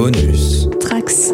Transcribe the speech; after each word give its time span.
Bonus. 0.00 0.66
Trax. 0.80 1.30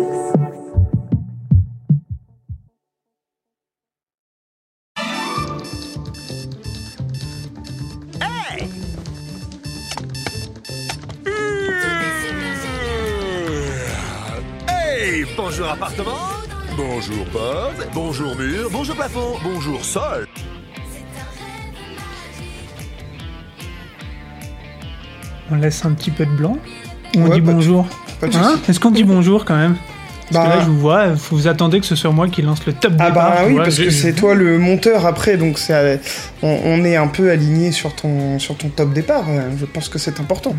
Hey 14.68 15.24
Bonjour 15.36 15.68
appartement 15.68 16.12
Bonjour 16.76 17.24
porte 17.26 17.88
Bonjour 17.94 18.36
mur 18.36 18.68
Bonjour 18.70 18.96
plafond 18.96 19.34
Bonjour 19.42 19.84
sol 19.84 20.26
On 25.50 25.54
laisse 25.56 25.84
un 25.84 25.92
petit 25.92 26.10
peu 26.10 26.26
de 26.26 26.30
blanc. 26.32 26.58
On 27.16 27.22
Ouais, 27.28 27.30
dit 27.36 27.40
de- 27.40 27.52
bonjour. 27.52 27.86
Hein. 28.22 28.54
Est-ce 28.68 28.80
qu'on 28.80 28.90
dit 28.90 29.04
bonjour 29.04 29.44
quand 29.44 29.56
même 29.56 29.76
Parce 30.30 30.44
que 30.44 30.50
Bah- 30.50 30.56
là, 30.56 30.62
je 30.62 30.66
vous 30.70 30.78
vois, 30.78 31.06
vous 31.30 31.46
attendez 31.48 31.80
que 31.80 31.86
ce 31.86 31.94
soit 31.96 32.10
moi 32.10 32.28
qui 32.28 32.42
lance 32.42 32.64
le 32.66 32.72
top 32.72 32.92
Ah 32.98 33.08
départ. 33.08 33.30
bah 33.30 33.36
tu 33.42 33.46
oui, 33.48 33.52
vois, 33.54 33.62
parce 33.64 33.76
que 33.78 33.90
c'est 33.90 34.12
toi 34.14 34.34
le 34.34 34.58
monteur 34.58 35.06
après, 35.06 35.36
donc 35.36 35.58
c'est, 35.58 36.00
on, 36.42 36.58
on 36.64 36.84
est 36.84 36.96
un 36.96 37.08
peu 37.08 37.30
aligné 37.30 37.72
sur 37.72 37.94
ton, 37.94 38.38
sur 38.38 38.56
ton 38.56 38.68
top 38.68 38.92
départ. 38.92 39.24
euh, 39.28 39.50
Je 39.58 39.64
pense 39.66 39.88
que 39.88 39.98
c'est 39.98 40.18
important. 40.20 40.54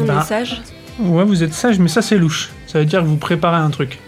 On 0.00 0.04
Bah. 0.04 0.20
est 0.22 0.28
sage. 0.28 0.62
Ouais, 1.00 1.24
vous 1.24 1.42
êtes 1.42 1.54
sage, 1.54 1.78
mais 1.78 1.88
ça 1.88 2.02
c'est 2.02 2.16
louche. 2.18 2.50
Ça 2.66 2.78
veut 2.80 2.84
dire 2.84 3.00
que 3.02 3.06
vous 3.06 3.16
préparez 3.16 3.56
un 3.60 3.70
truc. 3.70 3.98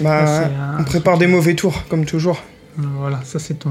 Bah, 0.00 0.26
Ça, 0.26 0.50
on 0.78 0.84
prépare 0.84 1.18
des 1.18 1.26
mauvais 1.26 1.54
tours, 1.54 1.82
comme 1.88 2.04
toujours. 2.04 2.40
Voilà, 2.76 3.20
ça 3.24 3.38
c'est 3.38 3.58
ton. 3.58 3.70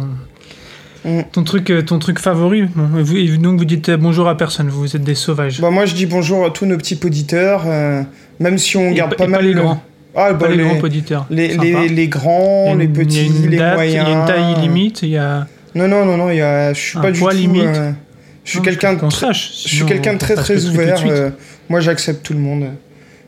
Mm. 1.06 1.22
Ton 1.32 1.44
truc, 1.44 1.70
euh, 1.70 1.82
ton 1.82 2.00
truc 2.00 2.20
favori. 2.20 2.64
Bon, 2.76 2.88
vous, 3.04 3.38
donc 3.38 3.60
vous 3.60 3.66
dites 3.66 3.90
euh, 3.90 3.98
bonjour 3.98 4.28
à 4.28 4.36
personne. 4.38 4.70
Vous 4.70 4.96
êtes 4.96 5.04
des 5.04 5.16
sauvages. 5.16 5.62
Bah 5.62 5.70
moi 5.70 5.86
je 5.86 5.94
dis 5.96 6.06
bonjour 6.06 6.46
à 6.46 6.50
tous 6.50 6.66
nos 6.66 6.78
petits 6.78 7.00
auditeurs, 7.04 7.64
euh, 7.68 8.02
même 8.40 8.58
si 8.58 8.78
on 8.78 8.90
Et 8.92 8.96
garde 8.96 9.12
pas- 9.12 9.18
pas, 9.18 9.24
et 9.24 9.28
pas 9.28 9.32
mal 9.38 9.46
les 9.46 9.54
le- 9.54 9.62
grands. 9.62 9.82
Ah 10.16 10.34
bah 10.34 10.48
Pas 10.48 10.48
les, 10.52 10.58
les, 10.58 10.64
grands 10.64 10.80
auditeurs. 10.80 11.26
les, 11.30 11.52
Sympa. 11.52 11.64
les, 11.64 11.90
les 11.90 12.08
grands, 12.08 12.74
les 12.76 12.88
petits, 12.88 13.26
il 13.28 13.34
y 13.34 13.38
a 13.38 13.44
une 13.46 13.50
les 13.52 13.58
date, 13.58 13.76
moyens. 13.76 14.06
Il 14.08 14.12
y 14.12 14.16
a 14.16 14.20
une 14.20 14.26
taille 14.26 14.62
limite. 14.62 15.02
Il 15.04 15.10
y 15.10 15.18
a. 15.18 15.48
Non 15.76 15.88
non 15.88 16.06
non 16.06 16.18
non, 16.18 16.30
il 16.32 16.38
y 16.38 16.42
a, 16.42 16.74
je 16.74 16.80
suis 16.80 17.00
pas 17.00 17.12
du 17.12 17.20
tout. 17.20 17.30
limite. 17.30 17.64
euh, 17.66 17.92
je 18.44 18.52
suis 18.52 18.62
quelqu'un 18.62 18.94
de 18.94 19.08
très- 19.08 19.34
je 19.34 19.40
suis 19.40 19.70
sinon 19.78 19.86
quelqu'un 19.88 20.14
de 20.14 20.18
très 20.20 20.34
très 20.36 20.66
ouvert. 20.66 21.04
euh, 21.06 21.30
moi 21.70 21.80
j'accepte 21.82 22.26
tout 22.26 22.34
le 22.34 22.40
monde. 22.40 22.72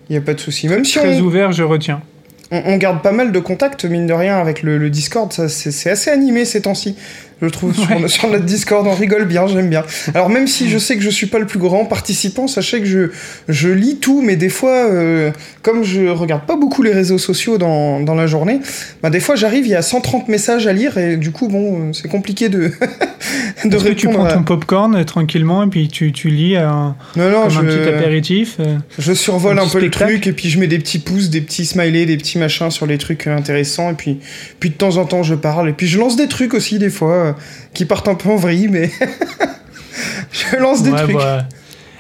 Il 0.10 0.16
y 0.16 0.18
a 0.18 0.22
pas 0.22 0.34
de 0.34 0.40
souci. 0.40 0.68
Même 0.68 0.84
si 0.86 0.98
Très 0.98 1.20
on, 1.20 1.26
ouvert, 1.26 1.52
je 1.52 1.62
retiens. 1.62 2.02
on, 2.50 2.64
on 2.66 2.78
garde 2.78 3.04
pas 3.04 3.12
mal 3.12 3.32
de 3.32 3.40
contacts, 3.40 3.86
mine 3.86 4.08
de 4.08 4.14
rien, 4.14 4.38
avec 4.40 4.64
le, 4.64 4.80
le 4.80 4.90
Discord. 4.90 5.32
Ça, 5.32 5.48
c'est 5.50 5.92
assez 5.92 6.10
animé 6.10 6.46
ces 6.46 6.62
temps-ci. 6.64 6.96
Je 7.42 7.48
trouve 7.48 7.74
sur, 7.74 7.90
Ouais. 7.90 8.08
sur 8.10 8.30
notre 8.30 8.44
Discord, 8.46 8.86
on 8.86 8.94
rigole 8.94 9.26
bien, 9.26 9.48
j'aime 9.48 9.70
bien. 9.70 9.84
Alors 10.14 10.30
même 10.30 10.46
si 10.48 10.70
je 10.70 10.78
sais 10.78 10.96
que 10.98 11.02
je 11.02 11.10
suis 11.10 11.28
pas 11.28 11.40
le 11.40 11.46
plus 11.48 11.60
grand 11.60 11.86
participant, 11.86 12.48
sachez 12.48 12.80
que 12.82 12.86
je, 12.86 13.12
je 13.48 13.70
lis 13.70 13.98
tout, 13.98 14.22
mais 14.22 14.36
des 14.36 14.50
fois, 14.50 14.72
euh, 14.90 15.32
comme 15.62 15.84
je 15.84 16.08
regarde 16.10 16.46
pas 16.46 16.58
beaucoup 16.58 16.84
les 16.84 16.92
réseaux 16.92 17.18
sociaux 17.18 17.58
dans, 17.58 18.02
dans 18.02 18.16
la 18.16 18.28
journée, 18.28 18.60
bah 19.02 19.10
des 19.10 19.20
fois 19.22 19.36
j'arrive, 19.36 19.66
il 19.66 19.70
y 19.72 19.76
a 19.76 19.82
130 19.82 20.28
messages 20.28 20.68
à 20.68 20.74
lire 20.74 20.98
et 20.98 21.16
du 21.18 21.32
coup, 21.32 21.48
bon, 21.48 21.90
euh, 21.90 21.94
c'est 21.94 22.10
compliqué 22.10 22.50
de, 22.50 22.60
de 23.66 23.76
Est-ce 23.76 23.84
que 23.86 23.90
tu 23.94 24.08
répondre. 24.08 24.26
prends 24.26 24.34
à- 24.34 24.38
ton 24.38 24.44
popcorn 24.44 24.96
euh, 24.96 25.04
tranquillement 25.04 25.64
et 25.64 25.68
puis 25.68 25.88
tu, 25.88 26.12
tu 26.12 26.30
lis 26.30 26.56
Non, 26.56 26.96
non, 27.16 27.42
comme 27.44 27.50
je... 27.52 27.60
un 27.60 27.64
petit 27.64 27.90
apéritif 27.90 28.58
euh, 28.60 28.78
Je 28.98 29.14
survole 29.14 29.58
Un 29.60 29.62
un, 29.62 29.66
peu 29.66 29.80
spectacle. 29.80 30.06
le 30.12 30.20
truc 30.20 30.28
et 30.28 30.34
puis 30.34 30.50
je 30.50 30.60
mets 30.60 30.68
des 30.68 30.80
petits 30.80 31.00
pouces, 31.00 31.30
des 31.30 31.42
petits 31.42 31.66
smileys, 31.66 32.06
des 32.06 32.18
petits 32.18 32.38
machins 32.38 32.70
sur 32.72 32.86
les 32.86 32.98
trucs 32.98 33.28
intéressants 33.28 33.92
et 33.92 33.94
puis, 33.96 34.20
puis 34.60 34.70
de 34.72 34.76
temps 34.76 34.98
en 34.98 35.06
temps 35.06 35.24
je 35.24 35.36
parle 35.36 35.70
et 35.70 35.74
puis 35.74 35.88
je 35.88 36.00
lance 36.00 36.16
des 36.16 36.28
trucs 36.28 36.54
aussi 36.54 36.80
des 36.80 36.90
fois 36.90 37.29
euh, 37.30 37.34
qui 37.74 37.86
partent 37.86 38.08
un 38.08 38.16
peu 38.16 38.30
en 38.30 38.36
vrille 38.36 38.68
mais 38.70 38.90
je 40.32 40.58
lance 40.58 40.84
des 40.84 40.92
ouais, 40.92 41.04
trucs. 41.04 41.16
bah, 41.16 41.46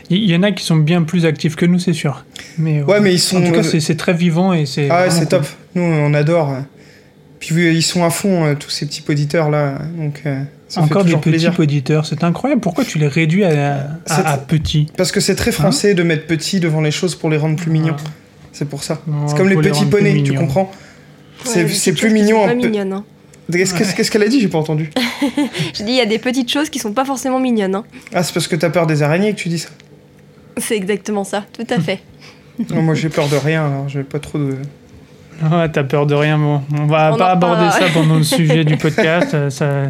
Il 0.09 0.29
y, 0.29 0.35
en 0.35 0.43
a 0.43 0.51
qui 0.51 0.63
sont 0.63 0.75
bien 0.77 1.03
plus 1.03 1.25
actifs 1.25 1.55
que 1.55 1.65
nous, 1.65 1.79
c'est 1.79 1.93
sûr. 1.93 2.25
Mais, 2.57 2.79
euh, 2.79 2.85
Ouais 2.85 2.99
mais 2.99 3.13
ils 3.13 3.19
sont... 3.19 3.37
en 3.37 3.45
tout 3.47 3.51
cas, 3.53 3.63
c'est 3.63 3.79
c'est 3.79 3.95
très 3.95 4.13
vivant 4.13 4.53
et 4.53 4.65
c'est. 4.65 4.89
ah 4.89 5.03
ouais 5.03 5.09
c'est 5.09 5.19
cool. 5.21 5.27
top, 5.29 5.45
nous 5.75 5.83
on 5.83 6.13
adore. 6.13 6.53
Puis 7.39 7.55
euh, 7.55 7.71
ils 7.71 7.83
sont 7.83 8.03
à 8.03 8.09
fond 8.09 8.45
euh, 8.45 8.55
tous 8.55 8.69
ces 8.69 8.85
petits 8.85 9.03
auditeurs 9.07 9.49
là 9.49 9.77
donc 9.97 10.23
euh, 10.25 10.41
ça 10.67 10.81
Encore 10.81 11.03
fait 11.03 11.09
des 11.09 11.15
petits 11.15 11.29
plaisir. 11.29 11.55
auditeurs, 11.59 12.05
c'est 12.05 12.23
incroyable. 12.23 12.61
Pourquoi 12.61 12.83
tu 12.83 12.97
les 12.99 13.07
réduis 13.07 13.43
à, 13.45 13.87
à, 14.07 14.33
à 14.33 14.37
petits 14.37 14.87
Parce 14.97 15.11
que 15.11 15.19
c'est 15.19 15.35
très 15.35 15.51
français 15.51 15.93
de 15.93 16.03
mettre 16.03 16.27
petit 16.27 16.59
devant 16.59 16.81
les 16.81 16.91
choses 16.91 17.15
pour 17.15 17.29
les 17.29 17.37
rendre 17.37 17.55
plus 17.55 17.71
mignons, 17.71 17.95
c'est 18.51 18.67
pour 18.67 18.83
ça. 18.83 18.99
Ouais, 19.07 19.13
C'est 19.27 19.37
comme 19.37 19.47
les 19.49 19.55
petits 19.55 19.85
poneys, 19.85 20.21
tu 20.21 20.33
comprends 20.33 20.69
C'est 21.45 21.63
Ouais, 21.63 21.69
c'est 21.69 21.91
des 21.93 21.97
plus 21.97 22.11
mignon 22.11 22.45
Pas 22.45 22.53
peu. 22.55 22.67
mignonnes. 22.67 22.93
Hein. 22.93 23.03
Qu'est-ce 23.51 24.11
qu'elle 24.11 24.23
a 24.23 24.27
dit 24.27 24.39
J'ai 24.41 24.47
pas 24.47 24.57
entendu. 24.59 24.89
Je 25.73 25.83
dis, 25.83 25.91
il 25.91 25.95
y 25.95 26.01
a 26.01 26.05
des 26.05 26.19
petites 26.19 26.51
choses 26.51 26.69
qui 26.69 26.79
sont 26.79 26.93
pas 26.93 27.05
forcément 27.05 27.39
mignonnes. 27.39 27.75
Hein. 27.75 27.83
Ah 28.13 28.23
c'est 28.23 28.33
parce 28.33 28.47
que 28.47 28.55
t'as 28.55 28.69
peur 28.69 28.87
des 28.87 29.01
araignées 29.03 29.31
que 29.33 29.39
tu 29.39 29.49
dis 29.49 29.59
ça. 29.59 29.69
C'est 30.57 30.75
exactement 30.75 31.23
ça, 31.23 31.45
tout 31.53 31.65
à 31.69 31.79
fait. 31.81 31.99
Non, 32.69 32.81
moi 32.81 32.93
j'ai 32.95 33.09
peur 33.09 33.27
de 33.29 33.37
rien, 33.37 33.65
alors 33.65 33.89
j'ai 33.89 34.03
pas 34.03 34.19
trop 34.19 34.37
de. 34.37 34.55
Ouais, 35.41 35.69
t'as 35.69 35.83
peur 35.85 36.05
de 36.05 36.13
rien. 36.15 36.37
Bon, 36.37 36.61
on 36.77 36.85
va 36.85 37.13
On 37.13 37.17
pas 37.17 37.31
aborder 37.31 37.71
ça 37.71 37.85
pendant 37.93 38.15
le 38.17 38.23
sujet 38.37 38.65
du 38.65 38.75
podcast. 38.75 39.33
euh, 39.33 39.49
ça... 39.49 39.83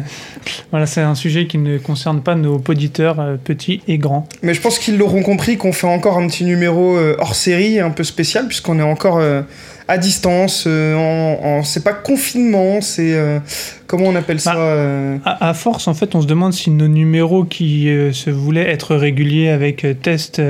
Voilà, 0.70 0.86
c'est 0.86 1.00
un 1.00 1.16
sujet 1.16 1.48
qui 1.48 1.58
ne 1.58 1.76
concerne 1.78 2.22
pas 2.22 2.36
nos 2.36 2.62
auditeurs 2.68 3.18
euh, 3.18 3.34
petits 3.34 3.82
et 3.88 3.98
grands. 3.98 4.28
Mais 4.42 4.54
je 4.54 4.60
pense 4.60 4.78
qu'ils 4.78 4.96
l'auront 4.96 5.24
compris 5.24 5.56
qu'on 5.56 5.72
fait 5.72 5.88
encore 5.88 6.18
un 6.18 6.28
petit 6.28 6.44
numéro 6.44 6.96
euh, 6.96 7.16
hors 7.18 7.34
série, 7.34 7.80
un 7.80 7.90
peu 7.90 8.04
spécial, 8.04 8.46
puisqu'on 8.46 8.78
est 8.78 8.82
encore 8.82 9.16
euh, 9.18 9.42
à 9.90 9.98
distance. 9.98 10.64
euh, 10.66 10.94
en, 10.94 11.58
en- 11.58 11.62
c'est 11.64 11.82
pas 11.84 11.92
confinement, 11.92 12.80
c'est. 12.80 13.14
euh, 13.14 13.38
comment 13.86 14.04
on 14.06 14.14
appelle 14.16 14.40
ça 14.40 14.54
Bah, 14.54 14.60
euh, 14.60 15.16
À, 15.24 15.48
à 15.50 15.54
force, 15.54 15.88
en 15.88 15.94
fait, 15.94 16.14
on 16.14 16.20
se 16.22 16.26
demande 16.26 16.52
si 16.52 16.70
nos 16.70 16.88
numéros 16.88 17.44
qui 17.44 17.88
se 18.12 18.30
voulaient 18.30 18.70
être 18.70 18.94
réguliers 18.96 19.48
avec 19.50 19.86
test, 20.02 20.40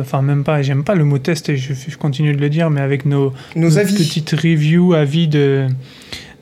enfin 0.00 0.22
même 0.22 0.44
pas, 0.44 0.62
j'aime 0.62 0.84
pas 0.84 0.94
le 0.94 1.04
mot 1.04 1.18
test 1.18 1.48
et 1.48 1.56
je, 1.56 1.72
je 1.74 1.96
continue 1.96 2.32
de 2.34 2.40
le 2.40 2.48
dire, 2.48 2.70
mais 2.70 2.80
avec 2.80 3.04
nos, 3.06 3.32
Nos 3.54 3.68
nos 3.68 3.78
avis. 3.78 3.94
petites 3.96 4.30
reviews, 4.30 4.94
avis 4.94 5.26
de, 5.28 5.66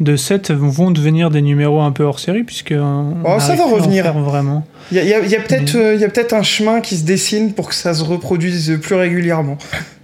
de 0.00 0.16
set 0.16 0.50
vont 0.50 0.90
devenir 0.90 1.30
des 1.30 1.40
numéros 1.42 1.80
un 1.80 1.92
peu 1.92 2.02
hors 2.04 2.18
série 2.18 2.42
puisque 2.44 2.74
Oh, 2.76 3.36
ça 3.38 3.54
va 3.54 3.64
revenir. 3.64 4.12
vraiment. 4.12 4.66
Il 4.92 4.98
y 4.98 5.14
a, 5.14 5.20
peut-être 5.40 5.74
Mais- 5.74 5.80
euh, 5.80 6.38
un 6.38 6.42
chemin 6.42 6.80
qui 6.80 6.96
se 6.96 7.04
dessine 7.04 7.52
pour 7.54 7.68
que 7.70 7.74
ça 7.74 7.94
se 7.94 8.02
reproduise 8.02 8.78
plus 8.82 8.94
régulièrement. 8.96 9.56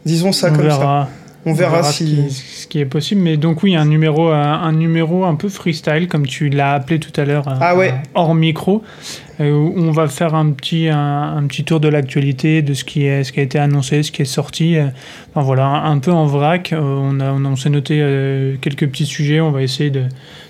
Disons 0.06 0.32
ça 0.32 0.48
on 0.50 0.56
comme 0.56 0.70
ça. 0.70 1.08
On 1.46 1.54
verra, 1.54 1.82
ce, 1.82 2.04
si. 2.04 2.04
qui, 2.04 2.30
ce 2.30 2.66
qui 2.66 2.78
est 2.80 2.84
possible. 2.84 3.22
Mais 3.22 3.36
donc 3.38 3.62
oui, 3.62 3.74
un 3.74 3.86
numéro, 3.86 4.28
un, 4.28 4.42
un 4.60 4.72
numéro 4.72 5.24
un 5.24 5.34
peu 5.36 5.48
freestyle, 5.48 6.06
comme 6.06 6.26
tu 6.26 6.50
l'as 6.50 6.74
appelé 6.74 6.98
tout 7.00 7.18
à 7.18 7.24
l'heure, 7.24 7.44
Ah 7.60 7.72
euh, 7.72 7.76
ouais. 7.78 7.94
hors 8.14 8.34
micro, 8.34 8.82
euh, 9.40 9.50
où 9.50 9.72
on 9.78 9.90
va 9.90 10.06
faire 10.08 10.34
un 10.34 10.50
petit, 10.50 10.88
un, 10.88 11.36
un 11.36 11.46
petit 11.46 11.64
tour 11.64 11.80
de 11.80 11.88
l'actualité, 11.88 12.60
de 12.60 12.74
ce 12.74 12.84
qui, 12.84 13.06
est, 13.06 13.24
ce 13.24 13.32
qui 13.32 13.40
a 13.40 13.42
été 13.42 13.58
annoncé, 13.58 14.02
ce 14.02 14.12
qui 14.12 14.20
est 14.22 14.26
sorti. 14.26 14.76
euh, 14.76 14.88
Enfin 15.30 15.40
voilà, 15.42 15.64
un, 15.64 15.92
un 15.92 15.98
peu 15.98 16.12
en 16.12 16.26
vrac. 16.26 16.72
Euh, 16.74 16.78
on, 16.80 17.20
a, 17.20 17.32
on, 17.32 17.44
a- 17.46 17.48
on 17.48 17.56
s'est 17.56 17.70
noté 17.70 17.98
euh, 18.00 18.56
quelques 18.60 18.86
petits 18.88 19.06
sujets. 19.06 19.40
On 19.40 19.50
va 19.50 19.62
essayer 19.62 19.88
de, 19.90 20.04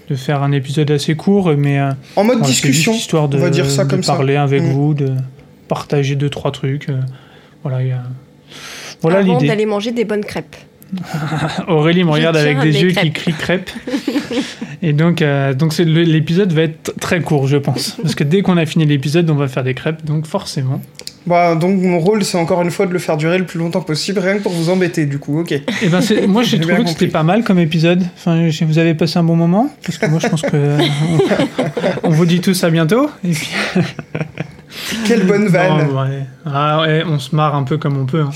de 0.08 0.14
faire 0.16 0.42
un 0.42 0.50
épisode 0.50 0.90
assez 0.90 1.14
court, 1.14 1.52
mais 1.56 1.78
euh, 1.78 1.92
En 2.16 2.24
mode 2.24 2.42
discussion. 2.42 2.92
juste 2.92 3.04
histoire 3.04 3.28
de, 3.28 3.36
on 3.38 3.40
va 3.42 3.50
dire 3.50 3.70
ça 3.70 3.84
de 3.84 3.90
comme 3.90 4.02
ça. 4.02 4.14
parler 4.14 4.34
avec 4.34 4.62
Mm. 4.62 4.72
vous, 4.72 4.94
de 4.94 5.12
partager 5.68 6.16
deux 6.16 6.30
trois 6.30 6.50
trucs. 6.50 6.88
euh, 6.88 6.98
voilà, 7.62 7.80
il 7.82 7.88
y 7.88 7.92
a- 7.92 8.02
voilà 9.02 9.18
Avant 9.18 9.34
l'idée. 9.34 9.46
d'aller 9.46 9.66
manger 9.66 9.92
des 9.92 10.04
bonnes 10.04 10.24
crêpes. 10.24 10.56
Aurélie 11.68 12.04
me 12.04 12.10
regarde 12.10 12.36
avec 12.36 12.58
des 12.60 12.80
yeux 12.82 12.90
qui 12.90 13.12
crient 13.12 13.32
crêpes. 13.32 13.70
Et 14.82 14.92
donc, 14.92 15.20
euh, 15.22 15.52
donc 15.54 15.76
l'épisode 15.78 16.52
va 16.52 16.62
être 16.62 16.94
très 17.00 17.20
court, 17.20 17.46
je 17.46 17.56
pense. 17.58 17.96
Parce 18.02 18.14
que 18.14 18.24
dès 18.24 18.42
qu'on 18.42 18.56
a 18.56 18.66
fini 18.66 18.86
l'épisode, 18.86 19.28
on 19.30 19.34
va 19.34 19.46
faire 19.48 19.64
des 19.64 19.74
crêpes. 19.74 20.04
Donc 20.04 20.26
forcément. 20.26 20.80
Bah, 21.26 21.54
donc 21.54 21.78
mon 21.80 21.98
rôle, 21.98 22.24
c'est 22.24 22.38
encore 22.38 22.62
une 22.62 22.70
fois 22.70 22.86
de 22.86 22.92
le 22.94 22.98
faire 22.98 23.18
durer 23.18 23.36
le 23.36 23.44
plus 23.44 23.58
longtemps 23.58 23.82
possible, 23.82 24.20
rien 24.20 24.38
que 24.38 24.42
pour 24.42 24.52
vous 24.52 24.70
embêter, 24.70 25.04
du 25.04 25.18
coup, 25.18 25.40
ok. 25.40 25.52
Et 25.52 25.88
ben 25.90 26.00
c'est- 26.00 26.26
moi, 26.26 26.42
j'ai 26.42 26.58
trouvé 26.58 26.82
que 26.82 26.88
c'était 26.88 27.08
pas 27.08 27.22
mal 27.22 27.44
comme 27.44 27.58
épisode. 27.58 28.02
Enfin, 28.16 28.48
vous 28.62 28.78
avez 28.78 28.94
passé 28.94 29.18
un 29.18 29.22
bon 29.22 29.36
moment. 29.36 29.68
Parce 29.84 29.98
que 29.98 30.06
moi, 30.06 30.18
je 30.18 30.28
pense 30.28 30.40
que 30.42 30.78
on, 32.02 32.04
on 32.08 32.10
vous 32.10 32.24
dit 32.24 32.40
tous 32.40 32.64
à 32.64 32.70
bientôt. 32.70 33.10
Et 33.22 33.32
puis, 33.32 33.50
Quelle 35.06 35.26
bonne 35.26 35.46
vanne. 35.48 35.88
Non, 35.92 36.00
ouais. 36.02 36.24
Ah 36.46 36.80
ouais, 36.82 37.02
on 37.06 37.18
se 37.18 37.36
marre 37.36 37.54
un 37.54 37.64
peu 37.64 37.76
comme 37.76 37.98
on 37.98 38.06
peut. 38.06 38.22
hein. 38.22 38.30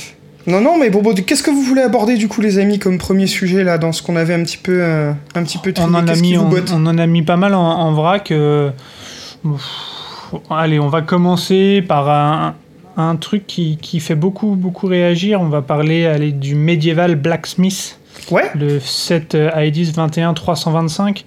Non, 0.47 0.61
non, 0.61 0.77
mais 0.79 0.91
bon, 0.91 1.01
bon, 1.01 1.15
qu'est-ce 1.15 1.43
que 1.43 1.51
vous 1.51 1.63
voulez 1.63 1.81
aborder 1.83 2.17
du 2.17 2.29
coup, 2.29 2.41
les 2.43 2.59
amis, 2.59 2.79
comme 2.79 2.99
premier 2.99 3.27
sujet 3.27 3.65
là, 3.65 3.79
dans 3.79 3.93
ce 3.93 4.03
qu'on 4.03 4.17
avait 4.17 4.35
un 4.35 4.43
petit 4.43 4.59
peu, 4.59 4.79
euh, 4.83 5.13
un 5.35 5.43
petit 5.43 5.57
peu 5.59 5.73
on 5.79 5.95
en 5.95 6.07
a 6.07 6.15
mis, 6.17 6.37
on, 6.37 6.51
on 6.73 6.87
en 6.87 6.99
a 6.99 7.07
mis 7.07 7.23
pas 7.23 7.37
mal 7.37 7.55
en, 7.55 7.61
en 7.63 7.93
vrac. 7.93 8.31
euh, 8.31 8.71
allez, 10.51 10.79
on 10.79 10.89
va 10.89 11.03
commencer 11.03 11.83
par 11.87 12.09
un, 12.11 12.55
un 12.97 13.17
truc 13.17 13.47
qui, 13.47 13.79
qui 13.81 14.01
fait 14.01 14.15
beaucoup 14.15 14.55
beaucoup 14.55 14.87
réagir. 14.87 15.41
On 15.41 15.49
va 15.49 15.63
parler 15.63 16.07
allez, 16.07 16.33
du 16.33 16.55
médiéval 16.55 17.17
Blacksmith, 17.17 17.99
Ouais. 18.31 18.51
le 18.55 18.81
set 18.81 19.35
euh, 19.35 19.51
IDs 19.57 19.93
21 19.95 20.35
325. 20.35 21.25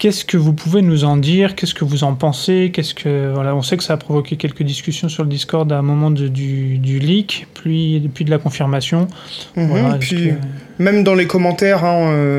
Qu'est-ce 0.00 0.24
que 0.24 0.36
vous 0.38 0.54
pouvez 0.54 0.80
nous 0.80 1.04
en 1.04 1.18
dire? 1.18 1.54
Qu'est-ce 1.54 1.74
que 1.74 1.84
vous 1.84 2.04
en 2.04 2.14
pensez? 2.14 2.70
Qu'est-ce 2.72 2.94
que 2.94 3.30
voilà, 3.34 3.54
on 3.54 3.60
sait 3.60 3.76
que 3.76 3.84
ça 3.84 3.92
a 3.92 3.96
provoqué 3.98 4.36
quelques 4.36 4.62
discussions 4.62 5.10
sur 5.10 5.24
le 5.24 5.28
Discord 5.28 5.70
à 5.70 5.76
un 5.78 5.82
moment 5.82 6.10
de- 6.10 6.28
du, 6.28 6.78
du 6.78 6.98
leak, 6.98 7.46
puis 7.52 8.10
puis 8.14 8.24
de 8.24 8.30
la 8.30 8.38
confirmation. 8.38 9.08
Mhm, 9.56 9.66
Voilà, 9.68 9.96
puis, 10.00 10.28
que- 10.30 10.82
même 10.82 11.04
dans 11.04 11.14
les 11.14 11.26
commentaires, 11.26 11.82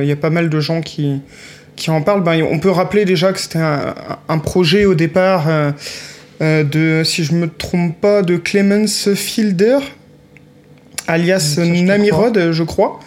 il 0.01 0.07
y 0.07 0.11
a 0.11 0.15
pas 0.15 0.31
mal 0.31 0.49
de 0.49 0.59
gens 0.59 0.81
qui, 0.81 1.21
qui 1.75 1.91
en 1.91 2.01
parlent. 2.01 2.23
Ben, 2.23 2.41
on 2.51 2.57
peut 2.57 2.71
rappeler 2.71 3.05
déjà 3.05 3.31
que 3.31 3.39
c'était 3.39 3.59
un, 3.59 3.93
un 4.27 4.39
projet 4.39 4.85
au 4.85 4.95
départ 4.95 5.47
euh, 5.47 5.71
euh, 6.41 6.63
de, 6.63 7.03
si 7.05 7.23
je 7.23 7.33
me 7.35 7.47
trompe 7.47 7.95
pas, 8.01 8.23
de 8.23 8.37
Clemens 8.37 9.13
Fielder 9.13 9.77
alias 11.07 11.55
je 11.57 11.61
Namirod, 11.83 12.51
je 12.51 12.63
crois. 12.63 12.99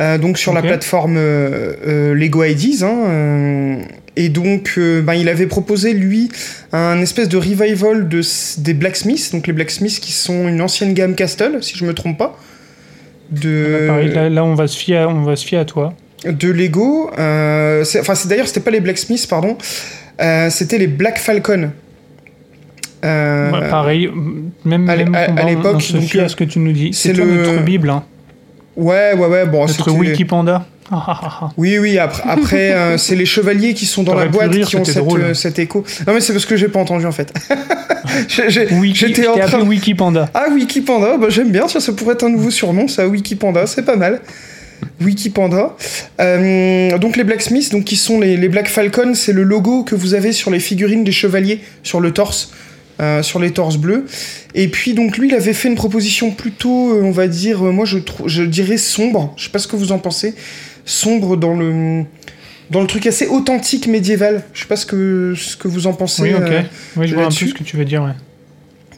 Euh, 0.00 0.18
donc 0.18 0.38
sur 0.38 0.52
la 0.54 0.62
plateforme 0.62 1.16
euh, 1.18 1.74
euh, 1.86 2.14
Lego 2.14 2.42
IDs. 2.44 2.82
hein, 2.82 3.78
et 4.16 4.28
donc, 4.28 4.78
ben, 4.78 5.14
il 5.14 5.28
avait 5.28 5.46
proposé, 5.46 5.92
lui, 5.94 6.30
un 6.72 7.00
espèce 7.00 7.28
de 7.28 7.36
revival 7.36 8.08
de, 8.08 8.20
des 8.58 8.74
Blacksmiths. 8.74 9.30
Donc 9.32 9.46
les 9.46 9.52
Blacksmiths 9.52 10.00
qui 10.00 10.12
sont 10.12 10.48
une 10.48 10.60
ancienne 10.60 10.94
gamme 10.94 11.14
Castle, 11.14 11.58
si 11.62 11.76
je 11.76 11.84
me 11.84 11.94
trompe 11.94 12.18
pas. 12.18 12.38
De, 13.30 13.86
Pareil, 13.86 14.08
là, 14.12 14.28
là, 14.28 14.44
on, 14.44 14.54
va 14.54 14.66
se 14.66 14.76
fier 14.76 14.96
à, 15.02 15.08
on 15.08 15.22
va 15.22 15.36
se 15.36 15.46
fier 15.46 15.58
à 15.60 15.64
toi. 15.64 15.94
de 16.24 16.50
Lego. 16.50 17.10
c'est- 17.84 18.00
Enfin, 18.00 18.14
c'est 18.14 18.28
d'ailleurs, 18.28 18.48
c'était 18.48 18.60
pas 18.60 18.72
les 18.72 18.80
Blacksmiths, 18.80 19.28
pardon. 19.28 19.56
c'était 20.50 20.78
les 20.78 20.88
Black 20.88 21.18
Falcon. 21.18 21.70
Euh, 23.04 23.50
Ouais, 23.50 23.68
pareil, 23.70 24.10
même, 24.64 24.88
à 24.88 24.96
même 24.96 25.14
à- 25.14 25.18
à 25.20 25.26
combat, 25.28 25.44
l'époque, 25.44 25.76
à 25.76 26.28
ce 26.28 26.36
que 26.36 26.44
tu 26.44 26.58
nous 26.58 26.72
dis. 26.72 26.90
c'est 26.92 27.12
notre 27.14 27.62
Bible, 27.62 27.88
hein, 27.90 28.04
Ouais, 28.76 29.14
ouais, 29.14 29.26
ouais. 29.26 29.46
Bon, 29.46 29.66
notre 29.66 29.90
Wikipanda. 29.90 30.64
Ah, 30.92 31.04
ah, 31.06 31.38
ah. 31.42 31.48
Oui, 31.56 31.78
oui, 31.78 31.98
après, 31.98 32.28
après 32.28 32.72
euh, 32.72 32.98
c'est 32.98 33.14
les 33.14 33.26
chevaliers 33.26 33.74
qui 33.74 33.86
sont 33.86 34.02
dans 34.02 34.14
la 34.14 34.26
boîte 34.26 34.52
rire, 34.52 34.66
qui 34.66 34.76
ont 34.76 34.84
cette, 34.84 34.96
euh, 34.98 35.34
cet 35.34 35.58
écho. 35.60 35.84
Non, 36.06 36.14
mais 36.14 36.20
c'est 36.20 36.32
parce 36.32 36.46
que 36.46 36.56
j'ai 36.56 36.68
pas 36.68 36.80
entendu 36.80 37.06
en 37.06 37.12
fait. 37.12 37.32
J'étais 38.28 39.28
en 39.28 39.38
train. 39.38 39.60
Wikipanda. 39.60 40.28
Ah, 40.34 40.46
Wikipanda, 40.52 41.16
bah, 41.16 41.28
j'aime 41.28 41.50
bien, 41.50 41.66
tiens, 41.66 41.78
ça 41.78 41.92
pourrait 41.92 42.14
être 42.14 42.24
un 42.24 42.30
nouveau 42.30 42.50
surnom, 42.50 42.88
ça, 42.88 43.06
Wikipanda, 43.06 43.66
c'est 43.66 43.84
pas 43.84 43.94
mal. 43.94 44.20
Wikipanda. 45.00 45.76
Euh, 46.20 46.98
donc 46.98 47.16
les 47.16 47.24
Blacksmiths, 47.24 47.70
donc 47.70 47.84
qui 47.84 47.96
sont 47.96 48.18
les, 48.18 48.36
les 48.36 48.48
Black 48.48 48.68
Falcon, 48.68 49.14
c'est 49.14 49.32
le 49.32 49.44
logo 49.44 49.84
que 49.84 49.94
vous 49.94 50.14
avez 50.14 50.32
sur 50.32 50.50
les 50.50 50.60
figurines 50.60 51.04
des 51.04 51.12
chevaliers 51.12 51.60
sur 51.82 52.00
le 52.00 52.12
torse, 52.12 52.52
euh, 53.00 53.22
sur 53.22 53.38
les 53.38 53.50
torses 53.52 53.76
bleus. 53.78 54.04
Et 54.54 54.68
puis 54.68 54.94
donc 54.94 55.16
lui, 55.18 55.28
il 55.28 55.34
avait 55.34 55.52
fait 55.54 55.68
une 55.68 55.74
proposition 55.74 56.30
plutôt, 56.30 56.92
euh, 56.94 57.02
on 57.02 57.10
va 57.10 57.26
dire, 57.28 57.64
euh, 57.66 57.72
moi 57.72 57.84
je, 57.86 57.98
je 58.26 58.42
dirais 58.42 58.76
sombre. 58.76 59.32
Je 59.36 59.44
sais 59.44 59.50
pas 59.50 59.58
ce 59.58 59.66
que 59.68 59.76
vous 59.76 59.92
en 59.92 59.98
pensez. 59.98 60.34
Sombre 60.84 61.36
dans 61.36 61.54
le 61.54 62.04
dans 62.70 62.80
le 62.80 62.86
truc 62.86 63.06
assez 63.06 63.26
authentique 63.26 63.86
médiéval. 63.86 64.42
Je 64.52 64.60
sais 64.60 64.66
pas 64.66 64.76
ce 64.76 64.86
que 64.86 65.34
ce 65.36 65.56
que 65.56 65.68
vous 65.68 65.86
en 65.86 65.92
pensez. 65.92 66.22
Oui, 66.22 66.34
ok. 66.34 66.42
euh, 66.42 66.62
oui, 66.96 67.06
je 67.08 67.14
vois 67.14 67.24
un 67.24 67.28
peu 67.28 67.34
ce 67.34 67.54
que 67.54 67.62
tu 67.64 67.76
veux 67.76 67.84
dire. 67.84 68.02
Ouais. 68.02 68.12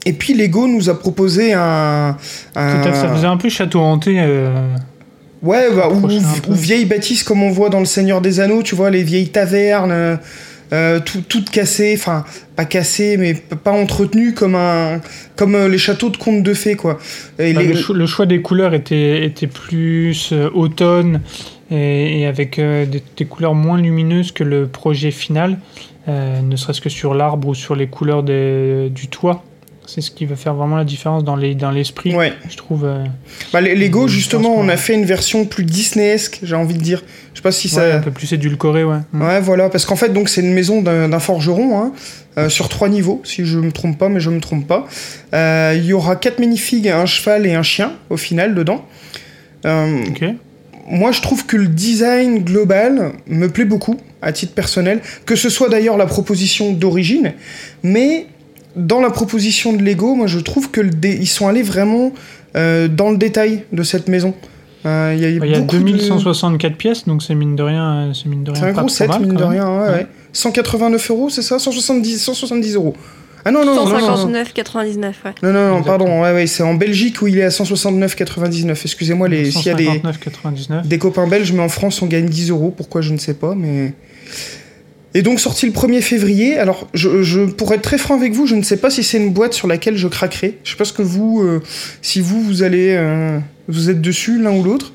Et 0.05 0.13
puis 0.13 0.35
Lego 0.35 0.67
nous 0.67 0.91
a 0.91 0.99
proposé 0.99 1.53
un, 1.53 2.17
un- 2.57 2.83
ça 2.93 3.09
faisait 3.15 3.27
un 3.27 3.37
peu 3.37 3.49
château 3.49 3.81
hanté. 3.81 4.17
euh, 4.19 4.49
Ouais, 5.43 5.67
bah, 5.75 5.89
ou, 5.91 6.07
ou 6.51 6.55
vieilles 6.55 6.85
bâtisses 6.85 7.25
comme 7.25 7.43
on 7.43 7.51
voit 7.51 7.69
dans 7.69 7.81
Le 7.81 7.85
Seigneur 7.85 8.21
des 8.21 8.39
Anneaux, 8.39 8.63
tu 8.63 8.75
vois, 8.77 8.91
les 8.91 9.03
vieilles 9.03 9.29
tavernes, 9.31 10.19
euh, 10.73 11.01
tout- 11.01 11.23
toutes 11.29 11.51
cassées, 11.51 11.95
enfin, 11.99 12.25
pas 12.57 12.65
cassées, 12.65 13.17
mais 13.17 13.35
pas 13.35 13.73
entretenues 13.73 14.33
comme, 14.35 14.55
un, 14.55 15.01
comme 15.37 15.55
euh, 15.55 15.69
les 15.69 15.79
châteaux 15.79 16.11
de 16.11 16.17
contes 16.17 16.43
de 16.43 16.55
fées, 16.55 16.77
quoi. 16.77 16.99
Et 17.39 17.53
bah, 17.53 17.63
les- 17.63 17.69
le, 17.69 17.75
cho- 17.81 17.93
le 17.95 18.07
choix 18.07 18.27
des 18.27 18.41
couleurs 18.41 18.73
était, 18.75 19.25
était 19.25 19.47
plus 19.47 20.31
euh, 20.33 20.49
automne 20.55 21.21
et, 21.71 22.21
et 22.21 22.27
avec 22.27 22.57
des, 22.59 23.03
des 23.17 23.25
couleurs 23.25 23.55
moins 23.55 23.81
lumineuses 23.81 24.33
que 24.33 24.45
le 24.45 24.67
projet 24.67 25.11
final, 25.11 25.59
ne 26.09 26.57
serait-ce 26.57 26.81
que 26.81 26.89
sur 26.91 27.15
l'arbre 27.15 27.49
ou 27.49 27.55
sur 27.55 27.77
les 27.77 27.87
couleurs 27.87 28.23
des- 28.25 28.89
du 28.91 29.07
toit. 29.09 29.45
C'est 29.87 30.01
ce 30.01 30.11
qui 30.13 30.27
va 30.27 30.37
faire 30.37 30.55
vraiment 30.55 30.77
la 30.77 30.85
différence 30.85 31.25
dans 31.25 31.35
les- 31.37 31.55
dans 31.57 31.71
l'esprit, 31.73 32.15
Ouais. 32.15 32.33
je 32.49 32.57
trouve. 32.57 32.85
euh, 32.85 33.05
Bah, 33.53 33.61
les 33.61 33.75
Lego, 33.75 34.07
justement, 34.09 34.55
on 34.57 34.69
a 34.69 34.77
fait 34.77 34.95
une 34.95 35.05
version 35.05 35.45
plus 35.45 35.65
Disneyesque, 35.65 36.39
j'ai 36.43 36.55
envie 36.55 36.75
de 36.75 36.81
dire. 36.83 37.03
Je 37.33 37.39
sais 37.39 37.43
pas 37.43 37.51
si 37.53 37.67
ouais, 37.69 37.75
ça. 37.75 37.97
un 37.97 38.01
peu 38.01 38.13
plus 38.13 38.33
édulcoré, 38.33 38.85
ouais. 38.85 38.99
Mm. 39.13 39.23
Ouais, 39.23 39.41
voilà, 39.41 39.69
parce 39.69 39.85
qu'en 39.85 39.97
fait, 39.97 40.11
donc 40.11 40.29
c'est 40.29 40.41
une 40.41 40.53
maison 40.53 40.83
d'un 40.83 41.09
d'un 41.09 41.19
forgeron, 41.19 41.79
hein, 41.79 41.93
euh, 42.39 42.49
sur 42.49 42.69
trois 42.69 42.89
niveaux, 42.89 43.21
si 43.25 43.45
je 43.45 43.59
me 43.59 43.73
trompe 43.73 43.99
pas, 43.99 44.09
mais 44.09 44.21
je 44.21 44.31
me 44.31 44.41
trompe 44.41 44.67
pas. 44.67 44.87
Euh, 45.35 45.75
Il 45.77 45.85
y 45.85 45.93
aura 45.93 46.15
quatre 46.17 46.39
minifigs, 46.39 46.89
un 46.89 47.05
cheval 47.07 47.45
et 47.47 47.55
un 47.55 47.63
chien, 47.65 47.93
au 48.09 48.17
final, 48.17 48.55
dedans. 48.55 48.85
Euh, 49.67 50.05
Ok. 50.09 50.25
moi, 50.89 51.11
je 51.13 51.21
trouve 51.23 51.45
que 51.45 51.57
le 51.57 51.67
design 51.69 52.45
global 52.45 53.13
me 53.27 53.49
plaît 53.49 53.65
beaucoup, 53.65 53.97
à 54.23 54.33
titre 54.33 54.55
personnel, 54.55 55.01
que 55.27 55.35
ce 55.37 55.49
soit 55.51 55.69
d'ailleurs 55.69 55.97
la 55.97 56.07
proposition 56.07 56.73
d'origine, 56.73 57.33
mais 57.83 58.27
dans 58.77 59.01
la 59.01 59.11
proposition 59.11 59.73
de 59.73 59.83
Lego, 59.83 60.15
moi, 60.15 60.27
je 60.27 60.39
trouve 60.39 60.71
que 60.71 60.81
le 60.81 60.91
dé- 60.91 61.19
ils 61.21 61.27
sont 61.27 61.47
allés 61.49 61.63
vraiment 61.63 62.13
euh, 62.57 62.89
dans 62.89 63.11
le 63.11 63.17
détail 63.17 63.65
de 63.73 63.83
cette 63.83 64.09
maison. 64.09 64.35
Euh, 64.85 65.13
Il 65.17 65.23
y 65.23 65.25
a, 65.27 65.31
eu 65.31 65.39
Bah, 65.39 65.47
Il 65.47 65.53
y 65.53 65.55
a 65.55 65.61
beaucoup 65.61 65.77
de- 65.77 65.83
2164 65.83 66.77
pièces, 66.77 67.07
donc 67.07 67.23
c'est 67.23 67.35
mine 67.35 67.55
de 67.57 67.63
rien, 67.63 68.13
c'est 68.15 68.29
mine 68.29 68.45
de 68.45 68.51
rien. 68.51 68.61
C'est 68.61 68.69
un 68.69 68.73
gros 68.73 68.89
set, 68.89 69.09
mal, 69.09 69.21
mine 69.23 69.35
de 69.35 69.45
rien. 69.45 69.69
ouais, 69.69 69.87
Ouais. 69.87 69.93
ouais. 69.95 70.07
189 70.33 71.11
euros, 71.11 71.29
c'est 71.31 71.43
ça? 71.43 71.59
170, 71.59 72.19
170 72.19 72.75
euros. 72.75 72.95
Ah 73.45 73.51
non, 73.51 73.65
non, 73.65 73.75
non, 73.75 73.85
non, 73.87 73.99
non, 73.99 74.17
non. 74.17 74.33
159,99, 74.33 75.03
ouais. 75.25 75.33
Non, 75.43 75.53
non, 75.53 75.69
non, 75.71 75.83
pardon, 75.83 76.23
ouais, 76.23 76.33
ouais, 76.33 76.47
c'est 76.47 76.63
en 76.63 76.75
Belgique 76.75 77.21
où 77.23 77.27
il 77.27 77.39
est 77.39 77.43
à 77.43 77.49
169,99. 77.51 78.71
Excusez-moi, 78.85 79.29
les... 79.29 79.51
s'il 79.51 79.67
y 79.67 79.71
a 79.71 79.75
des, 79.75 79.87
159,99. 79.87 80.87
des 80.87 80.99
copains 80.99 81.27
belges, 81.27 81.53
mais 81.53 81.63
en 81.63 81.69
France 81.69 82.03
on 82.03 82.07
gagne 82.07 82.27
10 82.27 82.51
euros, 82.51 82.73
pourquoi 82.77 83.01
je 83.03 83.13
ne 83.13 83.19
sais 83.19 83.35
pas, 83.35 83.55
mais. 83.57 83.95
Et 85.15 85.23
donc 85.23 85.41
sorti 85.41 85.67
le 85.67 85.73
1er 85.73 86.01
février, 86.01 86.59
alors 86.59 86.89
je, 86.95 87.23
je, 87.23 87.41
pour 87.43 87.73
être 87.75 87.83
très 87.83 87.99
franc 87.99 88.17
avec 88.17 88.33
vous, 88.33 88.47
je 88.47 88.55
ne 88.55 88.63
sais 88.63 88.79
pas 88.79 88.89
si 88.89 89.03
c'est 89.03 89.19
une 89.19 89.33
boîte 89.33 89.53
sur 89.53 89.69
laquelle 89.69 89.97
je 89.97 90.09
craquerai. 90.09 90.59
Je 90.65 90.71
sais 90.71 90.77
pas 90.77 90.87
ce 90.87 90.93
que 90.95 91.03
vous, 91.03 91.43
euh, 91.43 91.61
si 92.01 92.21
vous, 92.23 92.41
vous 92.43 92.63
allez, 92.63 92.95
euh, 92.97 93.39
vous 93.69 93.91
êtes 93.91 94.01
dessus 94.01 94.41
l'un 94.41 94.53
ou 94.53 94.63
l'autre. 94.63 94.93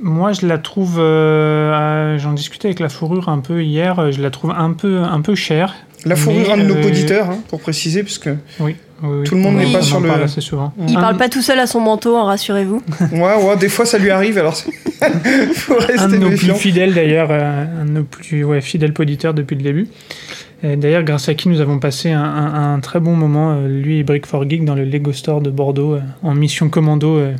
Moi, 0.00 0.32
je 0.32 0.46
la 0.46 0.58
trouve. 0.58 0.96
euh, 0.98 2.18
J'en 2.18 2.32
discutais 2.32 2.68
avec 2.68 2.80
la 2.80 2.88
fourrure 2.88 3.28
un 3.28 3.38
peu 3.38 3.62
hier. 3.62 4.10
Je 4.10 4.20
la 4.22 4.30
trouve 4.30 4.50
un 4.50 4.72
peu, 4.72 4.98
un 4.98 5.20
peu 5.20 5.34
chère. 5.34 5.74
La 6.04 6.16
fourrure, 6.16 6.46
Mais, 6.48 6.52
un 6.54 6.56
de 6.58 6.62
nos 6.64 6.76
euh, 6.76 6.86
auditeurs, 6.86 7.30
hein, 7.30 7.38
pour 7.48 7.60
préciser, 7.60 8.02
puisque 8.02 8.28
Oui. 8.60 8.76
Tout 9.24 9.34
le 9.34 9.40
monde 9.40 9.56
n'est 9.56 9.66
On 9.66 9.72
pas 9.72 9.78
en 9.78 9.82
sur 9.82 9.98
le- 10.00 10.08
parle 10.08 10.22
assez 10.22 10.40
souvent. 10.40 10.72
Il 10.88 10.96
Un- 10.96 11.00
parle 11.00 11.16
pas 11.16 11.28
tout 11.28 11.42
seul 11.42 11.58
à 11.58 11.66
son 11.66 11.80
manteau, 11.80 12.16
hein, 12.16 12.22
rassurez-vous. 12.24 12.80
ouais, 13.12 13.18
ouais, 13.20 13.56
des 13.58 13.68
fois 13.68 13.84
ça 13.84 13.98
lui 13.98 14.10
arrive, 14.10 14.38
alors 14.38 14.54
faut 15.54 15.74
Un 15.74 15.78
de 15.80 15.84
rester 15.86 16.18
nos 16.18 16.28
méfiant. 16.28 16.54
plus 16.54 16.62
fidèles 16.62 16.94
d'ailleurs, 16.94 17.28
euh, 17.32 17.64
un 17.80 17.84
de 17.84 17.90
nos 17.90 18.04
plus 18.04 18.44
ouais, 18.44 18.60
fidèles 18.60 18.94
auditeurs 18.98 19.34
depuis 19.34 19.56
le 19.56 19.62
début. 19.62 19.88
D'ailleurs, 20.62 21.02
grâce 21.02 21.28
à 21.28 21.34
qui 21.34 21.48
nous 21.48 21.60
avons 21.60 21.80
passé 21.80 22.12
un, 22.12 22.22
un- 22.22 22.74
un 22.74 22.78
très 22.78 23.00
bon 23.00 23.16
moment, 23.16 23.50
euh, 23.56 23.66
lui 23.66 23.98
et 23.98 24.04
Brick 24.04 24.26
for 24.26 24.48
Geek, 24.48 24.64
dans 24.64 24.76
le 24.76 24.84
Lego 24.84 25.12
Store 25.12 25.40
de 25.40 25.50
Bordeaux, 25.50 25.94
euh, 25.94 26.00
en 26.22 26.34
mission 26.36 26.68
commando 26.68 27.16
euh, 27.16 27.32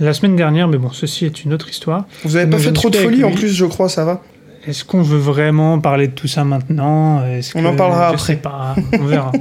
la 0.00 0.12
semaine 0.12 0.34
dernière. 0.34 0.66
Mais 0.66 0.78
bon, 0.78 0.90
ceci 0.90 1.26
est 1.26 1.44
une 1.44 1.52
autre 1.52 1.70
histoire. 1.70 2.06
Vous 2.24 2.34
avez 2.34 2.46
Nous 2.46 2.50
pas 2.50 2.58
fait 2.58 2.72
trop 2.72 2.90
de 2.90 2.96
folie 2.96 3.22
en 3.22 3.30
plus, 3.30 3.54
je 3.54 3.64
crois, 3.64 3.88
ça 3.88 4.04
va. 4.04 4.22
Est-ce 4.68 4.84
qu'on 4.84 5.02
veut 5.02 5.18
vraiment 5.18 5.80
parler 5.80 6.08
de 6.08 6.12
tout 6.12 6.28
ça 6.28 6.44
maintenant? 6.44 7.22
On 7.22 7.62
que- 7.62 7.66
en 7.66 7.74
parlera 7.76 8.08
je 8.10 8.14
après. 8.14 8.26
sais 8.34 8.36
pas, 8.38 8.74
on 9.00 9.04
verra. 9.06 9.32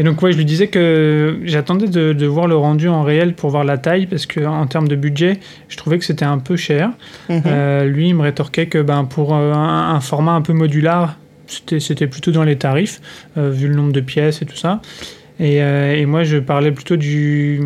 Et 0.00 0.04
donc 0.04 0.22
ouais, 0.22 0.30
je 0.32 0.36
lui 0.38 0.44
disais 0.44 0.68
que 0.68 1.40
j'attendais 1.44 1.88
de, 1.88 2.12
de 2.12 2.26
voir 2.26 2.46
le 2.46 2.56
rendu 2.56 2.88
en 2.88 3.02
réel 3.02 3.34
pour 3.34 3.50
voir 3.50 3.64
la 3.64 3.78
taille 3.78 4.06
parce 4.06 4.26
que 4.26 4.40
en 4.46 4.66
termes 4.66 4.86
de 4.88 4.94
budget, 4.96 5.40
je 5.68 5.76
trouvais 5.76 5.98
que 5.98 6.04
c'était 6.04 6.24
un 6.24 6.38
peu 6.38 6.56
cher. 6.56 6.90
Mhm. 7.28 7.42
Euh, 7.46 7.84
lui, 7.84 8.08
il 8.08 8.14
me 8.14 8.22
rétorquait 8.22 8.66
que 8.66 8.80
ben, 8.80 9.04
pour 9.04 9.34
euh, 9.34 9.52
un, 9.52 9.94
un 9.94 10.00
format 10.00 10.32
un 10.32 10.40
peu 10.40 10.52
modulaire, 10.52 11.16
c'était 11.48 11.80
c'était 11.80 12.06
plutôt 12.06 12.30
dans 12.30 12.44
les 12.44 12.56
tarifs, 12.56 13.00
euh, 13.36 13.50
vu 13.50 13.66
le 13.68 13.74
nombre 13.74 13.92
de 13.92 14.00
pièces 14.00 14.40
et 14.40 14.46
tout 14.46 14.56
ça. 14.56 14.80
Et, 15.40 15.62
euh, 15.62 15.94
et 15.96 16.06
moi, 16.06 16.22
je 16.24 16.38
parlais 16.38 16.72
plutôt 16.72 16.96
du, 16.96 17.60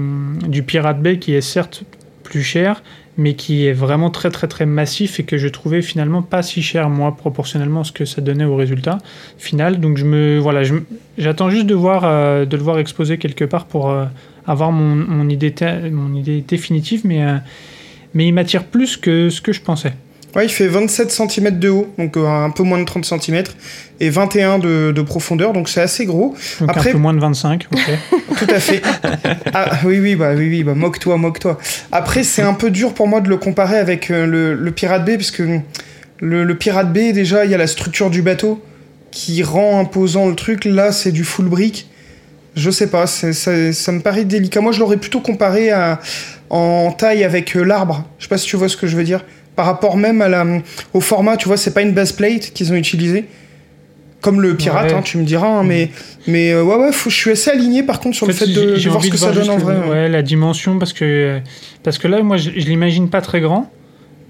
du 0.49 0.63
Pirate 0.63 1.01
Bay 1.01 1.19
qui 1.19 1.35
est 1.35 1.41
certes 1.43 1.85
plus 2.23 2.43
cher, 2.43 2.83
mais 3.19 3.35
qui 3.35 3.67
est 3.67 3.73
vraiment 3.73 4.11
très 4.11 4.31
très 4.31 4.49
très 4.49 4.65
massif 4.65 5.21
et 5.21 5.25
que 5.25 5.37
je 5.37 5.49
trouvais 5.49 5.83
finalement 5.83 6.23
pas 6.23 6.43
si 6.43 6.63
cher 6.63 6.89
moi 6.89 7.15
proportionnellement 7.15 7.81
à 7.81 7.85
ce 7.85 7.93
que 7.93 8.05
ça 8.05 8.23
donnait 8.23 8.45
au 8.45 8.57
résultat 8.57 8.99
final. 9.39 9.81
Donc 9.81 9.99
je 9.99 10.05
me 10.05 10.39
voilà, 10.39 10.63
j'attends 11.19 11.51
juste 11.51 11.67
de 11.67 11.75
voir 11.75 12.05
euh, 12.05 12.47
de 12.47 12.57
le 12.57 12.63
voir 12.63 12.79
exposé 12.79 13.19
quelque 13.19 13.45
part 13.45 13.67
pour 13.67 13.91
euh, 13.91 14.07
avoir 14.47 14.73
mon, 14.73 15.29
idée 15.29 15.55
mon 15.91 16.15
idée 16.15 16.43
définitive, 16.47 17.03
mais 17.05 17.23
euh, 17.25 17.37
mais 18.15 18.27
il 18.27 18.33
m'attire 18.33 18.65
plus 18.65 18.97
que 18.97 19.29
ce 19.29 19.41
que 19.41 19.53
je 19.53 19.61
pensais. 19.61 19.93
Ouais, 20.35 20.47
il 20.47 20.49
fait 20.49 20.67
27 20.67 21.11
cm 21.11 21.59
de 21.59 21.69
haut, 21.69 21.93
donc 21.99 22.17
euh, 22.17 22.27
un 22.27 22.49
peu 22.51 22.63
moins 22.63 22.79
de 22.79 22.85
30 22.85 23.05
cm, 23.05 23.43
et 24.01 24.09
21 24.09 24.59
de, 24.59 24.91
de 24.91 25.03
profondeur, 25.03 25.53
donc 25.53 25.69
c'est 25.69 25.83
assez 25.83 26.07
gros. 26.07 26.35
Donc 26.61 26.71
Après- 26.71 26.89
un 26.89 26.93
peu 26.93 26.99
moins 26.99 27.13
de 27.13 27.21
25, 27.21 27.67
ok. 27.71 27.81
Tout 28.39 28.47
à 28.49 28.59
fait. 28.59 28.81
ah 29.53 29.73
oui, 29.85 29.99
oui, 30.01 30.17
bah 30.17 30.31
oui, 30.35 30.49
oui, 30.49 30.65
bah 30.65 30.75
moque-toi, 30.75 31.19
moque-toi. 31.19 31.59
Après, 31.93 32.25
c'est 32.25 32.41
un 32.41 32.55
peu 32.55 32.71
dur 32.71 32.95
pour 32.95 33.09
moi 33.09 33.21
de 33.21 33.29
le 33.29 33.37
comparer 33.37 33.77
avec 33.79 34.11
euh, 34.11 34.25
le, 34.27 34.55
le 34.55 34.71
Pirate 34.71 35.05
Bay, 35.05 35.17
parce 35.19 35.31
que 35.31 35.61
le, 36.21 36.45
le 36.45 36.55
Pirate 36.57 36.93
Bay, 36.93 37.13
déjà, 37.13 37.45
il 37.45 37.51
y 37.51 37.55
a 37.55 37.59
la 37.59 37.67
structure 37.67 38.09
du 38.09 38.23
bateau 38.23 38.63
qui 39.11 39.43
rend 39.43 39.79
imposant 39.81 40.27
le 40.29 40.35
truc. 40.35 40.65
Là, 40.65 40.93
c'est 40.93 41.13
du 41.13 41.25
full 41.25 41.47
brick. 41.47 41.91
Je 42.57 42.71
sais 42.71 42.87
pas, 42.89 43.07
ça, 43.07 43.33
ça 43.35 43.93
me 43.93 44.01
paraît 44.01 44.25
délicat. 44.25 44.63
Moi, 44.63 44.73
je 44.73 44.81
l'aurais 44.81 44.97
plutôt 44.97 45.21
comparé 45.21 45.71
à, 45.71 46.01
en 46.49 46.91
taille 46.93 47.23
avec 47.25 47.55
euh, 47.55 47.63
l'arbre. 47.65 48.07
Je 48.19 48.25
sais 48.25 48.29
pas 48.31 48.39
si 48.39 48.47
tu 48.47 48.57
vois 48.57 48.71
ce 48.71 48.79
que 48.79 48.87
je 48.87 48.97
veux 48.97 49.05
dire. 49.05 49.23
Par 49.57 49.67
rapport 49.67 49.97
même 49.97 50.23
à 50.23 50.29
la, 50.29 50.47
au 50.95 51.01
format, 51.01 51.37
tu 51.37 51.47
vois, 51.49 51.57
c'est 51.57 51.75
pas 51.75 51.83
une 51.83 51.93
base 51.93 52.13
plate 52.13 52.53
qu'ils 52.55 52.73
ont 52.73 52.77
utilisé. 52.77 53.27
Comme 54.23 54.41
le 54.41 54.57
pirate, 54.57 54.93
Ouais. 54.93 54.95
hein, 54.97 55.03
tu 55.03 55.19
me 55.19 55.25
diras, 55.25 55.49
hein, 55.49 55.63
mais, 55.65 55.91
mais 56.29 56.53
euh, 56.53 56.63
ouais, 56.63 56.77
ouais, 56.77 56.93
faut- 56.93 57.11
je 57.11 57.17
suis 57.17 57.31
assez 57.33 57.51
aligné 57.51 57.83
par 57.83 57.99
contre 57.99 58.15
sur 58.17 58.25
En 58.25 58.29
le 58.29 58.33
fait, 58.35 58.47
fait 58.47 58.53
de, 58.53 58.89
voir 58.89 59.03
ce 59.05 59.11
que 59.11 59.17
ça 59.17 59.33
donne 59.33 59.51
en 59.51 59.57
vrai. 59.59 59.75
le- 59.75 59.91
ouais. 59.91 60.09
la 60.09 60.23
dimension, 60.23 60.79
parce 60.79 60.93
que, 60.93 61.41
parce 61.83 61.99
que 61.99 62.07
là, 62.07 62.23
moi, 62.23 62.37
je, 62.37 62.51
je 62.57 62.67
l'imagine 62.67 63.09
pas 63.11 63.21
très 63.21 63.41
grand. 63.41 63.71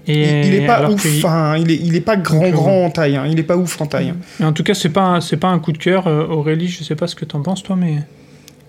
Et 0.07 0.41
Il, 0.41 0.45
il 0.47 0.53
est 0.55 0.65
pas 0.65 0.89
ouf, 0.89 1.01
que- 1.03 1.17
enfin, 1.19 1.55
il 1.57 1.71
est, 1.71 1.75
il 1.75 1.95
est 1.95 2.01
pas 2.01 2.17
grand 2.17 2.39
Donc, 2.39 2.47
euh, 2.47 2.51
grand 2.51 2.85
en 2.85 2.89
taille, 2.89 3.15
hein, 3.15 3.25
il 3.29 3.39
est 3.39 3.43
pas 3.43 3.55
ouf 3.55 3.79
en 3.79 3.85
taille. 3.85 4.09
hein. 4.09 4.17
Et 4.41 4.43
en 4.45 4.51
tout 4.51 4.63
cas, 4.63 4.73
c'est 4.73 4.89
pas, 4.89 5.01
un- 5.03 5.21
c'est 5.21 5.37
pas 5.37 5.47
un 5.49 5.59
coup 5.59 5.71
de 5.71 5.77
cœur. 5.77 6.07
Euh, 6.07 6.25
Aurélie, 6.27 6.67
je 6.67 6.83
sais 6.83 6.95
pas 6.95 7.05
ce 7.07 7.15
que 7.15 7.23
t'en 7.23 7.41
penses, 7.41 7.61
toi, 7.63 7.77
mais. 7.79 7.99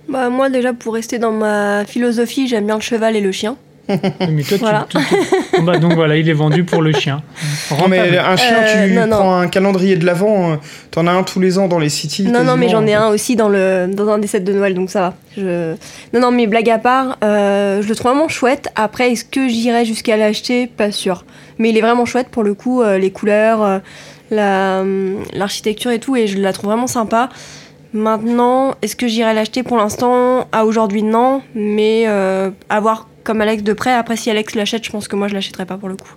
Bah, 0.09 0.29
moi, 0.29 0.51
déjà, 0.51 0.75
pour 0.75 0.93
rester 0.95 1.19
dans 1.19 1.33
ma 1.33 1.85
philosophie, 1.87 2.47
j'aime 2.49 2.67
bien 2.67 2.77
le 2.77 2.83
cheval 2.83 3.17
et 3.17 3.21
le 3.23 3.33
chien. 3.33 3.57
Mais 3.89 4.43
toi, 4.43 4.57
tu- 4.57 4.57
Voilà. 4.59 4.87
tu- 4.89 4.97
tu- 4.99 5.63
Bah, 5.63 5.79
donc 5.79 5.93
voilà, 5.95 6.17
il 6.17 6.29
est 6.29 6.33
vendu 6.35 6.65
pour 6.65 6.81
le 6.83 6.93
chien. 6.93 7.23
Non, 7.71 7.89
mais 7.89 7.99
Rentable. 8.01 8.19
un 8.19 8.37
chien, 8.37 8.57
Euh, 8.63 8.87
tu 8.89 8.95
non, 8.95 9.07
non. 9.07 9.17
prends 9.17 9.37
un 9.37 9.47
calendrier 9.49 9.97
de 9.97 10.07
l'avant, 10.07 10.53
euh, 10.53 10.57
t'en 10.91 11.07
as 11.07 11.13
un 11.13 11.23
tous 11.23 11.39
les 11.41 11.59
ans 11.59 11.69
dans 11.69 11.79
les 11.79 11.89
cities. 11.91 12.25
Non, 12.25 12.45
non, 12.45 12.57
mais 12.57 12.69
j'en 12.69 12.87
ai 12.87 12.95
un 12.95 13.09
aussi 13.09 13.37
dans, 13.37 13.49
le, 13.49 13.89
dans 13.93 14.09
un 14.09 14.19
des 14.19 14.27
sets 14.27 14.41
de 14.41 14.53
Noël, 14.53 14.75
donc 14.75 14.91
ça 14.91 15.01
va. 15.01 15.15
Je... 15.37 15.75
Non, 16.15 16.21
non, 16.21 16.31
mais 16.31 16.47
blague 16.47 16.71
à 16.71 16.79
part, 16.79 17.19
euh, 17.23 17.83
je 17.83 17.89
le 17.89 17.95
trouve 17.95 18.13
vraiment 18.13 18.29
chouette. 18.29 18.69
Après, 18.75 19.13
est-ce 19.13 19.25
que 19.25 19.49
j'irai 19.49 19.85
jusqu'à 19.85 20.17
l'acheter? 20.17 20.67
Pas 20.67 20.91
sûr. 20.91 21.25
Mais 21.59 21.71
il 21.71 21.77
est 21.77 21.83
vraiment 21.83 22.05
chouette 22.07 22.29
pour 22.31 22.43
le 22.43 22.55
coup, 22.55 22.81
euh, 22.83 22.99
les 22.99 23.11
couleurs, 23.11 23.63
euh, 23.63 23.79
la, 24.31 24.81
hum, 24.81 25.19
l'architecture 25.35 25.91
et 25.91 25.99
tout, 25.99 26.17
et 26.17 26.27
je 26.27 26.39
la 26.39 26.53
trouve 26.53 26.71
vraiment 26.71 26.87
sympa. 26.87 27.29
Maintenant, 27.93 28.75
est-ce 28.83 28.97
que 28.97 29.07
j'irai 29.07 29.35
l'acheter? 29.35 29.63
Pour 29.63 29.77
l'instant 29.77 30.49
À 30.51 30.65
aujourd'hui, 30.65 31.03
non, 31.05 31.43
mais 31.55 32.05
euh, 32.09 32.51
à 32.69 32.81
voir 32.81 33.07
comme 33.25 33.41
Alex 33.41 33.63
de 33.63 33.73
près. 33.73 33.93
Après, 33.93 34.17
si 34.17 34.31
Alex 34.31 34.55
l'achète, 34.55 34.85
je 34.85 34.91
pense 34.91 35.09
que 35.09 35.17
moi, 35.17 35.29
je 35.29 35.35
l'achèterai 35.35 35.67
pas 35.67 35.77
pour 35.77 35.89
le 35.89 35.97
coup. 35.97 36.15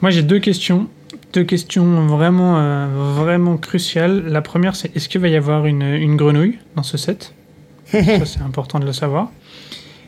Moi, 0.00 0.10
j'ai 0.10 0.22
deux 0.22 0.38
questions. 0.38 0.88
Deux 1.32 1.44
questions 1.44 2.06
vraiment, 2.06 2.58
euh, 2.58 2.86
vraiment 3.14 3.56
cruciales. 3.56 4.24
La 4.26 4.42
première, 4.42 4.74
c'est 4.74 4.94
est-ce 4.96 5.08
qu'il 5.08 5.20
va 5.20 5.28
y 5.28 5.36
avoir 5.36 5.66
une, 5.66 5.82
une 5.82 6.16
grenouille 6.16 6.58
dans 6.76 6.82
ce 6.82 6.96
set? 6.96 7.34
Ça, 7.92 8.24
c'est 8.24 8.42
important 8.42 8.78
de 8.78 8.86
le 8.86 8.92
savoir. 8.92 9.30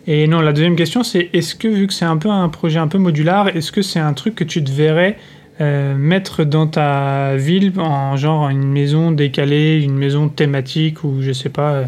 Et 0.07 0.27
non, 0.27 0.41
la 0.41 0.53
deuxième 0.53 0.77
question, 0.77 1.03
c'est 1.05 1.31
est-ce 1.33 1.55
que, 1.55 1.69
vu 1.69 1.87
que 1.87 1.93
c'est 1.93 2.05
un 2.05 2.17
peu 2.17 2.29
un 2.29 2.49
projet 2.49 2.79
un 2.79 2.89
peu 2.89 2.99
modular, 2.99 3.49
est-ce 3.49 3.71
que 3.71 3.83
c'est 3.83 4.01
un 4.01 4.15
truc 4.15 4.35
que 4.35 4.45
tu 4.45 4.63
te 4.65 4.71
verrais 4.71 5.17
euh, 5.61 5.95
mettre 5.95 6.45
dans 6.45 6.67
ta 6.67 7.37
ville 7.37 7.73
en 7.79 8.17
genre 8.17 8.49
une 8.49 8.65
maison 8.65 9.13
décalée, 9.13 9.81
une 9.83 9.97
maison 9.97 10.29
thématique 10.29 11.05
ou 11.05 11.21
je 11.21 11.33
sais 11.33 11.51
pas 11.51 11.73
euh, 11.73 11.85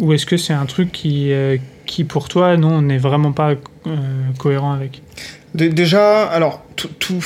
Ou 0.00 0.12
est-ce 0.12 0.26
que 0.26 0.36
c'est 0.36 0.54
un 0.54 0.66
truc 0.66 0.90
qui, 0.90 1.30
euh, 1.32 1.56
qui 1.86 2.04
pour 2.04 2.28
toi, 2.28 2.56
non, 2.56 2.82
n'est 2.82 2.98
vraiment 2.98 3.32
pas 3.32 3.50
euh, 3.86 3.96
cohérent 4.38 4.72
avec 4.72 5.02
Dé- 5.54 5.68
Déjà, 5.70 6.24
alors, 6.24 6.62
tout, 6.76 6.88
tout- 6.98 7.20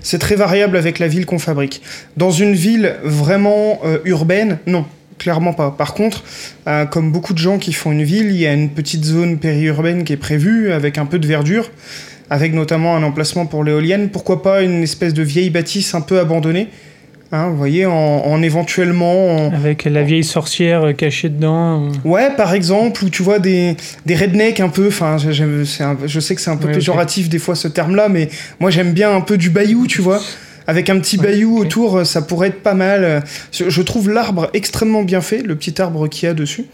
c'est 0.00 0.18
très 0.18 0.36
variable 0.36 0.76
avec 0.76 0.98
la 0.98 1.08
ville 1.08 1.26
qu'on 1.26 1.38
fabrique. 1.38 1.82
Dans 2.16 2.30
une 2.30 2.54
ville 2.54 2.96
vraiment 3.04 3.80
euh, 3.84 3.98
urbaine, 4.04 4.58
non, 4.66 4.86
clairement 5.18 5.52
pas. 5.52 5.70
Par 5.70 5.92
contre, 5.92 6.24
euh, 6.66 6.86
comme 6.86 7.12
beaucoup 7.12 7.34
de 7.34 7.38
gens 7.38 7.58
qui 7.58 7.72
font 7.74 7.92
une 7.92 8.04
ville, 8.04 8.26
il 8.30 8.36
y 8.40 8.46
a 8.46 8.52
une 8.54 8.70
petite 8.70 9.04
zone 9.04 9.38
périurbaine 9.38 10.04
qui 10.04 10.14
est 10.14 10.16
prévue 10.16 10.72
avec 10.72 10.96
un 10.96 11.04
peu 11.06 11.18
de 11.18 11.26
verdure, 11.26 11.70
avec 12.30 12.54
notamment 12.54 12.96
un 12.96 13.02
emplacement 13.02 13.44
pour 13.44 13.64
l'éolienne. 13.64 14.08
Pourquoi 14.08 14.42
pas 14.42 14.62
une 14.62 14.82
espèce 14.82 15.12
de 15.12 15.22
vieille 15.22 15.50
bâtisse 15.50 15.94
un 15.94 16.00
peu 16.00 16.18
abandonnée 16.20 16.68
Hein, 17.32 17.48
vous 17.50 17.56
voyez, 17.56 17.86
en, 17.86 17.92
en 17.92 18.42
éventuellement 18.42 19.36
en- 19.36 19.52
Avec 19.54 19.84
la 19.84 20.02
vieille 20.02 20.24
sorcière 20.24 20.82
euh, 20.88 20.92
cachée 20.92 21.28
dedans 21.28 21.88
ou- 22.04 22.08
Ouais, 22.10 22.30
par 22.36 22.54
exemple, 22.54 23.04
où 23.04 23.08
tu 23.08 23.22
vois 23.22 23.38
des, 23.38 23.76
des 24.04 24.16
rednecks 24.16 24.58
un 24.58 24.68
peu, 24.68 24.88
enfin, 24.88 25.16
je 25.16 26.20
sais 26.20 26.34
que 26.34 26.40
c'est 26.40 26.50
un 26.50 26.56
peu 26.56 26.66
Ouais, 26.66 26.74
péjoratif 26.74 27.28
des 27.28 27.38
fois 27.38 27.54
ce 27.54 27.68
terme-là, 27.68 28.08
mais 28.08 28.28
moi 28.58 28.70
j'aime 28.70 28.92
bien 28.92 29.14
un 29.14 29.20
peu 29.20 29.36
du 29.38 29.50
bayou, 29.50 29.86
tu 29.86 30.02
vois. 30.02 30.20
Avec 30.66 30.90
un 30.90 30.98
petit 30.98 31.18
bayou 31.18 31.56
autour, 31.58 31.98
euh, 31.98 32.04
ça 32.04 32.20
pourrait 32.22 32.48
être 32.48 32.62
pas 32.62 32.74
mal. 32.74 33.22
Je 33.52 33.70
je 33.70 33.82
trouve 33.82 34.10
l'arbre 34.10 34.50
extrêmement 34.52 35.02
bien 35.04 35.20
fait, 35.20 35.42
le 35.42 35.54
petit 35.54 35.80
arbre 35.80 36.08
qu'il 36.08 36.26
y 36.26 36.30
a 36.30 36.34
dessus. 36.34 36.64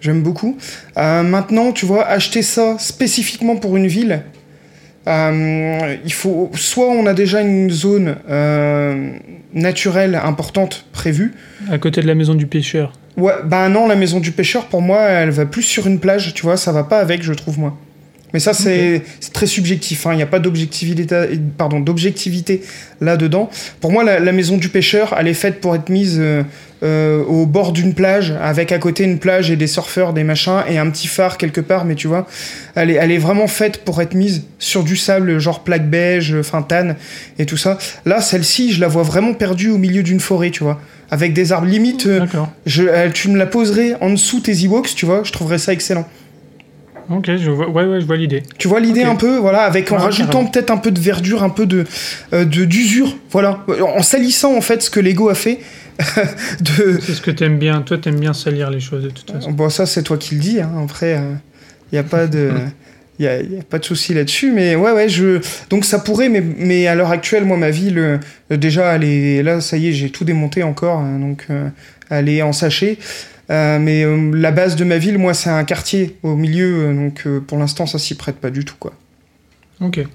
J'aime 0.00 0.22
beaucoup. 0.22 0.56
Euh, 0.96 1.22
maintenant, 1.22 1.72
tu 1.72 1.84
vois, 1.84 2.06
acheter 2.06 2.40
ça 2.42 2.76
spécifiquement 2.78 3.56
pour 3.56 3.76
une 3.76 3.86
ville, 3.88 4.22
euh, 5.06 5.96
il 6.04 6.12
faut 6.12 6.50
soit 6.54 6.88
on 6.88 7.06
a 7.06 7.14
déjà 7.14 7.40
une 7.40 7.70
zone 7.70 8.16
euh, 8.30 9.10
naturelle 9.52 10.14
importante 10.14 10.86
prévue, 10.92 11.34
à 11.70 11.78
côté 11.78 12.00
de 12.00 12.06
la 12.06 12.14
maison 12.14 12.34
du 12.34 12.46
pêcheur. 12.46 12.92
Ouais, 13.16 13.34
bah 13.44 13.68
non, 13.68 13.88
la 13.88 13.96
maison 13.96 14.20
du 14.20 14.30
pêcheur, 14.30 14.66
pour 14.66 14.80
moi, 14.80 15.00
elle 15.00 15.30
va 15.30 15.46
plus 15.46 15.62
sur 15.62 15.86
une 15.86 15.98
plage, 15.98 16.34
tu 16.34 16.42
vois, 16.42 16.56
ça 16.56 16.72
va 16.72 16.84
pas 16.84 16.98
avec, 16.98 17.22
je 17.22 17.32
trouve, 17.32 17.58
moi. 17.58 17.76
Mais 18.34 18.40
ça, 18.40 18.52
c'est 18.52 19.02
très 19.32 19.46
subjectif, 19.46 20.06
hein, 20.06 20.12
il 20.12 20.16
n'y 20.16 20.22
a 20.22 20.26
pas 20.26 20.38
d'objectivité 20.38 22.62
là-dedans. 23.00 23.48
Pour 23.80 23.90
moi, 23.90 24.04
la, 24.04 24.20
la 24.20 24.32
maison 24.32 24.58
du 24.58 24.68
pêcheur, 24.68 25.14
elle 25.18 25.28
est 25.28 25.34
faite 25.34 25.60
pour 25.60 25.74
être 25.74 25.88
mise 25.88 26.18
euh, 26.20 26.42
euh, 26.82 27.24
au 27.24 27.46
bord 27.46 27.72
d'une 27.72 27.94
plage, 27.94 28.34
avec 28.42 28.70
à 28.70 28.78
côté 28.78 29.04
une 29.04 29.18
plage 29.18 29.50
et 29.50 29.56
des 29.56 29.66
surfeurs, 29.66 30.12
des 30.12 30.24
machins, 30.24 30.62
et 30.68 30.76
un 30.76 30.90
petit 30.90 31.06
phare 31.06 31.38
quelque 31.38 31.62
part, 31.62 31.86
mais 31.86 31.94
tu 31.94 32.06
vois, 32.06 32.26
elle 32.74 32.90
est, 32.90 32.94
elle 32.94 33.12
est 33.12 33.18
vraiment 33.18 33.46
faite 33.46 33.84
pour 33.84 34.02
être 34.02 34.14
mise 34.14 34.44
sur 34.58 34.84
du 34.84 34.96
sable, 34.96 35.38
genre 35.38 35.64
plaque 35.64 35.88
beige, 35.88 36.36
enfin 36.38 36.60
tanne, 36.60 36.96
et 37.38 37.46
tout 37.46 37.56
ça. 37.56 37.78
Là, 38.04 38.20
celle-ci, 38.20 38.72
je 38.72 38.80
la 38.80 38.88
vois 38.88 39.04
vraiment 39.04 39.32
perdue 39.32 39.70
au 39.70 39.78
milieu 39.78 40.02
d'une 40.02 40.20
forêt, 40.20 40.50
tu 40.50 40.64
vois, 40.64 40.80
avec 41.10 41.32
des 41.32 41.52
arbres 41.52 41.66
limite... 41.66 42.06
euh, 42.06 42.26
je, 42.66 42.82
euh, 42.82 43.10
tu 43.10 43.30
me 43.30 43.38
la 43.38 43.46
poserais 43.46 43.94
en 44.02 44.10
dessous 44.10 44.40
tes 44.40 44.64
Ewoks, 44.64 44.94
tu 44.94 45.06
vois, 45.06 45.22
je 45.24 45.32
trouverais 45.32 45.58
ça 45.58 45.72
excellent. 45.72 46.06
Ok, 47.10 47.30
je 47.36 47.50
vois, 47.50 47.68
ouais, 47.68 47.84
ouais, 47.84 48.00
je 48.00 48.06
vois 48.06 48.16
l'idée. 48.16 48.42
Tu 48.58 48.68
vois 48.68 48.80
l'idée 48.80 49.02
un 49.02 49.16
peu, 49.16 49.38
voilà, 49.38 49.62
avec 49.62 49.90
en 49.92 49.96
rajoutant 49.96 50.44
peut-être 50.44 50.70
un 50.70 50.76
peu 50.76 50.90
de 50.90 51.00
verdure, 51.00 51.42
un 51.42 51.50
peu 51.50 51.66
de 51.66 51.84
euh, 52.32 52.44
d'usure, 52.44 53.16
voilà, 53.30 53.64
en 53.96 54.02
salissant 54.02 54.56
en 54.56 54.60
fait 54.60 54.82
ce 54.82 54.90
que 54.90 55.00
Lego 55.00 55.28
a 55.28 55.34
fait. 55.34 55.60
de 56.60 56.98
C'est 57.00 57.14
ce 57.14 57.20
que 57.20 57.30
t'aimes 57.30 57.58
bien. 57.58 57.82
Toi, 57.82 57.98
t'aimes 57.98 58.20
bien 58.20 58.32
salir 58.32 58.70
les 58.70 58.80
choses 58.80 59.02
de 59.02 59.10
toute 59.10 59.30
façon. 59.30 59.50
bon, 59.50 59.68
ça 59.68 59.84
c'est 59.84 60.02
toi 60.02 60.16
qui 60.16 60.36
le 60.36 60.40
dis. 60.40 60.60
Hein. 60.60 60.70
Après, 60.84 61.20
il 61.90 61.96
y 61.96 61.98
a 61.98 62.04
pas 62.04 62.26
de 62.26 62.52
y 63.18 63.26
a, 63.26 63.42
y 63.42 63.58
a 63.58 63.62
pas 63.62 63.78
de 63.78 63.84
souci 63.84 64.14
là-dessus, 64.14 64.52
mais 64.52 64.76
ouais, 64.76 64.92
ouais, 64.92 65.08
je 65.08 65.40
donc 65.70 65.84
ça 65.84 65.98
pourrait, 65.98 66.28
mais 66.28 66.40
mais 66.40 66.86
à 66.86 66.94
l'heure 66.94 67.10
actuelle, 67.10 67.44
moi 67.44 67.56
ma 67.56 67.70
ville, 67.70 67.98
euh, 67.98 68.18
déjà, 68.56 68.94
elle 68.94 69.04
est 69.04 69.42
là, 69.42 69.60
ça 69.60 69.76
y 69.76 69.88
est, 69.88 69.92
j'ai 69.92 70.10
tout 70.10 70.24
démonté 70.24 70.62
encore, 70.62 70.98
hein, 70.98 71.18
donc 71.18 71.46
euh, 71.50 71.68
elle 72.10 72.28
est 72.28 72.42
en 72.42 72.52
sachet. 72.52 72.98
Euh, 73.50 73.78
mais 73.78 74.04
euh, 74.04 74.30
la 74.34 74.52
base 74.52 74.76
de 74.76 74.84
ma 74.84 74.98
ville, 74.98 75.18
moi, 75.18 75.34
c'est 75.34 75.50
un 75.50 75.64
quartier 75.64 76.16
au 76.22 76.36
milieu, 76.36 76.88
euh, 76.88 76.94
donc 76.94 77.26
euh, 77.26 77.40
pour 77.40 77.58
l'instant, 77.58 77.86
ça 77.86 77.98
s'y 77.98 78.14
prête 78.14 78.36
pas 78.36 78.50
du 78.50 78.64
tout, 78.64 78.76
quoi. 78.78 78.92
Ok. 79.80 80.06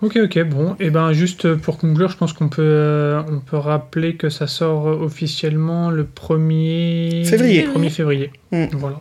Ok, 0.00 0.16
ok, 0.16 0.42
bon. 0.44 0.74
Et 0.80 0.90
ben, 0.90 1.12
juste 1.12 1.54
pour 1.54 1.78
conclure, 1.78 2.08
je 2.08 2.16
pense 2.16 2.32
qu'on 2.32 2.48
peut, 2.48 3.22
on 3.28 3.38
peut 3.38 3.56
rappeler 3.56 4.16
que 4.16 4.30
ça 4.30 4.46
sort 4.46 4.86
officiellement 4.86 5.90
le 5.90 6.04
1er 6.04 7.24
Février. 7.24 7.68
1er 7.68 7.90
février. 7.90 8.30
Mm. 8.50 8.64
Voilà. 8.72 9.00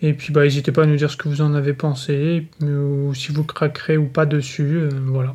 Et 0.00 0.12
puis, 0.12 0.32
bah, 0.32 0.44
n'hésitez 0.44 0.70
pas 0.70 0.84
à 0.84 0.86
nous 0.86 0.94
dire 0.94 1.10
ce 1.10 1.16
que 1.16 1.28
vous 1.28 1.40
en 1.40 1.54
avez 1.54 1.72
pensé, 1.72 2.46
ou 2.62 3.12
si 3.14 3.32
vous 3.32 3.42
craquerez 3.42 3.96
ou 3.96 4.06
pas 4.06 4.26
dessus. 4.26 4.88
voilà. 5.06 5.34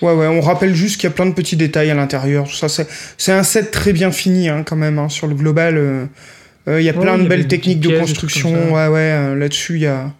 Ouais, 0.00 0.12
ouais, 0.12 0.26
on 0.26 0.40
rappelle 0.40 0.74
juste 0.74 1.00
qu'il 1.00 1.08
y 1.08 1.12
a 1.12 1.14
plein 1.14 1.26
de 1.26 1.32
petits 1.32 1.56
détails 1.56 1.90
à 1.90 1.94
l'intérieur. 1.94 2.48
tout 2.48 2.56
Ça, 2.56 2.68
c'est, 3.16 3.32
un 3.32 3.42
set 3.42 3.70
très 3.70 3.92
bien 3.92 4.10
fini, 4.10 4.48
hein, 4.48 4.64
quand 4.64 4.76
même, 4.76 4.98
hein, 4.98 5.08
sur 5.08 5.26
le 5.26 5.34
global. 5.34 5.76
euh, 5.76 6.06
euh, 6.68 6.80
Il 6.80 6.84
y 6.84 6.88
a 6.88 6.92
plein 6.92 7.18
de 7.18 7.24
y 7.24 7.28
belles 7.28 7.46
techniques 7.46 7.80
de 7.80 7.98
construction. 7.98 8.74
Ouais, 8.74 8.88
ouais, 8.88 9.12
euh, 9.12 9.34
là-dessus, 9.36 9.74
il 9.74 9.82
y 9.82 9.86
a. 9.86 10.12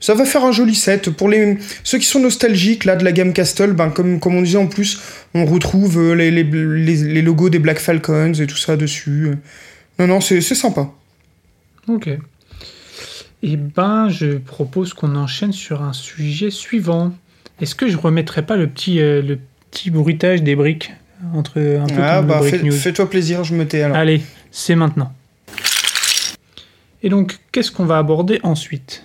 Ça 0.00 0.14
va 0.14 0.24
faire 0.24 0.44
un 0.44 0.52
joli 0.52 0.74
set. 0.74 1.10
Pour 1.10 1.28
les, 1.28 1.58
ceux 1.84 1.98
qui 1.98 2.04
sont 2.04 2.18
nostalgiques 2.18 2.84
là, 2.84 2.96
de 2.96 3.04
la 3.04 3.12
gamme 3.12 3.32
Castle, 3.32 3.72
ben, 3.72 3.88
comme, 3.88 4.18
comme 4.18 4.34
on 4.34 4.42
disait 4.42 4.58
en 4.58 4.66
plus, 4.66 5.00
on 5.32 5.46
retrouve 5.46 6.14
les, 6.14 6.30
les, 6.32 6.42
les, 6.42 6.96
les 6.96 7.22
logos 7.22 7.50
des 7.50 7.60
Black 7.60 7.78
Falcons 7.78 8.32
et 8.34 8.46
tout 8.46 8.56
ça 8.56 8.76
dessus. 8.76 9.30
Non, 9.98 10.08
non, 10.08 10.20
c'est, 10.20 10.40
c'est 10.40 10.56
sympa. 10.56 10.90
Ok. 11.86 12.08
Et 13.44 13.56
ben, 13.56 14.08
je 14.08 14.38
propose 14.38 14.92
qu'on 14.94 15.16
enchaîne 15.16 15.52
sur 15.52 15.82
un 15.82 15.92
sujet 15.92 16.50
suivant. 16.50 17.12
Est-ce 17.62 17.74
que 17.74 17.88
je 17.88 17.96
remettrai 17.96 18.42
pas 18.44 18.56
le 18.56 18.66
petit, 18.66 19.00
euh, 19.00 19.22
le 19.22 19.38
petit 19.70 19.90
bruitage 19.90 20.42
des 20.42 20.54
briques 20.56 20.92
entre 21.34 21.58
un 21.60 21.86
peu 21.86 21.94
Ah, 22.02 22.16
comme 22.18 22.26
bah, 22.26 22.40
fais- 22.42 22.70
fais-toi 22.70 23.08
plaisir, 23.08 23.44
je 23.44 23.54
me 23.54 23.66
tais 23.66 23.82
alors. 23.82 23.96
Allez, 23.96 24.20
c'est 24.50 24.74
maintenant. 24.74 25.12
Et 27.02 27.08
donc, 27.08 27.38
qu'est-ce 27.52 27.70
qu'on 27.72 27.84
va 27.84 27.98
aborder 27.98 28.38
ensuite? 28.42 29.04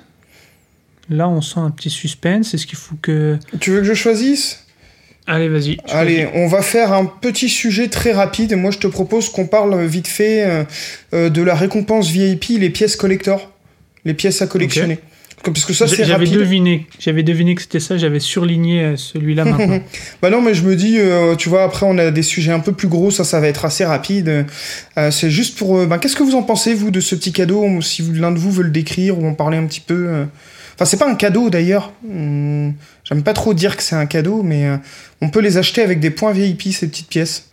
Là, 1.10 1.30
on 1.30 1.42
sent 1.42 1.60
un 1.60 1.72
petit 1.72 1.90
suspense. 1.90 2.54
Est-ce 2.54 2.68
qu'il 2.68 2.78
faut 2.78 2.96
que... 3.02 3.38
Tu 3.60 3.72
veux 3.72 3.80
que 3.80 3.86
je 3.86 3.94
choisisse? 3.94 4.66
Allez, 5.26 5.50
vas-y. 5.50 5.78
Allez, 5.90 6.28
on 6.36 6.48
va 6.48 6.62
faire 6.62 6.94
un 6.94 7.06
petit 7.06 7.50
sujet 7.50 7.88
très 7.90 8.12
rapide. 8.14 8.56
Moi, 8.56 8.72
je 8.72 8.78
te 8.78 8.88
propose 8.88 9.30
qu'on 9.30 9.48
parle 9.48 9.84
vite 9.86 10.08
fait 10.08 10.46
euh, 10.46 10.64
euh, 11.14 11.30
de 11.30 11.42
la 11.42 11.56
récompense 11.56 12.10
VIP, 12.10 12.46
les 12.60 12.70
pièces 12.70 12.96
collector, 12.96 13.52
les 14.06 14.14
pièces 14.14 14.42
à 14.42 14.48
collectionner. 14.48 15.00
Comme- 15.44 15.54
Parce 15.54 15.66
que 15.66 15.74
ça, 15.74 15.88
c'est 15.88 16.04
J'avais 16.04 16.26
deviné. 16.28 16.88
J'avais 17.00 17.24
deviné 17.24 17.54
que 17.56 17.62
c'était 17.62 17.80
ça. 17.80 17.98
J'avais 17.98 18.20
surligné 18.20 18.82
euh, 18.82 18.96
celui-là 18.98 19.46
maintenant. 19.46 19.80
Bah 20.22 20.30
non, 20.30 20.42
mais 20.42 20.54
je 20.54 20.64
me 20.64 20.76
dis, 20.76 20.98
euh, 20.98 21.36
tu 21.36 21.48
vois, 21.50 21.64
après, 21.64 21.86
on 21.88 21.98
a 21.98 22.12
des 22.12 22.24
sujets 22.24 22.52
un 22.52 22.60
peu 22.60 22.72
plus 22.72 22.88
gros. 22.88 23.12
Ça, 23.12 23.24
ça 23.24 23.40
va 23.40 23.48
être 23.48 23.64
assez 23.66 23.86
rapide. 23.86 24.46
Euh, 24.98 25.12
c'est 25.12 25.30
juste 25.30 25.58
pour. 25.58 25.86
ben, 25.86 25.98
qu'est-ce 26.00 26.16
que 26.16 26.24
vous 26.24 26.36
en 26.36 26.44
pensez, 26.44 26.74
vous, 26.74 26.92
de 26.92 27.00
ce 27.00 27.16
petit 27.16 27.32
cadeau? 27.32 27.82
Si 27.82 28.02
l'un 28.14 28.32
de 28.32 28.40
vous 28.40 28.52
veut 28.52 28.64
le 28.64 28.72
décrire 28.72 29.20
ou 29.20 29.28
en 29.28 29.34
parler 29.34 29.58
un 29.58 29.66
petit 29.66 29.82
peu. 29.82 30.26
Enfin, 30.76 30.86
c'est 30.86 30.98
pas 30.98 31.10
un 31.10 31.16
cadeau 31.16 31.50
d'ailleurs. 31.50 31.92
J'aime 32.04 33.24
pas 33.24 33.34
trop 33.34 33.54
dire 33.54 33.78
que 33.78 33.84
c'est 33.84 33.96
un 33.96 34.06
cadeau, 34.06 34.44
mais 34.44 34.68
on 35.22 35.30
peut 35.30 35.40
les 35.40 35.58
acheter 35.58 35.82
avec 35.82 36.00
des 36.00 36.10
points 36.12 36.32
VIP, 36.34 36.74
ces 36.74 36.88
petites 36.88 37.08
pièces. 37.10 37.47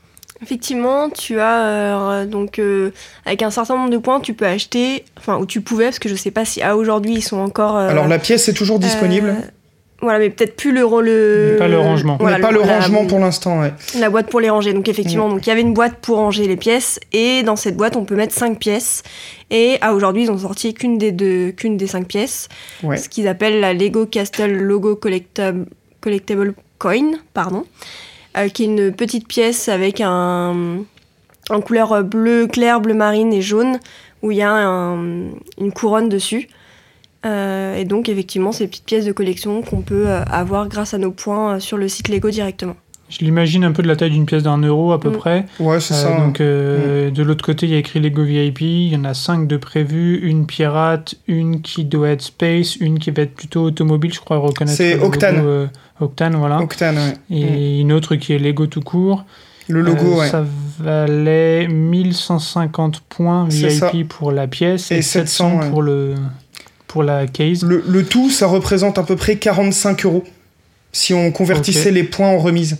Effectivement, 0.44 1.08
tu 1.08 1.40
as 1.40 1.64
euh, 1.66 2.26
donc 2.26 2.58
euh, 2.58 2.90
avec 3.24 3.40
un 3.42 3.50
certain 3.50 3.76
nombre 3.76 3.88
de 3.90 3.96
points, 3.98 4.20
tu 4.20 4.34
peux 4.34 4.44
acheter, 4.46 5.04
enfin 5.16 5.38
ou 5.38 5.46
tu 5.46 5.62
pouvais, 5.62 5.86
parce 5.86 5.98
que 5.98 6.10
je 6.10 6.14
sais 6.14 6.30
pas 6.30 6.44
si 6.44 6.60
à 6.60 6.76
aujourd'hui 6.76 7.14
ils 7.14 7.22
sont 7.22 7.38
encore. 7.38 7.76
euh, 7.78 7.88
Alors, 7.88 8.06
la 8.08 8.18
pièce 8.18 8.46
est 8.48 8.52
toujours 8.52 8.78
disponible. 8.78 9.30
euh, 9.30 9.48
Voilà, 10.02 10.18
mais 10.18 10.28
peut-être 10.28 10.54
plus 10.54 10.70
le 10.72 10.82
le. 11.00 11.56
Pas 11.58 11.66
le 11.68 11.78
rangement. 11.78 12.18
mais 12.20 12.38
pas 12.38 12.50
le, 12.50 12.60
rangement 12.60 13.06
pour 13.06 13.20
l'instant, 13.20 13.60
ouais. 13.60 13.72
La 13.98 14.10
boîte 14.10 14.28
pour 14.28 14.40
les 14.40 14.50
ranger. 14.50 14.74
Donc 14.74 14.86
effectivement, 14.86 15.30
donc 15.30 15.46
il 15.46 15.48
y 15.48 15.52
avait 15.52 15.62
une 15.62 15.72
boîte 15.72 15.94
pour 16.02 16.18
ranger 16.18 16.46
les 16.46 16.56
pièces 16.56 17.00
et 17.14 17.42
dans 17.42 17.56
cette 17.56 17.76
boîte 17.76 17.96
on 17.96 18.04
peut 18.04 18.14
mettre 18.16 18.34
5 18.34 18.58
pièces. 18.58 19.02
Et 19.50 19.78
à 19.80 19.94
aujourd'hui 19.94 20.24
ils 20.24 20.30
ont 20.30 20.36
sorti 20.38 20.74
qu'une 20.74 20.98
des 20.98 21.10
deux, 21.12 21.52
qu'une 21.52 21.78
des 21.78 21.86
5 21.86 22.06
pièces. 22.06 22.48
Ouais. 22.82 22.98
Ce 22.98 23.08
qu'ils 23.08 23.28
appellent 23.28 23.60
la 23.60 23.72
Lego 23.72 24.04
Castle 24.04 24.52
Logo 24.52 24.94
Collectable, 24.94 25.64
Collectable 26.02 26.52
Coin, 26.78 27.12
pardon, 27.32 27.64
qui 28.52 28.62
est 28.64 28.66
une 28.66 28.92
petite 28.92 29.28
pièce 29.28 29.68
avec 29.68 30.00
un 30.00 30.78
en 31.50 31.60
couleur 31.60 32.02
bleu 32.04 32.46
clair, 32.46 32.80
bleu 32.80 32.94
marine 32.94 33.32
et 33.32 33.42
jaune 33.42 33.78
où 34.22 34.30
il 34.30 34.38
y 34.38 34.42
a 34.42 34.50
un- 34.52 35.28
une 35.58 35.72
couronne 35.72 36.08
dessus. 36.08 36.48
Euh, 37.26 37.76
et 37.76 37.84
donc 37.84 38.08
effectivement 38.10 38.52
ces 38.52 38.66
petites 38.66 38.84
pièces 38.84 39.06
de 39.06 39.12
collection 39.12 39.62
qu'on 39.62 39.80
peut 39.80 40.08
euh, 40.08 40.22
avoir 40.24 40.68
grâce 40.68 40.92
à 40.94 40.98
nos 40.98 41.10
points 41.10 41.54
euh, 41.56 41.60
sur 41.60 41.78
le 41.78 41.88
site 41.88 42.08
Lego 42.08 42.28
directement. 42.30 42.76
Je 43.18 43.24
l'imagine 43.24 43.62
un 43.64 43.72
peu 43.72 43.82
de 43.82 43.88
la 43.88 43.94
taille 43.96 44.10
d'une 44.10 44.26
pièce 44.26 44.42
d'un 44.42 44.58
euro 44.58 44.92
à 44.92 44.98
peu 45.00 45.10
Mm. 45.10 45.16
près. 45.16 45.46
Ouais, 45.60 45.78
c'est 45.80 45.94
Euh, 45.94 46.02
ça. 46.02 46.16
donc 46.18 46.40
euh, 46.40 47.10
de 47.10 47.22
l'autre 47.22 47.44
côté, 47.44 47.66
il 47.66 47.72
y 47.72 47.74
a 47.76 47.78
écrit 47.78 48.00
Lego 48.00 48.24
VIP. 48.24 48.60
Il 48.62 48.88
y 48.92 48.96
en 48.96 49.04
a 49.04 49.14
5 49.14 49.46
de 49.46 49.56
prévues. 49.56 50.18
Une 50.22 50.46
pirate, 50.46 51.14
une 51.28 51.60
qui 51.62 51.84
doit 51.84 52.08
être 52.08 52.22
space, 52.22 52.76
une 52.76 52.98
qui 52.98 53.10
va 53.12 53.22
être 53.22 53.34
plutôt 53.34 53.62
automobile, 53.62 54.12
je 54.12 54.20
crois 54.20 54.38
reconnaître. 54.38 54.76
C'est 54.76 54.94
logo, 54.94 55.06
Octane. 55.06 55.42
euh, 55.44 55.66
Octane, 56.00 56.34
voilà. 56.36 56.58
Octane, 56.60 56.96
ouais. 56.96 57.14
Mm. 57.30 57.34
Et 57.34 57.80
une 57.80 57.92
autre 57.92 58.16
qui 58.16 58.32
est 58.32 58.38
Lego 58.38 58.66
tout 58.66 58.80
court. 58.82 59.24
Le 59.68 59.80
logo, 59.80 60.04
Euh, 60.04 60.18
ouais. 60.20 60.28
Ça 60.28 60.44
valait 60.78 61.68
1150 61.68 63.00
points 63.08 63.48
ça. 63.50 63.90
VIP 63.90 64.08
pour 64.08 64.32
la 64.32 64.46
pièce 64.46 64.90
et, 64.90 64.96
Et 64.98 65.02
700, 65.02 65.50
700, 65.50 65.58
ouais. 65.60 65.70
pour, 65.70 65.82
le, 65.82 66.14
pour 66.86 67.02
la 67.02 67.26
case. 67.26 67.62
Le, 67.64 67.82
le 67.86 68.04
tout, 68.04 68.28
ça 68.30 68.46
représente 68.46 68.98
à 68.98 69.02
peu 69.02 69.16
près 69.16 69.36
45 69.36 70.04
euros 70.04 70.24
si 70.92 71.14
on 71.14 71.32
convertissait 71.32 71.90
les 71.90 72.04
points 72.04 72.28
en 72.28 72.38
remise. 72.38 72.78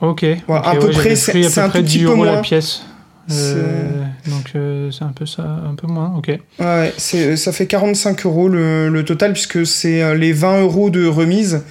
Ok. 0.00 0.24
À 0.48 0.74
peu 0.76 0.90
près, 0.90 1.14
c'est- 1.16 1.32
pris 1.32 1.44
à 1.46 1.48
c'est 1.50 1.60
peu 1.60 1.66
un 1.66 1.68
près 1.70 1.78
tout 1.80 1.84
10 1.86 1.98
petit 1.98 2.04
peu 2.06 2.10
euros 2.12 2.24
la 2.24 2.32
moins. 2.32 2.40
pièce. 2.42 2.82
Euh, 3.30 4.02
C'est- 4.24 4.30
donc 4.30 4.52
euh, 4.56 4.90
c'est 4.90 5.04
un 5.04 5.12
peu 5.12 5.26
ça, 5.26 5.42
un 5.42 5.74
peu 5.74 5.86
moins. 5.86 6.12
Ok. 6.16 6.36
Ouais, 6.58 6.92
c'est, 6.96 7.36
ça 7.36 7.52
fait 7.52 7.66
45 7.66 8.24
euros 8.26 8.48
le, 8.48 8.88
le 8.88 9.04
total, 9.04 9.32
puisque 9.34 9.64
c'est 9.66 10.02
euh, 10.02 10.14
les 10.14 10.32
20 10.32 10.62
euros 10.62 10.90
de 10.90 11.06
remise. 11.06 11.62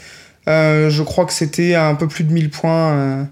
Euh, 0.47 0.89
je 0.89 1.03
crois 1.03 1.25
que 1.25 1.33
c'était 1.33 1.73
à 1.73 1.87
un 1.89 1.95
peu 1.95 2.07
plus 2.07 2.23
de 2.23 2.31
1000 2.31 2.49
points. 2.49 3.27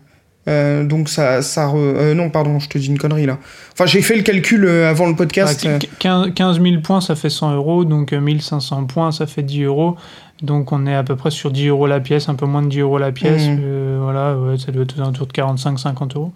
donc 0.83 1.09
ça... 1.09 1.41
ça 1.41 1.67
re- 1.67 2.13
non, 2.13 2.29
pardon, 2.29 2.59
je 2.59 2.69
te 2.69 2.77
dis 2.77 2.87
une 2.87 2.97
connerie 2.97 3.25
là. 3.25 3.37
Enfin, 3.73 3.85
j'ai 3.85 4.01
fait 4.01 4.15
le 4.15 4.23
calcul 4.23 4.67
avant 4.67 5.07
le 5.07 5.15
podcast. 5.15 5.61
Ah, 5.65 5.69
euh, 5.69 5.79
qu- 5.79 5.87
15 5.99 6.33
15 6.35 6.61
000 6.61 6.81
points, 6.81 7.01
ça 7.01 7.15
fait 7.15 7.29
100 7.29 7.53
euros. 7.55 7.85
Donc 7.85 8.13
euh, 8.13 8.19
1500 8.19 8.85
points, 8.85 9.11
ça 9.11 9.25
fait 9.27 9.43
10 9.43 9.63
euros. 9.63 9.95
Donc 10.41 10.71
on 10.71 10.85
est 10.85 10.95
à 10.95 11.03
peu 11.03 11.15
près 11.15 11.31
sur 11.31 11.51
10 11.51 11.67
euros 11.67 11.87
la 11.87 11.99
pièce, 11.99 12.29
un 12.29 12.35
peu 12.35 12.45
moins 12.45 12.61
de 12.61 12.69
10 12.69 12.79
euros 12.79 12.97
la 12.97 13.11
pièce. 13.11 13.47
Mhm. 13.47 13.59
Euh, 13.61 13.99
voilà, 14.01 14.37
ouais, 14.37 14.57
ça 14.57 14.71
doit 14.71 14.83
être 14.83 14.99
autour 15.01 15.27
de 15.27 15.33
45-50 15.33 16.15
euros. 16.15 16.31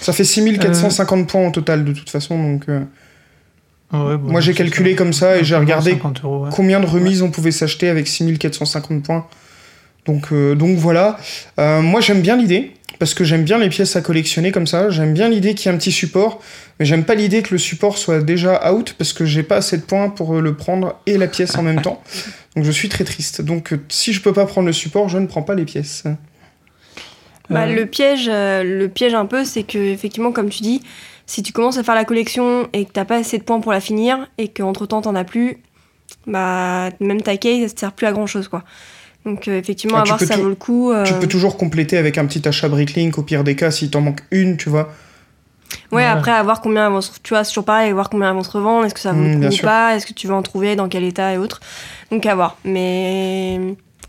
ça 0.00 0.12
fait 0.12 0.24
6450 0.24 1.28
points 1.28 1.46
au 1.46 1.50
total 1.50 1.84
de 1.84 1.92
toute 1.92 2.10
façon. 2.10 2.36
Donc, 2.40 2.68
euh, 2.68 2.80
Ouais, 3.92 4.16
bon, 4.16 4.32
Moi, 4.32 4.40
j'ai 4.40 4.52
calculé 4.52 4.92
ça. 4.92 4.96
comme 4.96 5.12
ça 5.12 5.38
et 5.38 5.44
j'ai 5.44 5.54
regardé 5.56 5.92
50 5.92 6.24
euros, 6.24 6.44
ouais. 6.44 6.50
combien 6.52 6.80
de 6.80 6.86
remises 6.86 7.22
on 7.22 7.30
pouvait 7.30 7.52
s'acheter 7.52 7.88
avec 7.88 8.08
6450 8.08 9.04
points. 9.04 9.26
Donc, 10.06 10.32
euh, 10.32 10.54
donc 10.54 10.76
voilà. 10.76 11.18
Euh, 11.60 11.82
moi, 11.82 12.00
j'aime 12.00 12.20
bien 12.20 12.36
l'idée, 12.36 12.72
parce 12.98 13.14
que 13.14 13.24
j'aime 13.24 13.44
bien 13.44 13.58
les 13.58 13.68
pièces 13.68 13.96
à 13.96 14.00
collectionner 14.00 14.52
comme 14.52 14.66
ça. 14.66 14.90
J'aime 14.90 15.14
bien 15.14 15.28
l'idée 15.28 15.54
qu'il 15.54 15.70
y 15.70 15.72
ait 15.72 15.74
un 15.74 15.78
petit 15.78 15.92
support, 15.92 16.40
mais 16.78 16.86
j'aime 16.86 17.04
pas 17.04 17.14
l'idée 17.14 17.42
que 17.42 17.52
le 17.52 17.58
support 17.58 17.98
soit 17.98 18.20
déjà 18.20 18.72
out, 18.72 18.94
parce 18.98 19.12
que 19.12 19.24
j'ai 19.24 19.42
pas 19.42 19.56
assez 19.56 19.76
de 19.76 19.82
points 19.82 20.08
pour 20.08 20.36
euh, 20.36 20.40
le 20.40 20.54
prendre 20.54 21.00
et 21.06 21.18
la 21.18 21.26
pièce 21.28 21.56
en 21.56 21.62
même 21.62 21.82
temps. 21.82 22.02
Donc 22.56 22.64
je 22.64 22.70
suis 22.70 22.88
très 22.88 23.04
triste. 23.04 23.42
Donc 23.42 23.72
euh, 23.72 23.78
si 23.88 24.12
je 24.12 24.20
peux 24.20 24.32
pas 24.32 24.46
prendre 24.46 24.66
le 24.66 24.72
support, 24.72 25.08
je 25.08 25.18
ne 25.18 25.26
prends 25.26 25.42
pas 25.42 25.54
les 25.54 25.64
pièces. 25.64 26.04
Bah, 27.50 27.66
Euh, 27.66 27.74
le 27.74 27.86
piège, 27.86 28.28
euh, 28.28 28.62
le 28.62 28.88
piège 28.88 29.14
un 29.14 29.26
peu, 29.26 29.44
c'est 29.44 29.62
que 29.62 29.78
effectivement, 29.78 30.32
comme 30.32 30.48
tu 30.48 30.62
dis, 30.62 30.82
si 31.26 31.42
tu 31.42 31.52
commences 31.52 31.78
à 31.78 31.82
faire 31.82 31.94
la 31.94 32.04
collection 32.04 32.68
et 32.72 32.84
que 32.84 32.92
t'as 32.92 33.04
pas 33.04 33.16
assez 33.16 33.38
de 33.38 33.42
points 33.42 33.60
pour 33.60 33.72
la 33.72 33.80
finir 33.80 34.28
et 34.38 34.48
qu'entre 34.48 34.86
temps 34.86 35.02
t'en 35.02 35.14
as 35.14 35.24
plus, 35.24 35.58
bah 36.26 36.90
même 37.00 37.20
ta 37.20 37.36
case, 37.36 37.68
ça 37.68 37.74
te 37.74 37.80
sert 37.80 37.92
plus 37.92 38.06
à 38.06 38.12
grand 38.12 38.26
chose 38.26 38.48
quoi. 38.48 38.64
Donc 39.26 39.48
euh, 39.48 39.58
effectivement, 39.58 39.96
Ah, 39.98 40.00
à 40.00 40.04
tu 40.04 40.08
voir 40.08 40.18
peux 40.20 40.24
si 40.24 40.32
ça 40.32 40.36
vaut 40.38 40.48
le 40.48 40.54
coup. 40.54 40.92
euh, 40.92 41.04
Tu 41.04 41.12
peux 41.14 41.26
toujours 41.26 41.56
compléter 41.58 41.98
avec 41.98 42.16
un 42.16 42.26
petit 42.26 42.46
achat 42.46 42.68
Bricklink, 42.68 43.18
au 43.18 43.22
pire 43.22 43.44
des 43.44 43.56
cas, 43.56 43.70
s'il 43.70 43.90
t'en 43.90 44.00
manque 44.00 44.20
une, 44.30 44.56
tu 44.56 44.68
vois. 44.70 44.92
Ouais, 45.90 45.98
Ouais. 45.98 46.04
après, 46.04 46.30
à 46.30 46.42
voir 46.44 46.60
combien 46.60 47.00
se... 47.00 47.10
Tu 47.22 47.30
vois, 47.34 47.42
c'est 47.42 47.50
toujours 47.50 47.64
pareil, 47.64 47.90
à 47.90 47.94
voir 47.94 48.08
combien 48.08 48.28
elles 48.30 48.36
vont 48.36 48.42
se 48.44 48.50
revendre, 48.50 48.86
est-ce 48.86 48.94
que 48.94 49.00
ça 49.00 49.12
vaut 49.12 49.20
Mm, 49.20 49.32
le 49.34 49.38
bien 49.40 49.48
coup 49.48 49.54
ou 49.54 49.56
sûr. 49.56 49.64
pas, 49.68 49.96
est-ce 49.96 50.06
que 50.06 50.12
tu 50.12 50.26
veux 50.28 50.34
en 50.34 50.42
trouver, 50.42 50.76
dans 50.76 50.88
quel 50.88 51.02
état 51.04 51.32
et 51.34 51.38
autres. 51.38 51.60
Donc 52.12 52.24
à 52.24 52.34
voir. 52.36 52.56
Mais 52.64 53.58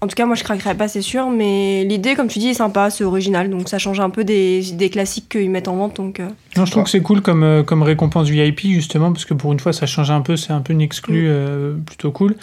en 0.02 0.08
tout 0.08 0.16
cas, 0.16 0.26
moi 0.26 0.36
je 0.36 0.44
craquerais 0.44 0.76
pas, 0.76 0.88
c'est 0.88 1.02
sûr. 1.02 1.30
Mais 1.30 1.84
l'idée, 1.84 2.16
comme 2.16 2.28
tu 2.28 2.40
dis, 2.40 2.50
est 2.50 2.54
sympa, 2.54 2.90
c'est 2.90 3.04
original. 3.04 3.50
Donc 3.50 3.68
ça 3.70 3.80
change 3.80 4.00
un 4.00 4.10
peu 4.10 4.24
des, 4.24 4.62
des 4.74 4.90
classiques 4.90 5.30
qu'ils 5.30 5.50
mettent 5.50 5.68
en 5.68 5.76
vente. 5.76 5.96
Donc 5.98 6.20
euh, 6.20 6.28
Non, 6.56 6.66
je 6.66 6.72
trouve 6.72 6.84
que 6.84 6.90
c'est 6.90 7.02
cool 7.02 7.22
comme, 7.22 7.44
euh, 7.44 7.64
comme 7.64 7.82
récompense 7.84 8.30
VIP, 8.30 8.62
justement, 8.68 9.12
parce 9.12 9.26
que 9.26 9.34
pour 9.34 9.52
une 9.54 9.60
fois, 9.60 9.74
ça 9.74 9.86
change 9.86 10.12
un 10.12 10.22
peu, 10.22 10.36
c'est 10.38 10.54
un 10.54 10.62
peu 10.62 10.74
une 10.74 10.82
exclue 10.82 11.24
Mm. 11.24 11.32
euh, 11.32 11.76
plutôt 11.86 12.12
cool. 12.12 12.36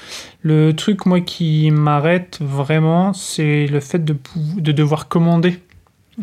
Le 0.42 0.72
truc, 0.72 1.06
moi, 1.06 1.20
qui 1.20 1.70
m'arrête 1.70 2.38
vraiment, 2.40 3.12
c'est 3.12 3.66
le 3.66 3.80
fait 3.80 4.04
de, 4.04 4.16
devoir 4.72 5.08
commander 5.08 5.58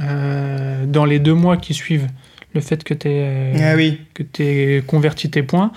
euh, 0.01 0.85
dans 0.85 1.05
les 1.05 1.19
deux 1.19 1.33
mois 1.33 1.57
qui 1.57 1.73
suivent 1.73 2.07
le 2.53 2.61
fait 2.61 2.83
que 2.83 2.93
tu 2.93 3.07
Ah 3.63 3.75
oui. 3.75 3.99
que 4.13 4.23
tu 4.23 4.83
converti 4.85 5.29
tes 5.29 5.43
points. 5.43 5.71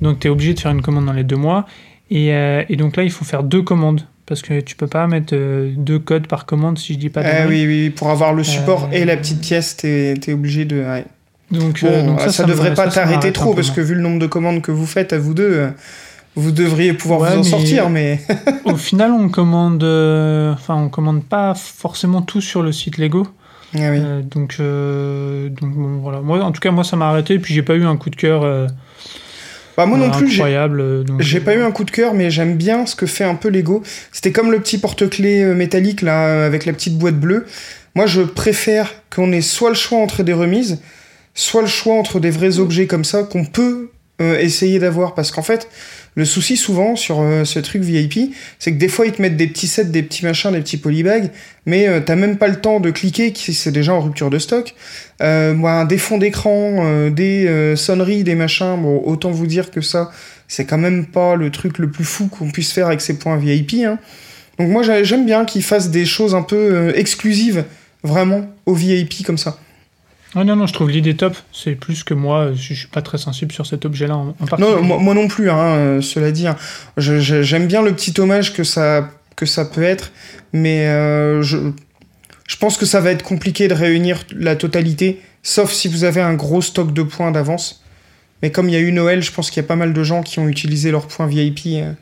Donc, 0.00 0.20
tu 0.20 0.28
es 0.28 0.30
obligé 0.30 0.54
de 0.54 0.60
faire 0.60 0.70
une 0.72 0.82
commande 0.82 1.06
dans 1.06 1.12
les 1.12 1.24
deux 1.24 1.36
mois. 1.36 1.66
Et, 2.10 2.32
euh, 2.32 2.62
et 2.68 2.76
donc 2.76 2.96
là, 2.96 3.02
il 3.02 3.10
faut 3.10 3.24
faire 3.24 3.42
deux 3.42 3.62
commandes. 3.62 4.02
Parce 4.26 4.42
que 4.42 4.58
tu 4.60 4.74
peux 4.74 4.88
pas 4.88 5.06
mettre 5.06 5.34
euh, 5.36 5.72
deux 5.76 5.98
codes 6.00 6.26
par 6.26 6.46
commande 6.46 6.78
si 6.78 6.94
je 6.94 6.98
dis 6.98 7.10
pas 7.10 7.22
de 7.22 7.28
Ah 7.28 7.42
conneries. 7.44 7.66
oui, 7.66 7.84
oui, 7.84 7.90
pour 7.90 8.10
avoir 8.10 8.32
le 8.34 8.42
support 8.42 8.88
Euh, 8.92 8.96
et 8.96 9.04
la 9.04 9.16
petite 9.16 9.40
pièce, 9.40 9.76
t'es 9.76 10.14
es 10.26 10.32
obligé 10.32 10.64
de. 10.64 10.82
ouais. 10.82 11.04
Donc, 11.52 11.82
Bon, 11.82 11.88
euh, 11.88 12.02
donc 12.04 12.20
ça, 12.20 12.32
ça, 12.32 12.42
devrait 12.44 12.70
me- 12.70 12.74
pas 12.74 12.86
ça, 12.86 12.90
ça 12.90 13.00
t'arrêter 13.02 13.30
trop, 13.32 13.54
parce 13.54 13.70
que 13.70 13.80
vu 13.80 13.94
le 13.94 14.00
nombre 14.00 14.18
de 14.18 14.26
commandes 14.26 14.62
que 14.62 14.72
vous 14.72 14.84
faites 14.86 15.12
à 15.12 15.18
vous 15.18 15.32
deux, 15.32 15.68
vous 16.34 16.50
devriez 16.50 16.92
pouvoir 16.92 17.20
Ouais, 17.20 17.28
vous 17.30 17.34
en 17.38 17.42
mais- 17.44 17.48
sortir, 17.50 17.88
mais. 17.88 18.20
Au 18.64 18.74
final, 18.76 19.12
on 19.12 19.28
commande, 19.28 19.84
enfin, 19.84 20.74
on 20.74 20.88
commande 20.88 21.22
pas 21.24 21.54
forcément 21.54 22.20
tout 22.20 22.40
sur 22.40 22.62
le 22.62 22.72
site 22.72 22.98
Lego. 22.98 23.28
Ah 23.74 23.78
oui. 23.92 23.98
Euh, 24.00 24.22
donc, 24.22 24.56
euh, 24.58 25.48
donc 25.50 25.70
bon, 25.72 25.98
voilà. 25.98 26.20
Moi, 26.20 26.42
en 26.42 26.50
tout 26.50 26.60
cas, 26.60 26.72
moi, 26.72 26.82
ça 26.82 26.96
m'a 26.96 27.08
arrêté. 27.10 27.38
Puis 27.38 27.54
j'ai 27.54 27.62
pas 27.62 27.74
eu 27.76 27.84
un 27.84 27.96
coup 27.96 28.10
de 28.10 28.16
cœur 28.16 28.42
euh, 28.42 28.66
Bah, 29.76 29.86
moi 29.86 29.98
non 29.98 30.06
euh, 30.08 30.16
plus, 30.16 30.28
j'ai- 30.28 30.36
incroyable. 30.42 30.80
euh, 30.80 31.04
J'ai 31.18 31.40
pas 31.40 31.54
eu 31.54 31.60
un 31.62 31.70
coup 31.70 31.84
de 31.84 31.90
cœur, 31.90 32.14
mais 32.14 32.30
j'aime 32.30 32.56
bien 32.56 32.86
ce 32.86 32.96
que 32.96 33.06
fait 33.06 33.24
un 33.24 33.34
peu 33.34 33.48
Lego. 33.50 33.82
C'était 34.12 34.32
comme 34.32 34.50
le 34.50 34.60
petit 34.60 34.78
porte-clés 34.78 35.42
euh, 35.42 35.54
métallique 35.54 36.02
là, 36.02 36.26
euh, 36.28 36.46
avec 36.46 36.64
la 36.66 36.72
petite 36.72 36.96
boîte 36.98 37.18
bleue. 37.20 37.46
Moi, 37.94 38.06
je 38.06 38.22
préfère 38.22 38.90
qu'on 39.14 39.32
ait 39.32 39.40
soit 39.40 39.68
le 39.70 39.74
choix 39.74 39.98
entre 39.98 40.22
des 40.22 40.32
remises, 40.32 40.80
soit 41.34 41.62
le 41.62 41.66
choix 41.68 41.94
entre 41.94 42.20
des 42.20 42.30
vrais 42.30 42.58
objets 42.58 42.86
comme 42.86 43.04
ça 43.04 43.22
qu'on 43.22 43.44
peut 43.44 43.90
euh, 44.22 44.38
essayer 44.38 44.78
d'avoir. 44.78 45.14
Parce 45.14 45.30
qu'en 45.30 45.42
fait, 45.42 45.68
le 46.16 46.24
souci 46.24 46.56
souvent 46.56 46.96
sur 46.96 47.20
euh, 47.20 47.44
ce 47.44 47.58
truc 47.58 47.82
VIP, 47.82 48.34
c'est 48.58 48.72
que 48.72 48.78
des 48.78 48.88
fois 48.88 49.04
ils 49.06 49.12
te 49.12 49.20
mettent 49.20 49.36
des 49.36 49.46
petits 49.46 49.68
sets, 49.68 49.84
des 49.84 50.02
petits 50.02 50.24
machins, 50.24 50.50
des 50.50 50.60
petits 50.60 50.78
polybags, 50.78 51.30
mais 51.66 51.86
euh, 51.86 52.00
t'as 52.00 52.16
même 52.16 52.38
pas 52.38 52.48
le 52.48 52.56
temps 52.56 52.80
de 52.80 52.90
cliquer, 52.90 53.32
qui 53.32 53.52
c'est 53.52 53.70
déjà 53.70 53.92
en 53.92 54.00
rupture 54.00 54.30
de 54.30 54.38
stock. 54.38 54.74
Euh, 55.22 55.84
des 55.84 55.98
fonds 55.98 56.16
d'écran, 56.18 57.10
des 57.10 57.74
sonneries, 57.76 58.24
des 58.24 58.34
machins, 58.34 58.76
bon, 58.80 59.02
autant 59.04 59.30
vous 59.30 59.46
dire 59.46 59.70
que 59.70 59.80
ça, 59.82 60.10
c'est 60.48 60.64
quand 60.64 60.78
même 60.78 61.06
pas 61.06 61.36
le 61.36 61.50
truc 61.50 61.78
le 61.78 61.90
plus 61.90 62.04
fou 62.04 62.28
qu'on 62.28 62.50
puisse 62.50 62.72
faire 62.72 62.86
avec 62.86 63.00
ces 63.02 63.18
points 63.18 63.36
VIP. 63.36 63.74
Hein. 63.84 63.98
Donc 64.58 64.70
moi, 64.70 64.82
j'a- 64.82 65.04
j'aime 65.04 65.26
bien 65.26 65.44
qu'ils 65.44 65.62
fassent 65.62 65.90
des 65.90 66.06
choses 66.06 66.34
un 66.34 66.42
peu 66.42 66.92
exclusives, 66.96 67.64
vraiment, 68.02 68.46
aux 68.64 68.74
VIP 68.74 69.22
comme 69.24 69.38
ça. 69.38 69.58
Ah 70.38 70.44
non, 70.44 70.54
non, 70.54 70.66
je 70.66 70.74
trouve 70.74 70.90
l'idée 70.90 71.16
top. 71.16 71.34
C'est 71.50 71.74
plus 71.74 72.04
que 72.04 72.12
moi. 72.12 72.50
Je, 72.54 72.74
je 72.74 72.74
suis 72.74 72.88
pas 72.88 73.00
très 73.00 73.16
sensible 73.16 73.52
sur 73.52 73.64
cet 73.66 73.86
objet-là 73.86 74.16
en. 74.16 74.34
Non, 74.58 74.82
moi, 74.82 75.14
non 75.14 75.28
plus, 75.28 75.48
hein, 75.50 75.58
euh, 75.76 76.00
cela 76.02 76.30
dit. 76.30 76.46
hein. 76.46 76.56
J'aime 76.98 77.66
bien 77.66 77.80
le 77.82 77.92
petit 77.94 78.12
hommage 78.20 78.52
que 78.52 78.62
ça, 78.62 79.10
peut 79.72 79.82
être, 79.82 80.12
mais 80.52 80.86
euh, 80.88 81.40
je, 81.42 81.56
je 82.46 82.56
pense 82.56 82.76
que 82.76 82.84
ça 82.84 83.00
va 83.00 83.10
être 83.12 83.22
compliqué 83.22 83.66
de 83.66 83.74
réunir 83.74 84.24
la 84.36 84.56
totalité, 84.56 85.20
sauf 85.42 85.72
si 85.72 85.88
vous 85.88 86.04
avez 86.04 86.20
un 86.20 86.34
gros 86.34 86.60
stock 86.60 86.92
de 86.92 87.02
points 87.02 87.30
d'avance. 87.30 87.82
Mais 88.42 88.50
comme 88.52 88.68
il 88.68 88.72
y 88.72 88.76
a 88.76 88.80
eu 88.80 88.92
Noël, 88.92 89.22
je 89.22 89.32
pense 89.32 89.50
qu'il 89.50 89.62
y 89.62 89.64
a 89.64 89.68
pas 89.68 89.76
mal 89.76 89.94
de 89.94 90.02
gens 90.04 90.22
qui 90.22 90.38
ont 90.38 90.48
utilisé 90.48 90.90
leurs 90.90 91.06
points 91.08 91.26
VIP 91.26 91.60
euh, 91.66 91.92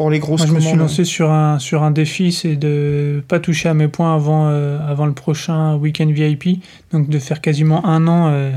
pour 0.00 0.08
les 0.08 0.18
grosses 0.18 0.40
Moi, 0.40 0.48
je 0.48 0.54
me 0.54 0.60
suis 0.60 0.78
lancé 0.78 1.04
sur 1.04 1.30
un, 1.30 1.58
sur 1.58 1.82
un 1.82 1.90
défi, 1.90 2.32
c'est 2.32 2.56
de 2.56 3.22
pas 3.28 3.38
toucher 3.38 3.68
à 3.68 3.74
mes 3.74 3.86
points 3.86 4.14
avant, 4.14 4.48
euh, 4.48 4.78
avant 4.88 5.04
le 5.04 5.12
prochain 5.12 5.76
week-end 5.76 6.06
VIP. 6.06 6.62
Donc 6.90 7.10
de 7.10 7.18
faire 7.18 7.42
quasiment 7.42 7.84
un 7.84 8.08
an 8.08 8.28
euh, 8.30 8.50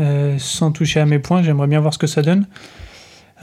euh, 0.00 0.36
sans 0.38 0.72
toucher 0.72 1.00
à 1.00 1.04
mes 1.04 1.18
points. 1.18 1.42
J'aimerais 1.42 1.66
bien 1.66 1.80
voir 1.80 1.92
ce 1.92 1.98
que 1.98 2.06
ça 2.06 2.22
donne. 2.22 2.46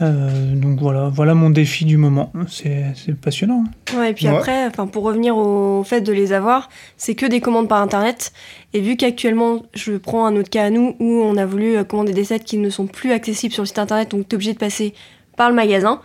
Euh, 0.00 0.52
donc 0.56 0.80
voilà, 0.80 1.10
voilà 1.10 1.34
mon 1.34 1.50
défi 1.50 1.84
du 1.84 1.96
moment. 1.96 2.32
C'est 2.48 2.86
c'est 2.96 3.14
passionnant. 3.14 3.66
hein. 3.94 3.98
Ouais, 4.00 4.10
et 4.10 4.14
puis 4.14 4.26
Ouais. 4.26 4.34
après, 4.36 4.66
enfin, 4.66 4.88
pour 4.88 5.04
revenir 5.04 5.36
au 5.36 5.84
fait 5.84 6.00
de 6.00 6.12
les 6.12 6.32
avoir, 6.32 6.70
c'est 6.96 7.14
que 7.14 7.26
des 7.26 7.38
commandes 7.40 7.68
par 7.68 7.80
internet. 7.82 8.32
Et 8.74 8.80
vu 8.80 8.96
qu'actuellement, 8.96 9.62
je 9.74 9.92
prends 9.92 10.26
un 10.26 10.34
autre 10.34 10.50
cas 10.50 10.64
à 10.64 10.70
nous 10.70 10.96
où 10.98 11.22
on 11.22 11.36
a 11.36 11.46
voulu 11.46 11.84
commander 11.84 12.14
des 12.14 12.24
sets 12.24 12.40
qui 12.40 12.58
ne 12.58 12.68
sont 12.68 12.88
plus 12.88 13.12
accessibles 13.12 13.54
sur 13.54 13.62
le 13.62 13.68
site 13.68 13.78
internet, 13.78 14.10
donc 14.10 14.26
tu 14.28 14.32
es 14.32 14.34
obligé 14.34 14.54
de 14.54 14.58
passer 14.58 14.92
par 15.42 15.50
le 15.50 15.56
magasin, 15.56 16.00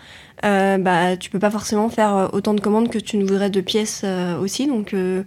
euh, 0.45 0.79
bah, 0.79 1.15
tu 1.15 1.29
peux 1.29 1.37
pas 1.37 1.51
forcément 1.51 1.89
faire 1.89 2.15
euh, 2.15 2.27
autant 2.33 2.55
de 2.55 2.59
commandes 2.59 2.89
que 2.89 2.97
tu 2.97 3.17
ne 3.17 3.23
voudrais 3.23 3.51
de 3.51 3.61
pièces 3.61 4.01
euh, 4.03 4.39
aussi. 4.39 4.65
Donc, 4.65 4.95
euh, 4.95 5.21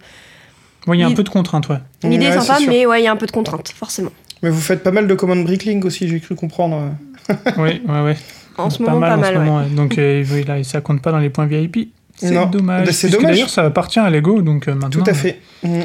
Oui, 0.85 0.97
il 0.97 0.99
y 0.99 1.03
a 1.03 1.07
un 1.07 1.13
peu 1.13 1.23
de 1.23 1.29
contraintes, 1.29 1.69
ouais. 1.69 1.77
l'idée 2.03 2.27
Ouais, 2.27 2.35
est 2.35 2.41
sympa, 2.41 2.59
mais 2.67 2.85
ouais, 2.85 3.01
il 3.01 3.05
y 3.05 3.07
a 3.07 3.11
un 3.13 3.15
peu 3.15 3.25
de 3.25 3.31
contraintes, 3.31 3.69
forcément. 3.69 4.11
Mais 4.43 4.49
vous 4.49 4.59
faites 4.59 4.83
pas 4.83 4.91
mal 4.91 5.07
de 5.07 5.13
commandes 5.13 5.45
Bricklink 5.45 5.85
aussi, 5.85 6.09
j'ai 6.09 6.19
cru 6.19 6.35
comprendre. 6.35 6.91
oui, 7.57 7.81
ouais, 7.87 8.01
ouais. 8.01 8.17
En 8.57 8.69
ce 8.69 8.79
pas 8.79 8.91
moment, 8.91 8.99
mal, 8.99 9.09
pas 9.11 9.15
en 9.15 9.19
mal. 9.21 9.33
ce 9.33 9.39
ouais. 9.39 9.45
moment, 9.45 9.57
ouais. 9.59 9.69
Donc, 9.69 9.97
euh, 9.97 10.25
oui, 10.29 10.43
là, 10.43 10.61
ça 10.65 10.81
compte 10.81 11.01
pas 11.01 11.13
dans 11.13 11.19
les 11.19 11.29
points 11.29 11.45
VIP. 11.45 11.93
C'est 12.17 12.49
dommage. 12.51 12.87
Bah, 12.87 12.91
c'est 12.91 13.09
dommage. 13.09 13.31
D'ailleurs, 13.31 13.49
ça 13.49 13.63
appartient 13.63 13.99
à 13.99 14.09
Lego, 14.09 14.41
donc 14.41 14.67
euh, 14.67 14.75
maintenant. 14.75 15.03
Tout 15.03 15.09
à 15.09 15.13
fait. 15.13 15.39
Mm. 15.63 15.83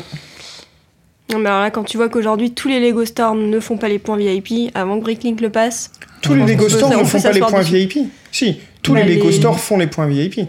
Non, 1.32 1.38
mais 1.38 1.48
alors 1.48 1.60
là, 1.60 1.70
quand 1.70 1.84
tu 1.84 1.96
vois 1.96 2.08
qu'aujourd'hui, 2.08 2.52
tous 2.52 2.66
les 2.66 2.80
Lego 2.80 3.04
Stores 3.04 3.36
ne 3.36 3.60
font 3.60 3.76
pas 3.76 3.88
les 3.88 4.00
points 4.00 4.16
VIP 4.16 4.72
avant 4.74 4.98
que 4.98 5.04
Bricklink 5.04 5.40
le 5.40 5.50
passe, 5.50 5.92
Tous 6.26 6.34
les 6.34 6.44
Lego 6.46 6.68
Stores 6.68 6.90
ne 6.90 7.04
font 7.04 7.20
pas 7.22 7.32
les 7.32 7.40
points. 7.40 7.60
VIP. 7.62 7.98
Si, 8.32 8.58
tous 8.82 8.94
Bah, 8.94 9.02
les 9.02 9.14
Lego 9.16 9.30
Stores 9.32 9.60
font 9.60 9.78
les 9.78 9.86
points 9.86 10.06
VIP. 10.06 10.40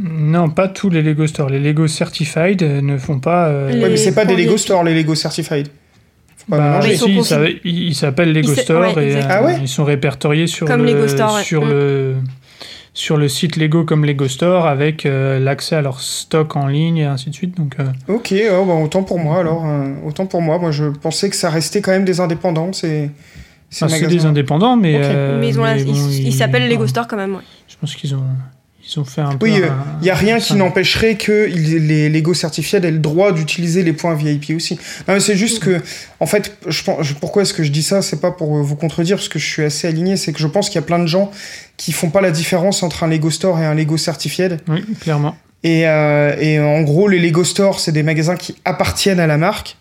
Non, 0.00 0.48
pas 0.48 0.68
tous 0.68 0.88
les 0.90 1.02
Lego 1.02 1.26
Stores. 1.26 1.50
Les 1.50 1.60
Lego 1.60 1.86
Certified 1.86 2.62
euh, 2.62 2.80
ne 2.80 2.96
font 2.96 3.18
pas. 3.18 3.48
euh, 3.48 3.72
mais 3.90 3.96
c'est 3.96 4.14
pas 4.14 4.24
des 4.24 4.36
Lego 4.36 4.50
VIP. 4.52 4.58
Stores, 4.60 4.84
les 4.84 4.94
Lego 4.94 5.14
Certified. 5.14 5.68
Faut 6.36 6.50
pas 6.50 6.56
Bah, 6.58 6.64
mélanger. 6.80 6.88
Mais 7.06 7.60
ils 7.64 7.94
ça- 7.94 8.00
s'appellent 8.06 8.32
Lego 8.32 8.52
Ils 8.52 8.60
Store 8.60 8.96
ouais, 8.96 9.08
et 9.10 9.16
euh. 9.16 9.20
Ah 9.28 9.44
ouais 9.44 9.58
ils 9.60 9.68
sont 9.68 9.84
répertoriés 9.84 10.46
sur 10.46 10.66
Comme 10.66 10.82
le 10.84 10.92
Lego 10.92 11.06
Store, 11.08 11.34
ouais. 11.36 11.42
sur 11.44 11.64
le 11.64 12.14
sur 12.94 13.16
le 13.16 13.26
site 13.28 13.56
Lego 13.56 13.84
comme 13.84 14.04
Lego 14.04 14.28
Store 14.28 14.66
avec 14.66 15.06
euh, 15.06 15.38
l'accès 15.38 15.76
à 15.76 15.82
leur 15.82 16.00
stock 16.00 16.56
en 16.56 16.66
ligne 16.66 16.98
et 16.98 17.04
ainsi 17.04 17.30
de 17.30 17.34
suite. 17.34 17.56
Donc 17.56 17.76
euh, 17.80 17.84
Ok, 18.08 18.34
oh, 18.52 18.64
bah, 18.66 18.74
autant 18.74 19.02
pour 19.02 19.18
moi 19.18 19.38
alors. 19.40 19.64
euh, 19.66 19.92
autant 20.06 20.26
pour 20.26 20.42
moi. 20.42 20.58
Moi, 20.58 20.72
je 20.72 20.84
pensais 20.86 21.30
que 21.30 21.36
ça 21.36 21.48
restait 21.48 21.80
quand 21.80 21.92
même 21.92 22.04
des 22.04 22.20
indépendants. 22.20 22.72
C'est 22.72 23.10
ces 23.72 23.84
enfin, 23.84 23.94
c'est 23.94 24.00
magasins. 24.02 24.16
des 24.22 24.26
indépendants, 24.26 24.76
mais, 24.76 24.94
euh, 25.02 25.40
ils 25.42 26.32
s'appellent 26.34 26.68
Lego 26.68 26.82
enfin, 26.82 26.86
Store 26.88 27.08
quand 27.08 27.16
même. 27.16 27.34
ouais. 27.34 27.42
Je 27.68 27.74
pense 27.80 27.94
qu'ils 27.96 28.14
ont 28.14 28.22
ils 28.84 28.98
ont 28.98 29.04
fait 29.04 29.20
un 29.20 29.36
peu. 29.36 29.46
Oui, 29.46 29.54
il 29.58 29.62
un- 29.64 30.02
n'y 30.02 30.10
a 30.10 30.14
rien 30.14 30.40
qui 30.40 30.54
n'empêcherait 30.56 31.14
que 31.14 31.48
les 31.54 32.08
Lego 32.08 32.34
Certified 32.34 32.84
aient 32.84 32.90
le 32.90 32.98
droit 32.98 33.30
d'utiliser 33.30 33.84
les 33.84 33.92
points 33.92 34.14
VIP 34.16 34.50
aussi. 34.56 34.74
Non, 35.06 35.14
mais 35.14 35.20
c'est 35.20 35.36
juste 35.36 35.60
que, 35.62 35.80
en 36.18 36.26
fait, 36.26 36.56
je 36.66 36.82
pourquoi 37.20 37.42
est-ce 37.42 37.54
que 37.54 37.62
je 37.62 37.70
dis 37.70 37.84
ça? 37.84 38.02
C'est 38.02 38.20
pas 38.20 38.32
pour 38.32 38.56
euh, 38.58 38.60
vous 38.60 38.74
contredire, 38.74 39.16
parce 39.18 39.28
que 39.28 39.38
je 39.38 39.46
suis 39.46 39.62
assez 39.62 39.86
aligné, 39.86 40.16
c'est 40.16 40.32
que 40.32 40.40
je 40.40 40.48
pense 40.48 40.68
qu'il 40.68 40.74
y 40.80 40.84
a 40.84 40.86
plein 40.86 40.98
de 40.98 41.06
gens 41.06 41.30
qui 41.76 41.92
font 41.92 42.10
pas 42.10 42.20
la 42.20 42.32
différence 42.32 42.82
entre 42.82 43.04
un 43.04 43.06
Lego 43.06 43.30
Store 43.30 43.56
et 43.60 43.64
un 43.64 43.74
Lego 43.74 43.96
Certified. 43.96 44.58
Oui, 44.68 44.84
clairement. 45.00 45.36
Et, 45.62 45.86
euh, 45.86 46.34
et 46.40 46.58
en 46.58 46.82
gros, 46.82 47.06
les 47.06 47.20
Lego 47.20 47.44
Store, 47.44 47.78
c'est 47.78 47.92
des 47.92 48.02
magasins 48.02 48.34
qui 48.34 48.56
appartiennent 48.64 49.20
à 49.20 49.28
la 49.28 49.38
marque. 49.38 49.76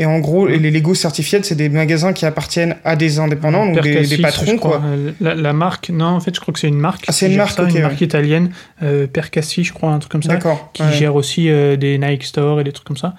Et 0.00 0.06
en 0.06 0.20
gros, 0.20 0.46
et 0.48 0.58
les 0.58 0.70
Lego 0.70 0.94
Certified, 0.94 1.44
c'est 1.44 1.56
des 1.56 1.68
magasins 1.68 2.12
qui 2.12 2.24
appartiennent 2.24 2.76
à 2.84 2.94
des 2.94 3.18
indépendants, 3.18 3.66
donc 3.66 3.80
des, 3.80 3.94
Percassis, 3.94 4.16
des 4.16 4.22
patrons, 4.22 4.56
quoi. 4.56 4.80
Euh, 4.84 5.10
La, 5.20 5.34
la 5.34 5.52
marque, 5.52 5.90
non, 5.90 6.06
en 6.06 6.20
fait, 6.20 6.32
je 6.34 6.40
crois 6.40 6.54
que 6.54 6.60
c'est 6.60 6.68
une 6.68 6.78
marque. 6.78 7.04
Ah, 7.08 7.12
c'est 7.12 7.28
une 7.28 7.36
marque, 7.36 7.56
ça, 7.56 7.64
ok, 7.64 7.70
Une 7.70 7.76
ouais. 7.76 7.82
marque 7.82 8.00
italienne, 8.00 8.50
euh, 8.82 9.08
Percassi, 9.08 9.64
je 9.64 9.72
crois, 9.72 9.90
un 9.90 9.98
truc 9.98 10.12
comme 10.12 10.22
ça. 10.22 10.34
D'accord. 10.34 10.70
qui 10.72 10.82
ouais. 10.82 10.92
gère 10.92 11.16
aussi 11.16 11.48
euh, 11.48 11.76
des 11.76 11.98
Nike 11.98 12.22
Store 12.22 12.60
et 12.60 12.64
des 12.64 12.70
trucs 12.70 12.86
comme 12.86 12.96
ça. 12.96 13.16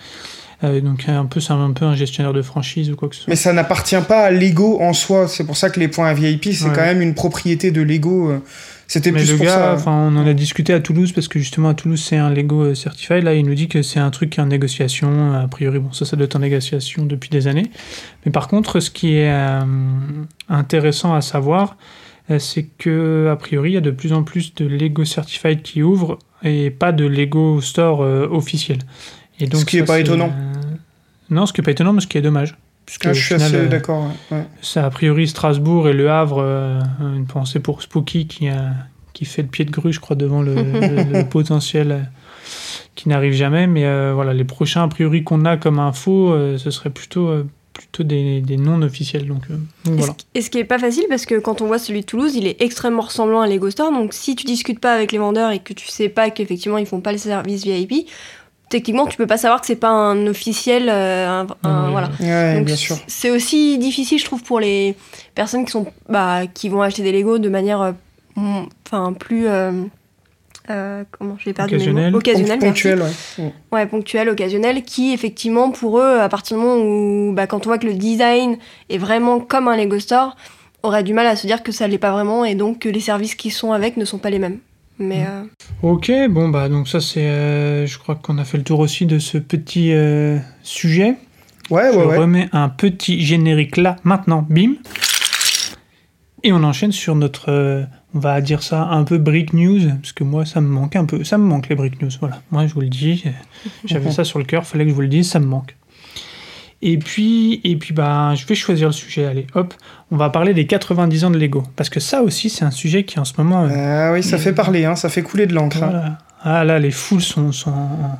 Euh, 0.63 0.79
donc 0.79 1.07
un 1.07 1.25
peu, 1.25 1.39
c'est 1.41 1.53
un 1.53 1.71
peu 1.71 1.85
un 1.85 1.95
gestionnaire 1.95 2.33
de 2.33 2.41
franchise 2.41 2.89
ou 2.91 2.95
quoi 2.95 3.09
que 3.09 3.15
ce 3.15 3.23
soit. 3.23 3.29
Mais 3.29 3.37
ça 3.37 3.51
n'appartient 3.51 4.01
pas 4.07 4.23
à 4.25 4.31
Lego 4.31 4.79
en 4.81 4.93
soi. 4.93 5.27
C'est 5.27 5.45
pour 5.45 5.57
ça 5.57 5.69
que 5.69 5.79
les 5.79 5.87
points 5.89 6.13
VIP, 6.13 6.53
c'est 6.53 6.65
quand 6.73 6.81
même 6.81 7.01
une 7.01 7.13
propriété 7.13 7.71
de 7.71 7.81
Lego. 7.81 8.41
Euh. 8.89 8.91
C'était 8.91 9.11
plus 9.11 9.29
le 9.31 9.37
pour 9.37 9.45
gars, 9.45 9.53
ça. 9.53 9.73
enfin, 9.75 9.91
on 9.91 10.15
en 10.17 10.25
a 10.25 10.33
discuté 10.33 10.73
à 10.73 10.79
Toulouse 10.79 11.11
parce 11.11 11.27
que 11.27 11.37
justement 11.39 11.69
à 11.69 11.73
Toulouse 11.75 12.01
c'est 12.01 12.17
un 12.17 12.29
Lego 12.31 12.63
euh, 12.63 12.75
Certified. 12.75 13.23
Là, 13.23 13.35
il 13.35 13.45
nous 13.45 13.53
dit 13.53 13.67
que 13.67 13.81
c'est 13.83 13.99
un 13.99 14.09
truc 14.09 14.31
qui 14.31 14.39
est 14.39 14.43
en 14.43 14.47
négociation. 14.47 15.33
A 15.33 15.47
priori, 15.47 15.77
bon, 15.79 15.91
ça, 15.93 16.05
ça 16.05 16.15
doit 16.15 16.25
être 16.25 16.35
en 16.35 16.39
négociation 16.39 17.05
depuis 17.05 17.29
des 17.29 17.47
années. 17.47 17.69
Mais 18.25 18.31
par 18.31 18.47
contre, 18.47 18.79
ce 18.79 18.89
qui 18.89 19.13
est 19.15 19.31
euh, 19.31 19.61
intéressant 20.49 21.13
à 21.13 21.21
savoir, 21.21 21.77
euh, 22.31 22.39
c'est 22.39 22.63
que 22.77 23.27
a 23.31 23.35
priori, 23.35 23.71
il 23.71 23.73
y 23.73 23.77
a 23.77 23.81
de 23.81 23.91
plus 23.91 24.11
en 24.13 24.23
plus 24.23 24.53
de 24.55 24.65
Lego 24.65 25.05
Certified 25.05 25.61
qui 25.61 25.83
ouvrent 25.83 26.17
et 26.43 26.69
pas 26.71 26.91
de 26.91 27.05
Lego 27.05 27.61
Store 27.61 28.01
euh, 28.01 28.27
officiel. 28.31 28.79
Et 29.39 29.47
donc, 29.47 29.61
Ce 29.61 29.65
qui 29.65 29.77
est 29.77 29.81
ça, 29.81 29.85
pas 29.85 29.99
étonnant. 29.99 30.31
euh, 30.35 30.53
Non, 31.29 31.45
ce 31.45 31.53
qui 31.53 31.61
est 31.61 31.63
pas 31.63 31.71
étonnant, 31.71 31.93
mais 31.93 32.01
ce 32.01 32.07
qui 32.07 32.17
est 32.17 32.21
dommage. 32.21 32.57
Puisque 32.89 33.05
Ah, 33.05 33.13
je 33.13 33.19
suis 33.23 33.35
final, 33.35 33.47
assez 33.47 33.55
euh, 33.55 33.67
d'accord. 33.67 34.09
ouais, 34.31 34.37
ouais. 34.37 34.43
c'est 34.63 34.79
a 34.79 34.89
priori 34.89 35.27
Strasbourg 35.27 35.87
et 35.87 35.93
Le 35.93 36.09
Havre, 36.09 36.39
euh, 36.41 36.79
une 37.15 37.27
pensée 37.27 37.59
pour 37.59 37.83
Spooky 37.83 38.25
qui, 38.25 38.47
a, 38.47 38.71
qui 39.13 39.25
fait 39.25 39.43
le 39.43 39.47
pied 39.47 39.63
de 39.63 39.69
grue, 39.69 39.93
je 39.93 39.99
crois, 39.99 40.15
devant 40.15 40.41
le, 40.41 40.55
le- 40.55 41.13
le 41.19 41.29
potentiel 41.29 41.91
euh, 41.91 41.99
qui 42.95 43.07
n'arrive 43.09 43.33
jamais. 43.33 43.67
Mais 43.67 43.85
euh, 43.85 44.13
voilà, 44.15 44.33
les 44.33 44.43
prochains 44.43 44.83
a 44.83 44.87
priori 44.87 45.23
qu'on 45.23 45.45
a 45.45 45.55
comme 45.55 45.77
info, 45.77 46.31
euh, 46.33 46.57
ce 46.57 46.71
serait 46.71 46.89
plutôt, 46.89 47.27
euh, 47.27 47.45
plutôt 47.73 48.01
des, 48.03 48.41
des 48.41 48.57
non 48.57 48.81
officiels. 48.81 49.27
Donc, 49.27 49.43
euh, 49.51 49.57
donc 49.85 49.93
Et, 49.93 49.97
voilà. 49.99 50.13
ce, 50.17 50.25
et 50.39 50.41
ce 50.41 50.49
qui 50.49 50.57
est 50.57 50.63
pas 50.63 50.79
facile 50.79 51.05
parce 51.09 51.27
que 51.27 51.35
quand 51.39 51.61
on 51.61 51.67
voit 51.67 51.77
celui 51.79 52.01
de 52.01 52.05
Toulouse, 52.07 52.33
il 52.35 52.47
est 52.47 52.59
extrêmement 52.59 53.03
ressemblant 53.03 53.41
à 53.41 53.47
Lego 53.47 53.69
Store. 53.69 53.91
Donc 53.91 54.13
si 54.13 54.35
tu 54.35 54.45
discutes 54.45 54.79
pas 54.79 54.93
avec 54.95 55.11
les 55.11 55.19
vendeurs 55.19 55.51
et 55.51 55.59
que 55.59 55.73
tu 55.73 55.87
sais 55.87 56.09
pas 56.09 56.31
qu'effectivement 56.31 56.79
ils 56.79 56.87
font 56.87 57.01
pas 57.01 57.11
le 57.11 57.19
service 57.19 57.63
VIP, 57.65 58.07
techniquement 58.69 59.05
tu 59.07 59.17
peux 59.17 59.27
pas 59.27 59.37
savoir 59.37 59.59
que 59.61 59.67
c'est 59.67 59.75
pas 59.75 59.89
un 59.89 60.27
officiel. 60.27 60.87
euh, 60.89 61.27
un- 61.27 61.47
un- 61.63 61.85
Ouais, 61.85 61.91
voilà. 61.91 62.09
Ouais, 62.19 62.55
Donc, 62.55 62.65
bien 62.65 62.75
sûr. 62.75 62.97
C'est 63.07 63.31
aussi 63.31 63.77
difficile, 63.77 64.19
je 64.19 64.25
trouve, 64.25 64.43
pour 64.43 64.59
les 64.59 64.95
personnes 65.35 65.65
qui 65.65 65.71
sont, 65.71 65.87
bah, 66.07 66.41
qui 66.53 66.69
vont 66.69 66.81
acheter 66.81 67.03
des 67.03 67.11
Lego 67.11 67.37
de 67.39 67.49
manière, 67.49 67.81
euh, 67.81 67.91
enfin 68.87 69.13
plus, 69.13 69.47
euh, 69.47 69.71
euh, 70.69 71.03
comment 71.11 71.35
j'ai 71.43 71.51
perdu 71.53 71.75
mes 72.11 72.15
occasionnelle, 72.15 72.59
merci. 72.61 72.83
Ponctuel, 72.89 73.01
ouais. 73.01 73.53
Ouais, 73.71 73.85
ponctuel, 73.87 74.29
occasionnel, 74.29 74.83
qui 74.83 75.13
effectivement 75.13 75.71
pour 75.71 75.99
eux, 75.99 76.19
à 76.19 76.29
partir 76.29 76.57
du 76.57 76.63
moment 76.63 76.81
où, 76.83 77.33
bah, 77.33 77.47
quand 77.47 77.65
on 77.65 77.69
voit 77.69 77.79
que 77.79 77.87
le 77.87 77.95
design 77.95 78.57
est 78.89 78.97
vraiment 78.99 79.39
comme 79.39 79.67
un 79.67 79.75
Lego 79.75 79.99
Store, 79.99 80.35
aurait 80.83 81.03
du 81.03 81.13
mal 81.13 81.25
à 81.27 81.35
se 81.35 81.45
dire 81.47 81.63
que 81.63 81.71
ça 81.71 81.87
l'est 81.87 81.97
pas 81.97 82.11
vraiment 82.11 82.45
et 82.45 82.55
donc 82.55 82.79
que 82.79 82.89
les 82.89 82.99
services 83.01 83.35
qui 83.35 83.49
sont 83.49 83.73
avec 83.73 83.97
ne 83.97 84.05
sont 84.05 84.17
pas 84.19 84.29
les 84.29 84.39
mêmes. 84.39 84.59
Mais 84.99 85.25
euh, 85.25 85.43
Ok, 85.81 86.11
bon, 86.29 86.49
bah, 86.49 86.67
donc 86.69 86.87
ça, 86.87 86.99
c'est. 86.99 87.21
euh, 87.27 87.87
je 87.87 87.97
crois 87.97 88.15
qu'on 88.15 88.37
a 88.37 88.43
fait 88.43 88.57
le 88.57 88.63
tour 88.63 88.79
aussi 88.79 89.05
de 89.05 89.17
ce 89.19 89.37
petit 89.37 89.93
euh, 89.93 90.37
sujet. 90.61 91.15
Ouais, 91.69 91.89
Je 91.93 91.97
ouais, 91.97 92.05
ouais. 92.05 92.17
remets 92.17 92.49
un 92.51 92.67
petit 92.69 93.21
générique 93.21 93.77
là, 93.77 93.95
maintenant, 94.03 94.45
bim. 94.49 94.73
Et 96.43 96.51
on 96.53 96.63
enchaîne 96.63 96.91
sur 96.91 97.15
notre, 97.15 97.49
euh, 97.51 97.83
on 98.13 98.19
va 98.19 98.39
dire 98.41 98.63
ça, 98.63 98.83
un 98.85 99.03
peu 99.03 99.17
brick 99.17 99.53
news, 99.53 99.79
parce 100.01 100.13
que 100.13 100.23
moi, 100.23 100.45
ça 100.45 100.61
me 100.61 100.67
manque 100.69 100.95
un 100.95 101.05
peu. 101.05 101.23
Ça 101.23 101.37
me 101.37 101.43
manque 101.45 101.69
les 101.69 101.75
brick 101.75 102.01
news, 102.01 102.09
voilà. 102.19 102.41
Moi, 102.51 102.65
je 102.67 102.73
vous 102.73 102.81
le 102.81 102.87
dis, 102.87 103.23
j'avais 103.85 104.11
ça 104.11 104.23
sur 104.23 104.39
le 104.39 104.45
cœur, 104.45 104.65
fallait 104.65 104.85
que 104.85 104.89
je 104.89 104.95
vous 104.95 105.01
le 105.01 105.07
dise, 105.09 105.29
ça 105.29 105.39
me 105.39 105.45
manque. 105.45 105.75
Et 106.81 106.97
puis, 106.97 107.59
et 107.65 107.75
puis 107.75 107.93
bah, 107.93 108.33
je 108.35 108.45
vais 108.45 108.55
choisir 108.55 108.87
le 108.87 108.93
sujet, 108.93 109.25
allez, 109.25 109.47
hop. 109.53 109.73
On 110.11 110.17
va 110.17 110.29
parler 110.29 110.53
des 110.53 110.65
90 110.65 111.25
ans 111.25 111.29
de 111.31 111.37
Lego. 111.37 111.63
Parce 111.75 111.89
que 111.89 111.99
ça 111.99 112.21
aussi, 112.21 112.49
c'est 112.49 112.63
un 112.63 112.71
sujet 112.71 113.03
qui, 113.03 113.19
en 113.19 113.25
ce 113.25 113.33
moment... 113.37 113.65
euh, 113.65 113.69
Ah 114.09 114.13
oui, 114.13 114.23
ça 114.23 114.37
fait 114.37 114.53
parler, 114.53 114.85
hein, 114.85 114.95
ça 114.95 115.09
fait 115.09 115.21
couler 115.21 115.45
de 115.45 115.53
l'encre. 115.53 115.83
hein. 115.83 116.17
Ah 116.41 116.63
là, 116.63 116.79
les 116.79 116.91
foules 116.91 117.21
sont, 117.21 117.51
sont 117.51 117.71
en- 117.71 118.19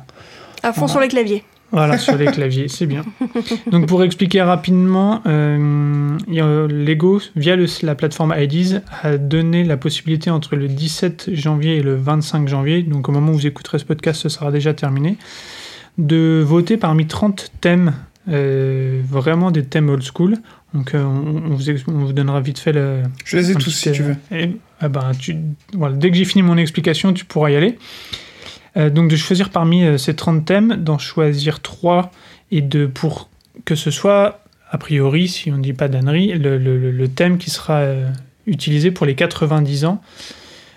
à 0.62 0.72
fond 0.74 0.86
sur 0.88 1.00
les 1.00 1.08
claviers. 1.08 1.42
voilà, 1.72 1.96
sur 1.96 2.16
les 2.18 2.26
claviers, 2.26 2.68
c'est 2.68 2.84
bien. 2.84 3.02
Donc 3.72 3.86
pour 3.86 4.04
expliquer 4.04 4.42
rapidement, 4.42 5.22
euh, 5.26 6.18
a 6.28 6.66
Lego, 6.70 7.22
via 7.36 7.56
le- 7.56 7.64
la 7.82 7.94
plateforme 7.94 8.34
IDs, 8.36 8.82
a 9.02 9.16
donné 9.16 9.64
la 9.64 9.78
possibilité 9.78 10.28
entre 10.28 10.54
le 10.56 10.68
17 10.68 11.30
janvier 11.32 11.76
et 11.78 11.82
le 11.82 11.94
25 11.96 12.46
janvier, 12.46 12.82
donc 12.82 13.08
au 13.08 13.12
moment 13.12 13.32
où 13.32 13.36
vous 13.36 13.46
écouterez 13.46 13.78
ce 13.78 13.86
podcast, 13.86 14.20
ce 14.20 14.28
sera 14.28 14.52
déjà 14.52 14.74
terminé, 14.74 15.16
de 15.96 16.42
voter 16.46 16.76
parmi 16.76 17.06
30 17.06 17.52
thèmes, 17.62 17.94
euh, 18.30 19.00
vraiment 19.08 19.50
des 19.50 19.64
thèmes 19.64 19.88
old 19.88 20.02
school. 20.02 20.36
Donc 20.74 20.94
euh, 20.94 21.02
on, 21.02 21.50
on 21.50 21.54
vous, 21.54 21.68
ex- 21.70 21.82
on 21.88 22.04
vous 22.04 22.12
donnera 22.12 22.40
vite 22.40 22.58
fait 22.58 22.72
le, 22.72 23.02
Je 23.24 23.36
les 23.36 23.50
ai 23.50 23.54
tous 23.54 23.70
si 23.70 23.90
tu 23.92 24.02
euh, 24.02 24.14
veux. 24.30 24.36
et, 24.38 24.56
ben, 24.88 25.12
tu- 25.18 25.36
voilà, 25.74 25.96
dès 25.96 26.10
que 26.10 26.16
j'ai 26.16 26.24
fini 26.24 26.42
mon 26.42 26.56
explication, 26.56 27.12
tu 27.12 27.24
pourras 27.24 27.50
y 27.50 27.56
aller. 27.56 27.78
Donc 28.76 29.10
de 29.10 29.16
choisir 29.16 29.50
parmi 29.50 29.98
ces 29.98 30.14
30 30.14 30.44
thèmes, 30.44 30.76
d'en 30.76 30.96
choisir 30.96 31.60
3 31.60 32.12
et 32.52 32.60
de 32.62 32.86
pour 32.86 33.28
que 33.64 33.74
ce 33.74 33.90
soit, 33.90 34.44
a 34.70 34.78
priori, 34.78 35.26
si 35.26 35.50
on 35.50 35.56
ne 35.56 35.62
dit 35.62 35.72
pas 35.72 35.88
d'ânerie, 35.88 36.28
le, 36.38 36.56
le- 36.56 36.78
le- 36.78 36.92
le 36.92 37.08
thème 37.08 37.36
qui 37.38 37.50
sera 37.50 37.82
utilisé 38.46 38.92
pour 38.92 39.06
les 39.06 39.16
90 39.16 39.84
ans 39.86 40.00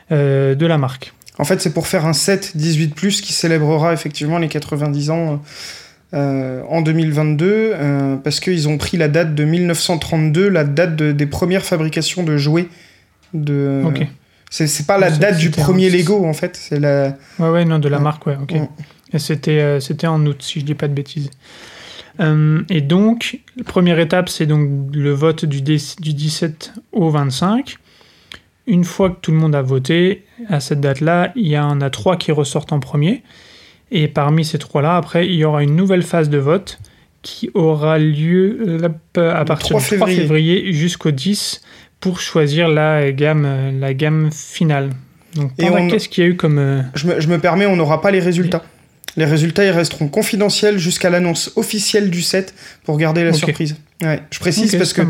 de 0.09 0.65
la 0.65 0.77
marque. 0.79 1.13
En 1.37 1.43
fait, 1.45 1.61
c'est 1.61 1.73
pour 1.73 1.85
faire 1.87 2.05
un 2.07 2.13
set 2.13 2.53
18+, 2.57 3.21
qui 3.21 3.31
célébrera 3.31 3.93
effectivement 3.93 4.39
les 4.39 4.47
90 4.49 5.09
ans 5.11 5.41
euh, 6.13 6.61
en 6.69 6.81
2022, 6.81 7.45
euh, 7.49 8.15
parce 8.17 8.39
qu'ils 8.39 8.67
ont 8.67 8.77
pris 8.77 8.97
la 8.97 9.07
date 9.07 9.33
de 9.35 9.43
1932, 9.43 10.47
la 10.49 10.63
date 10.63 10.95
de- 10.95 11.11
des 11.11 11.25
premières 11.25 11.63
fabrications 11.65 12.23
de 12.23 12.37
jouets. 12.37 12.67
De... 13.33 13.81
Ok. 13.85 14.05
C'est 14.49 14.85
pas 14.85 14.99
la 14.99 15.09
date 15.09 15.37
du 15.39 15.49
premier 15.49 15.89
Lego, 15.89 16.23
en 16.25 16.33
fait. 16.33 16.55
C'est 16.55 16.79
la... 16.79 17.17
Ouais, 17.39 17.49
ouais, 17.49 17.65
non, 17.65 17.79
de 17.79 17.89
la 17.89 17.97
marque, 17.99 18.27
ouais, 18.27 18.37
ok. 18.39 18.51
Ouais. 18.51 18.69
Et 19.11 19.17
c'était, 19.19 19.59
euh, 19.61 19.79
c'était 19.79 20.05
en 20.05 20.23
août, 20.27 20.37
si 20.43 20.59
je 20.59 20.65
dis 20.65 20.75
pas 20.75 20.87
de 20.87 20.93
bêtises. 20.93 21.31
Euh, 22.19 22.61
et 22.69 22.81
donc, 22.81 23.39
la 23.57 23.63
première 23.63 23.97
étape, 23.97 24.29
c'est 24.29 24.45
donc 24.45 24.69
le 24.93 25.11
vote 25.11 25.45
du, 25.45 25.61
dé- 25.63 25.77
du 25.99 26.13
17 26.13 26.73
au 26.91 27.09
25. 27.09 27.77
Une 28.67 28.83
fois 28.83 29.09
que 29.09 29.15
tout 29.19 29.31
le 29.31 29.37
monde 29.37 29.55
a 29.55 29.63
voté, 29.63 30.23
à 30.47 30.59
cette 30.59 30.79
date-là, 30.79 31.31
il 31.35 31.47
y 31.47 31.57
en 31.57 31.81
a 31.81 31.89
trois 31.89 32.15
qui 32.17 32.31
ressortent 32.31 32.71
en 32.73 32.79
premier. 32.79 33.23
Et 33.95 34.07
parmi 34.07 34.43
ces 34.43 34.57
trois-là, 34.57 34.97
après, 34.97 35.27
il 35.27 35.35
y 35.35 35.45
aura 35.45 35.61
une 35.63 35.75
nouvelle 35.75 36.01
phase 36.03 36.29
de 36.29 36.39
vote 36.39 36.79
qui 37.21 37.49
aura 37.53 37.99
lieu 37.99 38.57
euh, 39.17 39.29
à 39.31 39.45
partir 39.45 39.77
3 39.77 39.81
du 39.81 39.95
3 39.97 40.07
février. 40.07 40.73
jusqu'au 40.73 41.11
10 41.11 41.61
pour 41.99 42.19
choisir 42.19 42.67
la 42.67 43.11
gamme, 43.11 43.47
la 43.79 43.93
gamme 43.93 44.29
finale. 44.33 44.89
Donc, 45.35 45.51
Et 45.59 45.65
Panda, 45.67 45.81
on- 45.81 45.87
qu'est-ce 45.87 46.09
qu'il 46.09 46.23
y 46.23 46.27
a 46.27 46.29
eu 46.31 46.35
comme. 46.35 46.57
euh, 46.59 46.81
Je 46.95 47.07
me, 47.07 47.19
je 47.21 47.27
me 47.27 47.37
permets, 47.39 47.65
on 47.65 47.75
n'aura 47.75 48.01
pas 48.01 48.11
les 48.11 48.19
résultats. 48.19 48.63
Les 49.15 49.25
résultats, 49.25 49.63
ils 49.63 49.71
resteront 49.71 50.07
confidentiels 50.07 50.79
jusqu'à 50.79 51.09
l'annonce 51.09 51.51
officielle 51.55 52.09
du 52.09 52.21
set 52.21 52.53
pour 52.83 52.97
garder 52.97 53.23
la 53.23 53.33
surprise. 53.33 53.75
Ouais, 54.01 54.21
je 54.31 54.39
précise 54.39 54.75
parce 54.75 54.91
que 54.91 55.01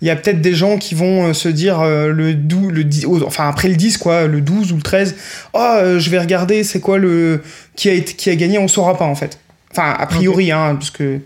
il 0.00 0.06
y 0.06 0.10
a 0.10 0.16
peut-être 0.16 0.40
des 0.40 0.54
gens 0.54 0.78
qui 0.78 0.94
vont 0.94 1.28
euh, 1.28 1.32
se 1.34 1.48
dire 1.48 1.80
euh, 1.80 2.08
le 2.08 2.34
12, 2.34 2.72
le 2.72 2.84
10, 2.84 3.04
oh, 3.06 3.20
enfin 3.26 3.48
après 3.48 3.68
le 3.68 3.76
10 3.76 3.98
quoi, 3.98 4.26
le 4.26 4.40
12 4.40 4.72
ou 4.72 4.76
le 4.76 4.82
13, 4.82 5.14
oh 5.52 5.58
euh, 5.58 5.98
je 6.00 6.10
vais 6.10 6.18
regarder 6.18 6.64
c'est 6.64 6.80
quoi 6.80 6.98
le 6.98 7.42
qui 7.76 7.88
a 7.88 7.92
été, 7.92 8.14
qui 8.14 8.28
a 8.30 8.34
gagné, 8.34 8.58
on 8.58 8.66
saura 8.66 8.96
pas 8.96 9.04
en 9.04 9.14
fait. 9.14 9.38
Enfin 9.70 9.94
a 9.96 10.06
priori 10.06 10.50
hein 10.50 10.74
parce 10.74 10.90
que 10.90 11.20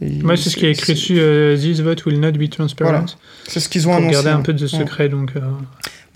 Moi, 0.00 0.36
c'est 0.36 0.50
ce 0.50 0.56
qui 0.56 0.66
est 0.66 0.70
écrit 0.72 0.92
dessus 0.94 1.16
euh, 1.18 1.56
This 1.56 1.80
vote 1.80 2.04
will 2.06 2.20
not 2.20 2.32
be 2.32 2.48
transparent. 2.48 2.90
Voilà. 2.90 3.06
C'est 3.48 3.58
ce 3.60 3.68
qu'ils 3.68 3.88
ont 3.88 3.92
Pour 3.92 3.98
annoncé. 4.00 4.12
garder 4.12 4.28
un 4.28 4.36
hein. 4.36 4.42
peu 4.42 4.52
de 4.52 4.62
Ouais. 4.62 4.68
secret. 4.68 5.08
Donc, 5.08 5.32
euh, 5.34 5.40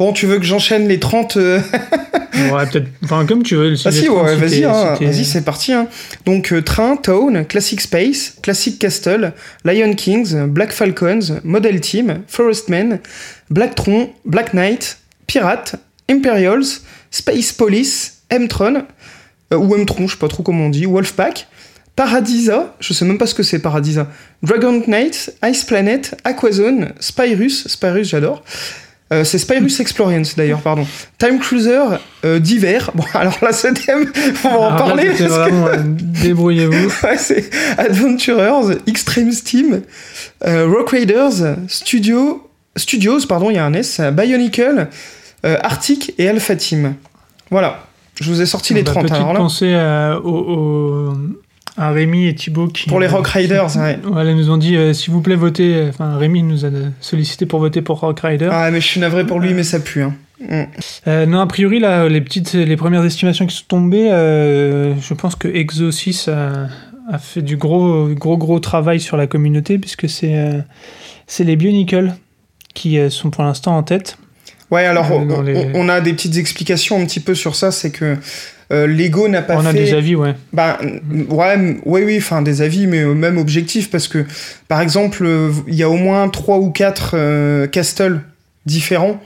Bon, 0.03 0.13
tu 0.13 0.27
veux 0.27 0.39
que 0.41 0.45
j'enchaîne 0.45 0.89
les 0.89 0.99
30 0.99 1.37
euh, 1.37 1.61
ouais, 2.35 2.67
peut-être. 2.67 2.89
Enfin, 3.05 3.25
comme 3.25 3.45
tu 3.45 3.55
veux. 3.55 3.75
Ah 3.85 3.93
si, 3.93 4.09
ouais, 4.09 4.35
vas-y, 4.35 4.65
hein, 4.65 4.97
vas-y, 5.01 5.25
c'est 5.25 5.45
parti. 5.45 5.73
hein. 5.73 5.87
Donc 6.27 6.53
euh, 6.53 6.61
Train, 6.61 6.97
Town, 6.97 7.47
Classic 7.47 7.81
Space, 7.81 8.35
Classic 8.43 8.77
Castle, 8.81 9.33
Lion 9.65 9.95
Kings, 9.95 10.49
Black 10.49 10.73
Falcons, 10.73 11.39
Model 11.45 11.81
Team, 11.81 12.25
Forest 12.27 12.69
Man, 12.69 12.99
Black 13.49 13.77
Tron, 13.77 14.11
Black 14.25 14.55
Knight, 14.55 14.99
Pirate, 15.29 15.77
Imperials, 16.11 16.81
Space 17.13 17.53
Police, 17.53 18.23
M-Tron, 18.29 18.83
euh, 19.53 19.57
ou 19.57 19.77
M-Tron, 19.77 20.09
je 20.09 20.15
sais 20.15 20.19
pas 20.19 20.27
trop 20.27 20.43
comment 20.43 20.67
on 20.67 20.71
dit, 20.71 20.85
Wolfpack, 20.85 21.47
Paradisa, 21.95 22.75
je 22.81 22.93
sais 22.93 23.05
même 23.05 23.19
pas 23.19 23.27
ce 23.29 23.37
que 23.37 23.45
c'est 23.45 23.61
Paradisa, 23.61 24.09
Dragon 24.43 24.83
Knight, 24.85 25.33
Ice 25.45 25.63
Planet, 25.63 26.21
Aquazone, 26.25 26.93
Spyrus, 26.99 27.69
Spyrus 27.69 28.09
j'adore, 28.09 28.43
euh, 29.13 29.25
c'est 29.25 29.39
Spyrus 29.39 29.79
Experience 29.81 30.35
d'ailleurs, 30.37 30.61
pardon. 30.61 30.87
Time 31.19 31.39
Cruiser 31.39 31.79
euh, 32.25 32.39
d'hiver. 32.39 32.91
Bon, 32.95 33.05
alors 33.15 33.37
là, 33.43 33.53
ce 33.53 33.69
thème, 33.69 34.11
on 34.45 34.49
va 34.49 34.59
en 34.59 34.71
là, 34.71 34.77
parler. 34.77 35.07
parce 35.09 35.21
vraiment. 35.21 35.67
euh, 35.69 35.77
Débrouillez-vous. 35.85 36.93
Ouais, 37.05 37.19
c'est 37.19 37.51
Adventurers, 37.79 38.77
Extreme 38.87 39.33
Steam, 39.33 39.83
euh, 40.47 40.67
Rock 40.67 40.91
Raiders, 40.91 41.57
Studio, 41.69 42.49
Studios, 42.77 43.21
pardon, 43.29 43.51
il 43.51 43.57
y 43.57 43.59
a 43.59 43.65
un 43.65 43.75
S, 43.75 44.01
Bionicle, 44.13 44.89
Arctic 45.45 46.15
et 46.19 46.29
Alpha 46.29 46.57
Team. 46.57 46.95
Voilà, 47.51 47.81
je 48.21 48.31
vous 48.31 48.41
ai 48.41 48.47
sorti 48.47 48.73
les 48.75 48.83
Bah, 48.83 48.93
30. 48.93 49.03
Petite 49.05 49.17
Alors 49.17 49.33
là, 49.33 49.39
pensée 49.41 49.75
à, 49.75 50.19
au- 50.23 50.29
au- 51.11 51.15
à 51.77 51.91
Rémi 51.91 52.27
et 52.27 52.35
Thibaut 52.35 52.69
qui. 52.69 52.89
pour 52.89 53.01
les 53.01 53.07
Rock 53.07 53.27
Raiders, 53.29 53.77
ouais. 53.79 53.99
Voilà, 54.03 54.31
ils 54.31 54.37
nous 54.37 54.51
ont 54.51 54.57
dit 54.59 54.77
euh, 54.77 54.93
s'il 54.93 55.13
vous 55.13 55.21
plaît, 55.23 55.37
votez. 55.37 55.75
euh, 55.75 55.89
Enfin, 55.89 56.17
Rémi 56.19 56.43
nous 56.43 56.65
a 56.67 56.71
sollicité 57.01 57.47
pour 57.47 57.61
voter 57.61 57.81
pour 57.83 58.01
Rock 58.01 58.21
Rider. 58.21 58.49
Ah, 58.53 58.71
mais 58.71 58.81
je 58.81 58.87
suis 58.87 59.01
navré 59.01 59.25
pour 59.27 59.41
lui, 59.41 59.55
mais 59.55 59.63
ça 59.63 59.81
pue. 59.81 60.03
Hein. 60.03 60.15
Mm. 60.49 60.63
Euh, 61.09 61.27
non, 61.27 61.41
a 61.41 61.47
priori, 61.47 61.79
là, 61.81 62.09
les 62.09 62.21
petites, 62.21 62.53
les 62.55 62.77
premières 62.77 63.05
estimations 63.05 63.47
qui 63.47 63.57
sont 63.57 63.65
tombées, 63.69 64.11
euh, 64.11 64.95
je 65.01 65.15
pense 65.15 65.35
que 65.37 65.49
Exo 65.49 65.91
6 65.91 66.29
a, 66.29 66.69
a 67.11 67.19
fait 67.19 67.43
du 67.43 67.57
gros, 67.57 68.09
gros, 68.09 68.37
gros 68.37 68.59
travail 68.61 69.01
sur 69.01 69.17
la 69.17 69.27
communauté, 69.27 69.79
puisque 69.79 70.09
c'est 70.09 70.37
euh, 70.37 70.61
c'est 71.27 71.45
les 71.45 71.57
Bionicle 71.57 72.13
qui 72.75 72.99
euh, 72.99 73.09
sont 73.09 73.31
pour 73.31 73.45
l'instant 73.45 73.77
en 73.77 73.83
tête. 73.83 74.19
Ouais, 74.71 74.85
alors 74.87 75.07
Euh, 75.13 75.43
les- 75.43 75.71
on 75.75 75.89
a 75.89 76.01
des 76.01 76.13
petites 76.15 76.37
explications 76.39 77.01
un 77.01 77.05
petit 77.05 77.21
peu 77.21 77.35
sur 77.35 77.55
ça, 77.55 77.71
c'est 77.71 77.91
que 77.91 78.17
euh, 78.71 78.87
Lego 78.87 79.29
n'a 79.29 79.43
pas 79.43 79.57
On 79.57 79.67
a 79.67 79.73
des 79.73 79.95
avis, 79.95 80.15
ouais. 80.15 80.35
Bah, 80.53 80.79
ouais, 81.11 81.81
ouais, 81.85 82.05
oui, 82.05 82.19
enfin 82.19 82.43
des 82.43 82.63
avis, 82.63 82.87
mais 82.87 83.01
euh, 83.01 83.15
même 83.15 83.39
objectifs, 83.39 83.91
parce 83.91 84.09
que 84.09 84.25
par 84.69 84.81
exemple, 84.81 85.27
il 85.67 85.75
y 85.75 85.83
a 85.83 85.91
au 85.91 85.97
moins 85.97 86.29
trois 86.29 86.59
ou 86.59 86.71
quatre 86.71 87.13
euh, 87.15 87.67
castles 87.67 88.21
différents 88.67 89.21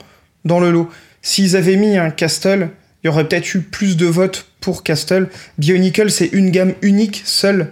dans 0.45 0.59
le 0.59 0.71
lot. 0.71 0.89
S'ils 1.21 1.55
avaient 1.55 1.75
mis 1.75 1.97
un 1.97 2.09
castle, 2.09 2.69
il 3.03 3.07
y 3.07 3.09
aurait 3.09 3.27
peut-être 3.27 3.53
eu 3.55 3.61
plus 3.61 3.97
de 3.97 4.05
votes 4.05 4.47
pour 4.61 4.83
castle. 4.83 5.29
Bionicle, 5.57 6.09
c'est 6.09 6.27
une 6.33 6.51
gamme 6.51 6.73
unique, 6.81 7.21
seule. 7.25 7.67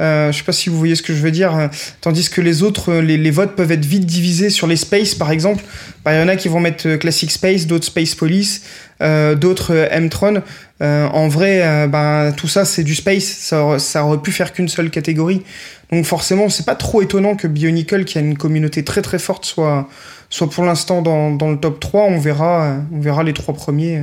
Euh, 0.00 0.32
je 0.32 0.38
sais 0.38 0.44
pas 0.44 0.52
si 0.52 0.70
vous 0.70 0.76
voyez 0.78 0.96
ce 0.96 1.02
que 1.02 1.14
je 1.14 1.20
veux 1.22 1.30
dire. 1.30 1.56
euh, 1.56 1.68
Tandis 2.00 2.28
que 2.28 2.40
les 2.40 2.62
autres, 2.64 2.90
euh, 2.90 3.00
les, 3.00 3.16
les 3.16 3.30
votes 3.30 3.54
peuvent 3.54 3.70
être 3.70 3.84
vite 3.84 4.04
divisés 4.06 4.50
sur 4.50 4.66
les 4.66 4.74
space, 4.76 5.14
par 5.14 5.30
exemple. 5.30 5.62
Bah, 6.04 6.12
Il 6.14 6.20
y 6.20 6.22
en 6.22 6.26
a 6.28 6.34
qui 6.34 6.48
vont 6.48 6.58
mettre 6.58 6.88
euh, 6.88 6.96
Classic 6.96 7.30
Space, 7.30 7.66
d'autres 7.68 7.84
Space 7.86 8.14
Police, 8.16 8.62
euh, 9.02 9.36
d'autres 9.36 9.72
M-Tron. 9.90 10.42
En 10.80 11.28
vrai, 11.28 11.88
ben, 11.88 12.32
tout 12.36 12.48
ça, 12.48 12.66
c'est 12.66 12.82
du 12.82 12.94
space. 12.94 13.24
Ça, 13.24 13.78
ça 13.78 14.04
aurait 14.04 14.18
pu 14.20 14.32
faire 14.32 14.52
qu'une 14.52 14.68
seule 14.68 14.90
catégorie. 14.90 15.42
Donc 15.90 16.04
forcément, 16.04 16.50
c'est 16.50 16.66
pas 16.66 16.74
trop 16.74 17.00
étonnant 17.00 17.36
que 17.36 17.46
Bionicle, 17.46 18.04
qui 18.04 18.18
a 18.18 18.20
une 18.20 18.36
communauté 18.36 18.84
très 18.84 19.00
très 19.00 19.18
forte, 19.18 19.46
soit, 19.46 19.88
soit 20.28 20.50
pour 20.50 20.64
l'instant 20.64 21.00
dans, 21.00 21.30
dans 21.30 21.50
le 21.50 21.56
top 21.56 21.80
3. 21.80 22.02
On 22.02 22.18
verra, 22.18 22.76
on 22.92 23.00
verra 23.00 23.22
les 23.22 23.32
trois 23.32 23.54
premiers. 23.54 24.02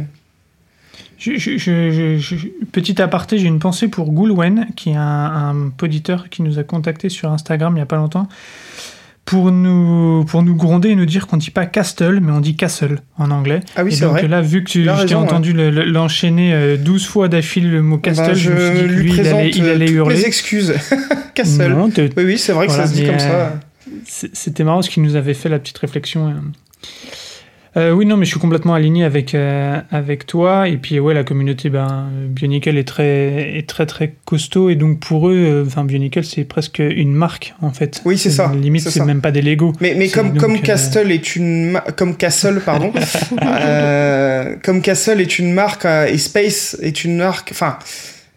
Je- 1.21 2.47
petit 2.71 3.01
aparté, 3.01 3.37
j'ai 3.37 3.47
une 3.47 3.59
pensée 3.59 3.87
pour 3.87 4.11
Goulwen, 4.11 4.67
qui 4.75 4.89
est 4.91 4.95
un, 4.95 5.01
un 5.51 5.69
poditeur 5.69 6.29
qui 6.29 6.41
nous 6.41 6.57
a 6.59 6.63
contacté 6.63 7.09
sur 7.09 7.31
Instagram 7.31 7.73
il 7.73 7.75
n'y 7.75 7.81
a 7.81 7.85
pas 7.85 7.95
longtemps, 7.97 8.27
pour 9.23 9.51
nous, 9.51 10.25
pour 10.25 10.41
nous 10.41 10.55
gronder 10.55 10.89
et 10.89 10.95
nous 10.95 11.05
dire 11.05 11.27
qu'on 11.27 11.37
dit 11.37 11.51
pas 11.51 11.67
Castle, 11.67 12.19
mais 12.21 12.31
on 12.31 12.39
dit 12.39 12.55
Castle 12.55 12.99
en 13.19 13.29
anglais. 13.29 13.59
Ah 13.75 13.83
oui, 13.83 13.93
c'est 13.93 14.01
donc 14.05 14.13
vrai. 14.17 14.27
là, 14.27 14.41
vu 14.41 14.63
que 14.63 14.69
tu- 14.71 14.83
je 14.83 15.05
t'ai 15.05 15.13
entendu 15.15 15.53
le- 15.53 15.69
l'enchaîner 15.69 16.53
euh, 16.55 16.75
12 16.75 17.05
fois 17.05 17.27
d'affilée 17.27 17.69
le 17.69 17.83
mot 17.83 17.99
Castle, 17.99 18.25
Ben, 18.29 18.33
je, 18.33 18.49
me 18.51 18.57
suis 18.59 18.73
dit 18.73 18.87
que 18.87 18.93
lui 18.93 19.11
il 19.13 19.19
allait, 19.27 19.49
il 19.51 19.63
euh, 19.63 19.75
allait 19.75 19.91
hurler. 19.91 20.15
mes 20.15 20.25
excuses. 20.25 20.73
Castle. 21.35 21.69
Non, 21.73 21.89
Oui, 21.95 22.09
oui, 22.17 22.37
c'est 22.39 22.51
vrai 22.51 22.65
que 22.65 22.71
Voilà, 22.71 22.87
ça 22.87 22.93
se 22.93 22.97
dit 22.99 23.05
comme 23.05 23.15
euh, 23.15 23.19
ça. 23.19 23.59
C'est- 24.07 24.35
C'était 24.35 24.63
marrant 24.63 24.81
ce 24.81 24.89
qu'il 24.89 25.03
nous 25.03 25.15
avait 25.15 25.35
fait 25.35 25.49
la 25.49 25.59
petite 25.59 25.77
réflexion. 25.77 26.27
euh. 26.29 26.33
Euh, 27.77 27.91
oui, 27.91 28.05
non, 28.05 28.17
mais 28.17 28.25
je 28.25 28.31
suis 28.31 28.39
complètement 28.39 28.73
aligné 28.73 29.05
avec, 29.05 29.33
euh, 29.33 29.79
avec 29.91 30.25
toi. 30.25 30.67
Et 30.67 30.77
puis, 30.77 30.99
ouais, 30.99 31.13
la 31.13 31.23
communauté 31.23 31.69
ben, 31.69 32.09
Bionicle 32.27 32.77
est 32.77 32.87
très, 32.87 33.57
est 33.57 33.67
très, 33.67 33.85
très 33.85 34.13
costaud. 34.25 34.69
Et 34.69 34.75
donc, 34.75 34.99
pour 34.99 35.29
eux, 35.29 35.35
euh, 35.35 35.63
enfin, 35.65 35.85
Bionicle, 35.85 36.23
c'est 36.25 36.43
presque 36.43 36.79
une 36.79 37.13
marque, 37.13 37.55
en 37.61 37.71
fait. 37.71 38.01
Oui, 38.03 38.17
c'est 38.17 38.29
ça, 38.29 38.51
Limite, 38.53 38.89
c'est 38.89 39.05
même 39.05 39.21
pas 39.21 39.31
des 39.31 39.41
Lego. 39.41 39.73
Mais, 39.79 39.95
mais 39.97 40.09
comme, 40.09 40.31
donc, 40.31 40.39
comme 40.39 40.59
Castle 40.59 41.11
est 41.11 41.35
une 41.35 41.79
comme 41.95 42.15
Castle 42.15 42.61
pardon 42.65 42.91
comme 44.63 44.81
Castle 44.81 45.21
est 45.21 45.39
une 45.39 45.53
marque 45.53 45.85
et 45.85 46.17
Space 46.17 46.77
est 46.81 47.03
une 47.03 47.17
marque 47.17 47.49
enfin 47.51 47.77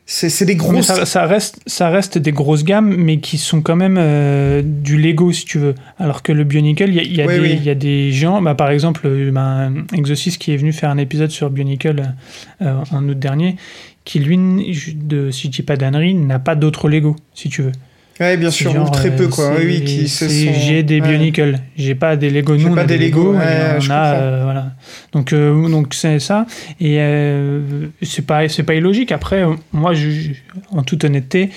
c'est 0.06 0.44
des 0.44 0.54
grosses 0.56 0.86
ça, 0.86 1.06
ça 1.06 1.24
reste, 1.26 1.60
ça 1.66 1.88
reste 1.88 2.18
des 2.18 2.32
grosses 2.32 2.62
gammes, 2.64 2.94
mais 2.96 3.20
qui 3.20 3.38
sont 3.38 3.62
quand 3.62 3.76
même 3.76 3.96
euh, 3.98 4.60
du 4.62 4.98
Lego, 4.98 5.32
si 5.32 5.46
tu 5.46 5.58
veux. 5.58 5.74
Alors 5.98 6.22
que 6.22 6.30
le 6.32 6.44
Bionicle, 6.44 6.90
il 6.90 7.02
y 7.10 7.14
y 7.16 7.22
a 7.22 7.26
Oui, 7.26 7.34
des- 7.34 7.40
oui. 7.40 7.54
il 7.56 7.64
y 7.64 7.70
a 7.70 7.74
des 7.74 8.12
gens, 8.12 8.42
bah, 8.42 8.54
par 8.54 8.70
exemple, 8.70 9.02
euh, 9.06 9.30
ben, 9.32 9.84
Exosis 9.96 10.36
qui 10.36 10.52
est 10.52 10.56
venu 10.58 10.72
faire 10.72 10.90
un 10.90 10.98
épisode 10.98 11.30
sur 11.30 11.48
Bionicle 11.50 12.02
euh, 12.60 12.74
en 12.92 13.08
août 13.08 13.18
dernier, 13.18 13.56
qui 14.04 14.18
lui, 14.18 14.36
de, 14.94 15.30
si 15.30 15.46
je 15.46 15.52
dis 15.52 15.62
pas 15.62 15.76
d'annerie, 15.76 16.12
n'a 16.14 16.38
pas 16.38 16.54
d'autres 16.54 16.88
Lego, 16.90 17.16
si 17.34 17.48
tu 17.48 17.62
veux. 17.62 17.72
Ouais 18.20 18.36
bien 18.36 18.50
sûr 18.50 18.72
genre, 18.72 18.88
ou 18.88 18.90
très 18.90 19.08
euh, 19.10 19.16
peu 19.16 19.28
quoi 19.28 19.54
c'est- 19.56 19.64
oui 19.66 19.84
qui 19.84 20.08
se 20.08 20.28
c'est- 20.28 20.46
sont 20.46 20.60
J'ai 20.60 20.82
des 20.82 21.00
ouais. 21.00 21.08
Bionicle, 21.08 21.58
j'ai 21.76 21.94
pas 21.94 22.16
des 22.16 22.30
Lego. 22.30 22.56
Nous, 22.56 22.68
on 22.68 22.74
pas 22.74 22.82
a 22.82 22.84
des 22.84 22.98
Lego, 22.98 23.32
ouais, 23.34 23.76
on 23.80 23.90
a, 23.90 24.14
euh, 24.14 24.40
voilà. 24.44 24.72
Donc, 25.12 25.32
euh, 25.32 25.68
donc 25.68 25.94
c'est 25.94 26.18
ça. 26.20 26.46
Et 26.80 26.96
euh, 27.00 27.86
c'est 28.02 28.26
pas, 28.26 28.48
c'est 28.48 28.62
pas 28.62 28.74
illogique. 28.74 29.12
Après, 29.12 29.42
euh, 29.44 29.54
moi, 29.72 29.94
je, 29.94 30.08
en 30.70 30.82
toute 30.82 31.04
honnêteté, 31.04 31.50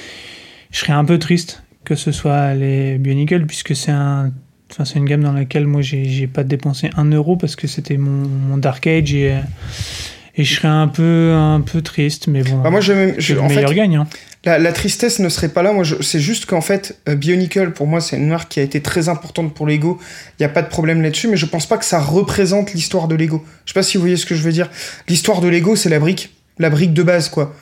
je 0.71 0.79
serais 0.79 0.93
un 0.93 1.05
peu 1.05 1.17
triste 1.19 1.63
que 1.85 1.95
ce 1.95 2.11
soit 2.11 2.53
les 2.53 2.97
Bionicle, 2.97 3.45
puisque 3.45 3.75
c'est 3.75 3.91
un. 3.91 4.31
Enfin, 4.69 4.83
c'est 4.83 4.99
une 4.99 5.05
gamme 5.05 5.23
dans 5.23 5.31
laquelle 5.31 5.65
moi 5.65 5.81
j'ai 5.81 6.03
j'ai 6.09 6.27
pas 6.27 6.43
dépensé 6.43 6.89
un 6.97 7.05
euro 7.05 7.37
parce 7.37 7.55
que 7.55 7.67
c'était 7.67 7.95
mon, 7.95 8.27
mon 8.27 8.57
Dark 8.57 8.85
Age 8.85 9.13
et, 9.13 9.31
euh, 9.31 9.39
et 10.35 10.43
je 10.43 10.53
serais 10.55 10.67
un 10.67 10.89
peu, 10.89 11.31
un 11.33 11.61
peu 11.61 11.81
triste, 11.81 12.27
mais 12.27 12.43
bon. 12.43 12.61
Bah, 12.61 12.69
moi 12.69 12.81
je, 12.81 13.13
je 13.17 13.35
le 13.35 13.39
en 13.41 13.47
fait 13.47 13.55
meilleur 13.55 13.73
gagne. 13.73 13.95
hein. 13.95 14.07
La, 14.47 14.57
la 14.59 14.71
tristesse 14.71 15.19
ne 15.19 15.29
serait 15.29 15.49
pas 15.49 15.61
là. 15.61 15.73
Moi 15.73 15.83
c'est 16.01 16.19
juste 16.19 16.45
qu'en 16.47 16.61
fait 16.61 16.97
euh, 17.07 17.15
Bionicle 17.15 17.71
pour 17.71 17.85
moi 17.85 18.01
c'est 18.01 18.15
une 18.17 18.29
marque 18.29 18.49
qui 18.53 18.59
a 18.59 18.63
été 18.63 18.81
très 18.81 19.09
importante 19.09 19.53
pour 19.53 19.67
Lego. 19.67 19.99
Il 20.39 20.43
y 20.43 20.45
a 20.45 20.49
pas 20.49 20.61
de 20.61 20.69
problème 20.69 21.01
là-dessus 21.01 21.27
mais 21.27 21.37
je 21.37 21.45
pense 21.45 21.65
pas 21.67 21.77
que 21.77 21.85
ça 21.85 21.99
représente 21.99 22.73
l'histoire 22.73 23.07
de 23.07 23.15
Lego. 23.15 23.43
Je 23.65 23.73
sais 23.73 23.79
pas 23.79 23.83
si 23.83 23.97
vous 23.97 24.01
voyez 24.01 24.17
ce 24.17 24.25
que 24.25 24.35
je 24.35 24.41
veux 24.41 24.51
dire. 24.53 24.69
L'histoire 25.07 25.41
de 25.41 25.47
Lego 25.49 25.75
c'est 25.75 25.89
la 25.89 25.99
brique. 25.99 26.33
La 26.59 26.69
brique 26.69 26.93
de 26.93 27.03
base 27.03 27.29
quoi. 27.29 27.53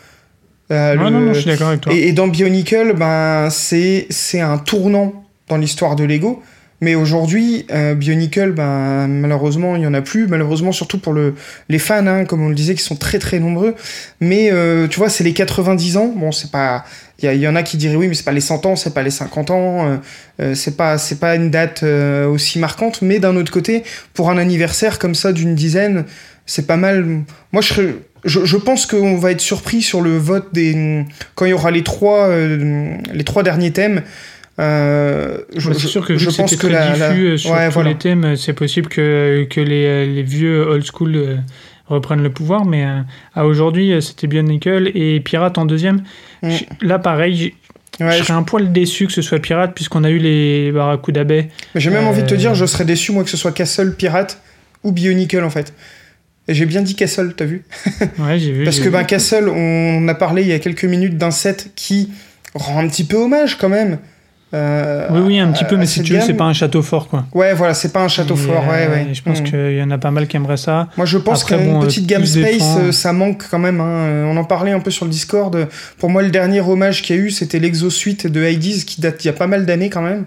Euh, 0.72 0.96
le- 0.96 1.00
non, 1.10 1.12
non, 1.12 1.34
je 1.34 1.40
suis 1.42 1.50
d'accord 1.50 1.68
avec 1.70 1.82
toi. 1.82 1.94
Et, 1.94 2.08
et 2.08 2.12
dans 2.14 2.28
Bionicle, 2.28 2.94
ben, 2.98 3.50
c'est 3.52 4.08
un 4.40 4.58
tournant 4.58 5.26
dans 5.48 5.58
l'histoire 5.58 5.96
de 5.96 6.04
Lego. 6.04 6.42
Mais 6.86 6.94
aujourd'hui, 6.94 7.66
euh, 7.72 7.96
Bionicle, 7.96 8.52
ben, 8.52 9.08
malheureusement, 9.08 9.76
il 9.76 9.80
n'y 9.80 9.88
en 9.88 9.96
a 9.96 10.04
plus. 10.04 10.28
Malheureusement, 10.28 10.72
surtout 10.72 11.00
pour 11.00 11.14
le, 11.14 11.34
les 11.68 11.80
fans, 11.80 12.06
hein, 12.06 12.26
comme 12.26 12.44
on 12.44 12.50
le 12.50 12.54
disait, 12.54 12.76
qui 12.76 12.84
sont 12.84 12.96
très 12.96 13.18
très 13.18 13.40
nombreux. 13.40 13.74
Mais 14.22 14.52
euh, 14.52 14.88
tu 14.88 15.00
vois, 15.00 15.10
c'est 15.10 15.24
les 15.24 15.34
90 15.34 15.98
ans. 15.98 16.14
Bon, 16.16 16.32
c'est 16.32 16.52
pas. 16.52 16.86
Il 17.24 17.34
y, 17.34 17.48
en 17.48 17.56
a 17.56 17.64
qui 17.64 17.78
diraient 17.78 17.96
oui, 17.96 18.08
mais 18.08 18.14
c'est 18.14 18.24
pas 18.26 18.34
les 18.34 18.40
100 18.40 18.68
ans, 18.68 18.76
c'est 18.76 18.94
pas 18.94 19.02
les 19.02 19.10
50 19.10 19.50
ans. 19.50 19.88
euh, 19.88 19.98
euh, 20.42 20.54
c'est 20.54 20.78
pas, 20.78 21.00
c'est 21.00 21.20
pas 21.20 21.34
une 21.36 21.50
date 21.50 21.82
aussi 21.82 22.60
marquante. 22.60 23.02
Mais 23.02 23.18
d'un 23.18 23.36
autre 23.36 23.52
côté, 23.52 23.82
pour 24.14 24.30
un 24.30 24.38
anniversaire 24.38 25.00
comme 25.00 25.16
ça 25.16 25.34
d'une 25.34 25.56
dizaine, 25.56 26.06
c'est 26.46 26.68
pas 26.68 26.78
mal. 26.78 27.04
Moi, 27.52 27.64
je 27.64 27.68
serais- 27.68 27.96
je, 28.26 28.46
je 28.46 28.58
pense 28.58 28.86
qu'on 28.86 29.18
va 29.18 29.32
être 29.32 29.42
surpris 29.42 29.82
sur 29.82 30.02
le 30.02 30.18
vote 30.18 30.50
des 30.54 31.04
quand 31.34 31.46
il 31.46 31.50
y 31.50 31.54
aura 31.54 31.72
les 31.72 31.84
trois 31.84 32.30
les 32.30 33.24
trois 33.24 33.42
derniers 33.44 33.72
thèmes 33.72 34.02
Euh, 34.60 35.38
je, 35.56 35.74
c'est 35.74 35.88
sûr 35.88 36.06
que 36.08 36.18
je 36.18 36.30
que 36.30 36.36
pense 36.36 36.56
que 36.56 36.68
la, 36.68 36.96
la- 36.96 37.12
euh, 37.12 37.38
sur 37.38 37.52
ouais, 37.52 37.68
tous 37.68 37.74
voilà. 37.74 37.90
les 37.90 37.98
thèmes, 37.98 38.36
c'est 38.38 38.54
possible 38.54 38.88
que, 38.88 39.46
que 39.50 39.60
les, 39.60 40.06
les 40.08 40.24
vieux 40.24 40.62
old 40.68 40.86
school 40.86 41.16
euh, 41.16 41.36
reprennent 41.88 42.24
le 42.24 42.30
pouvoir, 42.32 42.64
mais 42.66 42.86
euh, 42.86 43.02
à 43.36 43.46
aujourd'hui, 43.46 43.92
euh, 43.92 44.00
c'était 44.02 44.28
Bionicle 44.28 44.92
et 44.96 45.20
Pirate 45.20 45.58
en 45.58 45.66
deuxième. 45.66 46.04
Mm. 46.42 46.50
Je- 46.52 46.88
Là, 46.88 47.00
pareil, 47.00 47.54
Ouais, 48.00 48.12
je 48.14 48.18
je- 48.20 48.24
serais 48.24 48.34
un 48.34 48.44
poil 48.44 48.72
déçu 48.74 49.08
que 49.08 49.14
ce 49.14 49.22
soit 49.22 49.40
Pirate, 49.40 49.74
puisqu'on 49.76 50.04
a 50.04 50.10
eu 50.10 50.18
les 50.20 50.72
Barracuda 50.72 51.24
Bay. 51.26 51.50
mais 51.74 51.82
j'ai 51.82 51.90
même 51.90 52.08
envie 52.08 52.24
de 52.24 52.28
te 52.28 52.34
Euh, 52.34 52.38
dire, 52.38 52.56
je 52.56 52.66
serais 52.66 52.86
déçu 52.86 53.12
moi 53.12 53.24
que 53.24 53.30
ce 53.30 53.38
soit 53.38 53.52
Castle 53.54 53.94
Pirate 53.96 54.42
ou 54.84 54.92
Bionicle 54.92 55.44
en 55.44 55.50
fait. 55.50 55.74
Et 56.48 56.54
j'ai 56.54 56.66
bien 56.66 56.82
dit 56.82 56.96
Castle, 56.96 57.34
t'as 57.36 57.46
vu? 57.46 57.64
Ouais, 58.20 58.38
j'ai 58.40 58.52
vu. 58.52 58.64
Parce 58.66 58.78
que 58.80 58.84
vu. 58.86 58.90
ben, 58.92 59.04
Castle, 59.04 59.50
on 59.50 60.08
a 60.08 60.14
parlé 60.14 60.44
il 60.44 60.48
y 60.50 60.54
a 60.54 60.60
quelques 60.60 60.84
minutes 60.86 61.18
d'un 61.18 61.32
set 61.32 61.72
qui 61.76 62.10
rend 62.54 62.80
un 62.80 62.88
petit 62.88 63.04
peu 63.04 63.18
hommage 63.18 63.58
quand 63.58 63.70
même. 63.70 63.98
Euh, 64.54 65.08
Oui, 65.12 65.20
oui, 65.26 65.40
un 65.40 65.52
petit 65.52 65.66
peu, 65.66 65.76
mais 65.76 65.86
si 65.86 65.96
cette 65.96 66.06
tu 66.06 66.14
veux, 66.14 66.22
c'est 66.22 66.34
pas 66.34 66.46
un 66.46 66.54
château 66.54 66.82
fort, 66.82 67.08
quoi. 67.08 67.26
Ouais, 67.34 67.54
voilà, 67.54 67.74
c'est 67.74 67.92
pas 67.92 68.04
un 68.04 68.08
château 68.08 68.36
Et, 68.36 68.38
fort, 68.38 68.64
ouais, 68.70 68.88
euh, 68.88 68.92
ouais. 68.94 69.08
Je 69.14 69.22
pense 69.22 69.42
Mm. 69.42 69.44
qu'il 69.46 69.78
y 69.78 69.84
en 69.84 69.92
a 69.92 69.98
pas 69.98 70.12
mal 70.12 70.28
qui 70.28 70.38
aimeraient 70.38 70.56
ça. 70.58 70.88
Moi, 70.98 71.06
je 71.06 71.18
pense 71.18 71.44
qu'une 71.44 71.58
bon, 71.66 71.82
euh, 71.82 71.86
petite 71.86 72.06
gamme 72.08 72.26
Space, 72.26 72.78
euh, 72.80 72.92
ça 72.92 73.12
manque 73.12 73.44
quand 73.50 73.60
même. 73.60 73.82
hein. 73.82 73.86
Euh, 73.86 74.26
On 74.26 74.38
en 74.38 74.44
parlait 74.46 74.72
un 74.72 74.80
peu 74.80 74.92
sur 74.92 75.06
le 75.06 75.12
Discord. 75.12 75.68
Pour 75.98 76.10
moi, 76.10 76.22
le 76.22 76.30
dernier 76.30 76.62
hommage 76.62 77.02
qu'il 77.02 77.16
y 77.16 77.20
a 77.20 77.22
eu, 77.22 77.32
c'était 77.32 77.60
l'Exo-Suite 77.60 78.28
de 78.28 78.44
Hades, 78.44 78.84
qui 78.86 79.02
date 79.02 79.24
il 79.24 79.28
y 79.28 79.30
a 79.30 79.34
pas 79.34 79.48
mal 79.48 79.66
d'années 79.66 79.90
quand 79.90 80.02
même. 80.02 80.26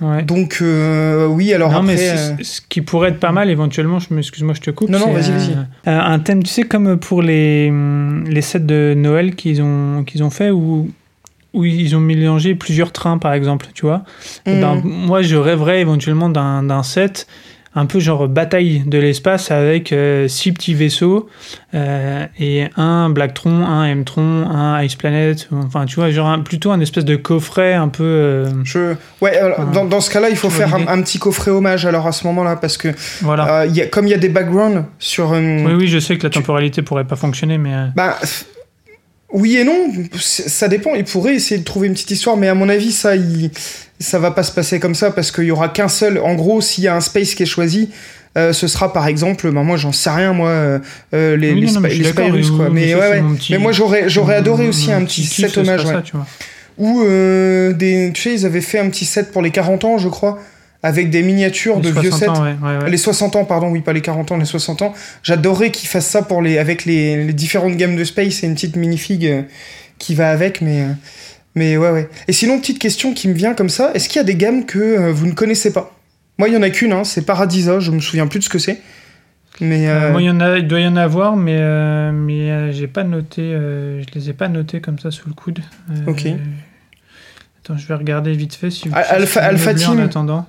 Ouais. 0.00 0.22
Donc, 0.22 0.58
euh, 0.62 1.26
oui, 1.26 1.52
alors 1.52 1.72
non, 1.72 1.78
après... 1.80 1.94
mais 1.96 2.08
euh, 2.10 2.34
ce 2.42 2.60
qui 2.68 2.82
pourrait 2.82 3.08
être 3.08 3.18
pas 3.18 3.32
mal 3.32 3.50
éventuellement, 3.50 3.98
je 3.98 4.14
me- 4.14 4.20
excuse-moi, 4.20 4.54
je 4.54 4.60
te 4.60 4.70
coupe. 4.70 4.90
Non, 4.90 5.00
non, 5.00 5.12
vas-y, 5.12 5.32
vas-y. 5.32 5.50
euh, 5.88 6.00
Un, 6.00 6.20
thème, 6.20 6.44
tu 6.44 6.50
sais, 6.52 6.62
comme 6.62 6.96
pour 7.00 7.20
les, 7.20 7.66
hum, 7.68 8.22
les 8.28 8.40
sets 8.42 8.60
de 8.60 8.94
Noël 8.96 9.34
qu'ils 9.34 9.60
ont, 9.60 10.04
qu'ils 10.04 10.22
ont 10.22 10.30
fait, 10.30 10.50
où, 10.50 10.88
où 11.54 11.64
ils 11.64 11.96
ont 11.96 12.00
mélangé 12.00 12.54
plusieurs 12.54 12.92
trains, 12.92 13.18
par 13.18 13.32
exemple, 13.32 13.66
tu 13.74 13.86
vois. 13.86 14.02
Eh 14.46 14.60
ben, 14.60 14.76
mm. 14.76 14.82
moi, 14.84 15.22
je 15.22 15.36
rêverais 15.36 15.80
éventuellement 15.80 16.28
d'un, 16.28 16.62
d'un 16.62 16.82
set 16.82 17.26
un 17.74 17.86
peu 17.86 18.00
genre 18.00 18.26
bataille 18.26 18.82
de 18.86 18.98
l'espace 18.98 19.50
avec 19.52 19.92
euh, 19.92 20.26
six 20.26 20.50
petits 20.52 20.74
vaisseaux 20.74 21.28
euh, 21.74 22.26
et 22.40 22.64
un 22.76 23.08
Blacktron, 23.10 23.64
un 23.64 23.84
M-Tron, 23.84 24.46
un 24.50 24.82
Ice 24.82 24.96
Planet. 24.96 25.48
Enfin, 25.52 25.84
tu 25.86 25.96
vois, 25.96 26.10
genre 26.10 26.26
un- 26.28 26.40
plutôt 26.40 26.72
un 26.72 26.80
espèce 26.80 27.04
de 27.04 27.14
coffret 27.14 27.74
un 27.74 27.88
peu. 27.88 28.02
euh, 28.02 28.46
Je... 28.64 28.94
Ouais, 29.20 29.36
alors, 29.36 29.60
Enfin, 29.60 29.70
dans, 29.70 29.84
dans 29.84 30.00
ce 30.00 30.10
cas-là, 30.10 30.28
il 30.30 30.36
faut 30.36 30.50
faire 30.50 30.74
un, 30.74 31.02
petit 31.02 31.18
coffret 31.20 31.50
hommage 31.52 31.86
alors 31.86 32.06
à 32.06 32.12
ce 32.12 32.26
moment-là, 32.26 32.56
parce 32.56 32.78
que 32.78 32.88
voilà. 33.22 33.60
euh, 33.60 33.66
il 33.66 33.76
y 33.76 33.82
a, 33.82 33.86
comme 33.86 34.06
il 34.06 34.10
y 34.10 34.14
a 34.14 34.18
des 34.18 34.30
backgrounds 34.30 34.84
sur... 34.98 35.32
euh, 35.32 35.64
oui, 35.64 35.72
oui, 35.74 35.86
je 35.88 35.98
sais 36.00 36.16
que 36.18 36.24
la 36.24 36.30
tu- 36.30 36.38
temporalité 36.40 36.82
pourrait 36.82 37.04
pas 37.06 37.16
fonctionner, 37.16 37.58
mais. 37.58 37.74
euh, 37.74 37.86
Bah, 37.94 38.16
oui 39.32 39.56
et 39.56 39.64
non, 39.64 39.92
ça 40.18 40.68
dépend. 40.68 40.94
Il 40.94 41.04
pourrait 41.04 41.34
essayer 41.34 41.58
de 41.58 41.64
trouver 41.64 41.88
une 41.88 41.92
petite 41.94 42.10
histoire, 42.10 42.36
mais 42.36 42.48
à 42.48 42.54
mon 42.54 42.68
avis, 42.68 42.92
ça, 42.92 43.14
il, 43.16 43.50
ça 44.00 44.18
va 44.18 44.30
pas 44.30 44.42
se 44.42 44.52
passer 44.52 44.80
comme 44.80 44.94
ça 44.94 45.10
parce 45.10 45.30
qu'il 45.30 45.44
y 45.44 45.50
aura 45.50 45.68
qu'un 45.68 45.88
seul. 45.88 46.18
En 46.18 46.34
gros, 46.34 46.60
s'il 46.60 46.84
y 46.84 46.88
a 46.88 46.94
un 46.96 47.00
space 47.00 47.34
qui 47.34 47.42
est 47.42 47.46
choisi, 47.46 47.90
euh, 48.36 48.52
ce 48.52 48.66
sera 48.66 48.92
par 48.92 49.06
exemple, 49.06 49.50
bah, 49.50 49.62
moi 49.62 49.76
j'en 49.76 49.92
sais 49.92 50.10
rien, 50.10 50.32
moi, 50.32 50.48
euh, 50.50 50.78
euh, 51.14 51.36
les, 51.36 51.52
Oui, 51.52 51.60
les, 51.62 51.72
non, 51.72 51.80
mais 51.80 51.94
les 51.94 52.12
quoi. 52.12 52.68
Mais, 52.70 52.94
ouais, 52.94 53.00
ouais. 53.00 53.22
petit- 53.36 53.52
mais 53.52 53.58
moi 53.58 53.72
j'aurais, 53.72 54.08
j'aurais 54.08 54.36
adoré 54.36 54.64
mon- 54.64 54.68
aussi 54.70 54.88
mon 54.90 54.96
un 54.96 55.04
petit 55.04 55.24
set 55.24 55.56
hommage, 55.58 55.84
ouais. 55.84 55.94
Ou 56.78 57.02
euh, 57.02 57.72
des, 57.72 58.12
tu 58.14 58.22
sais, 58.22 58.34
ils 58.34 58.46
avaient 58.46 58.60
fait 58.60 58.78
un 58.78 58.88
petit 58.88 59.04
set 59.04 59.32
pour 59.32 59.42
les 59.42 59.50
40 59.50 59.84
ans, 59.84 59.98
je 59.98 60.08
crois, 60.08 60.38
avec 60.82 61.10
des 61.10 61.22
miniatures 61.22 61.76
Les 61.80 61.90
de 61.92 62.00
vieux 62.00 62.10
60 62.10 62.18
sets. 62.18 62.28
ans, 62.28 62.44
ouais, 62.44 62.54
ouais, 62.62 62.82
ouais. 62.84 62.90
Les 62.90 62.96
60 62.96 63.34
ans, 63.36 63.44
pardon, 63.44 63.68
oui, 63.70 63.80
pas 63.80 63.92
les 63.92 64.00
40 64.00 64.30
ans, 64.32 64.36
les 64.36 64.44
60 64.44 64.82
ans. 64.82 64.94
J'adorerais 65.22 65.70
qu'ils 65.72 65.88
fassent 65.88 66.06
ça 66.06 66.22
pour 66.22 66.40
les, 66.42 66.58
avec 66.58 66.84
les, 66.84 67.24
les 67.24 67.32
différentes 67.32 67.76
gammes 67.76 67.96
de 67.96 68.04
Space 68.04 68.42
et 68.42 68.46
une 68.46 68.54
petite 68.54 68.76
minifig 68.76 69.26
euh, 69.26 69.42
qui 69.98 70.14
va 70.14 70.30
avec, 70.30 70.60
mais, 70.60 70.82
euh, 70.82 70.88
mais 71.56 71.76
ouais, 71.76 71.90
ouais. 71.90 72.08
Et 72.28 72.32
sinon, 72.32 72.58
petite 72.60 72.78
question 72.78 73.12
qui 73.12 73.26
me 73.28 73.34
vient 73.34 73.54
comme 73.54 73.68
ça, 73.70 73.90
est-ce 73.94 74.08
qu'il 74.08 74.18
y 74.18 74.20
a 74.20 74.24
des 74.24 74.36
gammes 74.36 74.66
que 74.66 74.78
euh, 74.78 75.12
vous 75.12 75.26
ne 75.26 75.32
connaissez 75.32 75.72
pas? 75.72 75.94
Moi, 76.38 76.48
il 76.48 76.54
y 76.54 76.56
en 76.56 76.62
a 76.62 76.70
qu'une, 76.70 76.92
hein, 76.92 77.02
c'est 77.02 77.22
Paradisa, 77.26 77.80
je 77.80 77.90
me 77.90 77.98
souviens 78.00 78.28
plus 78.28 78.38
de 78.38 78.44
ce 78.44 78.48
que 78.50 78.60
c'est. 78.60 78.80
Mais 79.60 79.88
Euh, 79.88 80.02
euh, 80.02 80.12
moi, 80.12 80.22
il, 80.22 80.26
y 80.26 80.30
en 80.30 80.38
a, 80.40 80.58
il 80.58 80.68
doit 80.68 80.78
y 80.78 80.86
en 80.86 80.94
avoir, 80.94 81.34
mais, 81.34 81.56
euh, 81.58 82.12
mais 82.12 82.72
j'ai 82.72 82.86
pas 82.86 83.02
noté, 83.02 83.42
je 83.42 84.04
les 84.14 84.30
ai 84.30 84.32
pas 84.32 84.46
notés 84.46 84.80
comme 84.80 85.00
ça 85.00 85.10
sous 85.10 85.28
le 85.28 85.34
coude. 85.34 85.58
Ok. 86.06 86.26
Attends, 87.64 87.76
je 87.76 87.86
vais 87.88 87.94
regarder 87.94 88.32
vite 88.34 88.54
fait 88.54 88.70
si 88.70 88.88
vous 88.88 88.94
Alpha- 88.94 89.40
Alpha 89.40 89.74
Team. 89.74 89.98
En 89.98 90.04
attendant. 90.04 90.46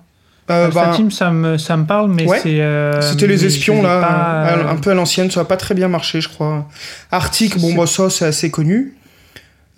Euh, 0.50 0.70
bah, 0.72 0.92
Team, 0.96 1.12
ça 1.12 1.32
me, 1.32 1.58
ça 1.58 1.78
me 1.78 1.86
parle, 1.86 2.12
mais 2.12 2.26
Ouais. 2.28 2.40
c'est. 2.42 2.60
euh, 2.62 3.02
C'était 3.02 3.28
les 3.28 3.46
espions 3.46 3.82
là, 3.82 4.00
pas, 4.02 4.58
euh, 4.58 4.70
un 4.72 4.76
peu 4.76 4.92
à 4.92 4.94
l'ancienne, 4.94 5.30
ça 5.32 5.42
a 5.42 5.46
pas 5.46 5.58
très 5.58 5.76
bien 5.76 5.88
marché, 5.88 6.22
je 6.22 6.30
crois. 6.30 6.68
Arctic, 7.12 7.58
bon 7.60 7.74
bah 7.74 7.86
ça 7.88 8.10
c'est 8.10 8.26
assez 8.26 8.50
connu. 8.52 8.94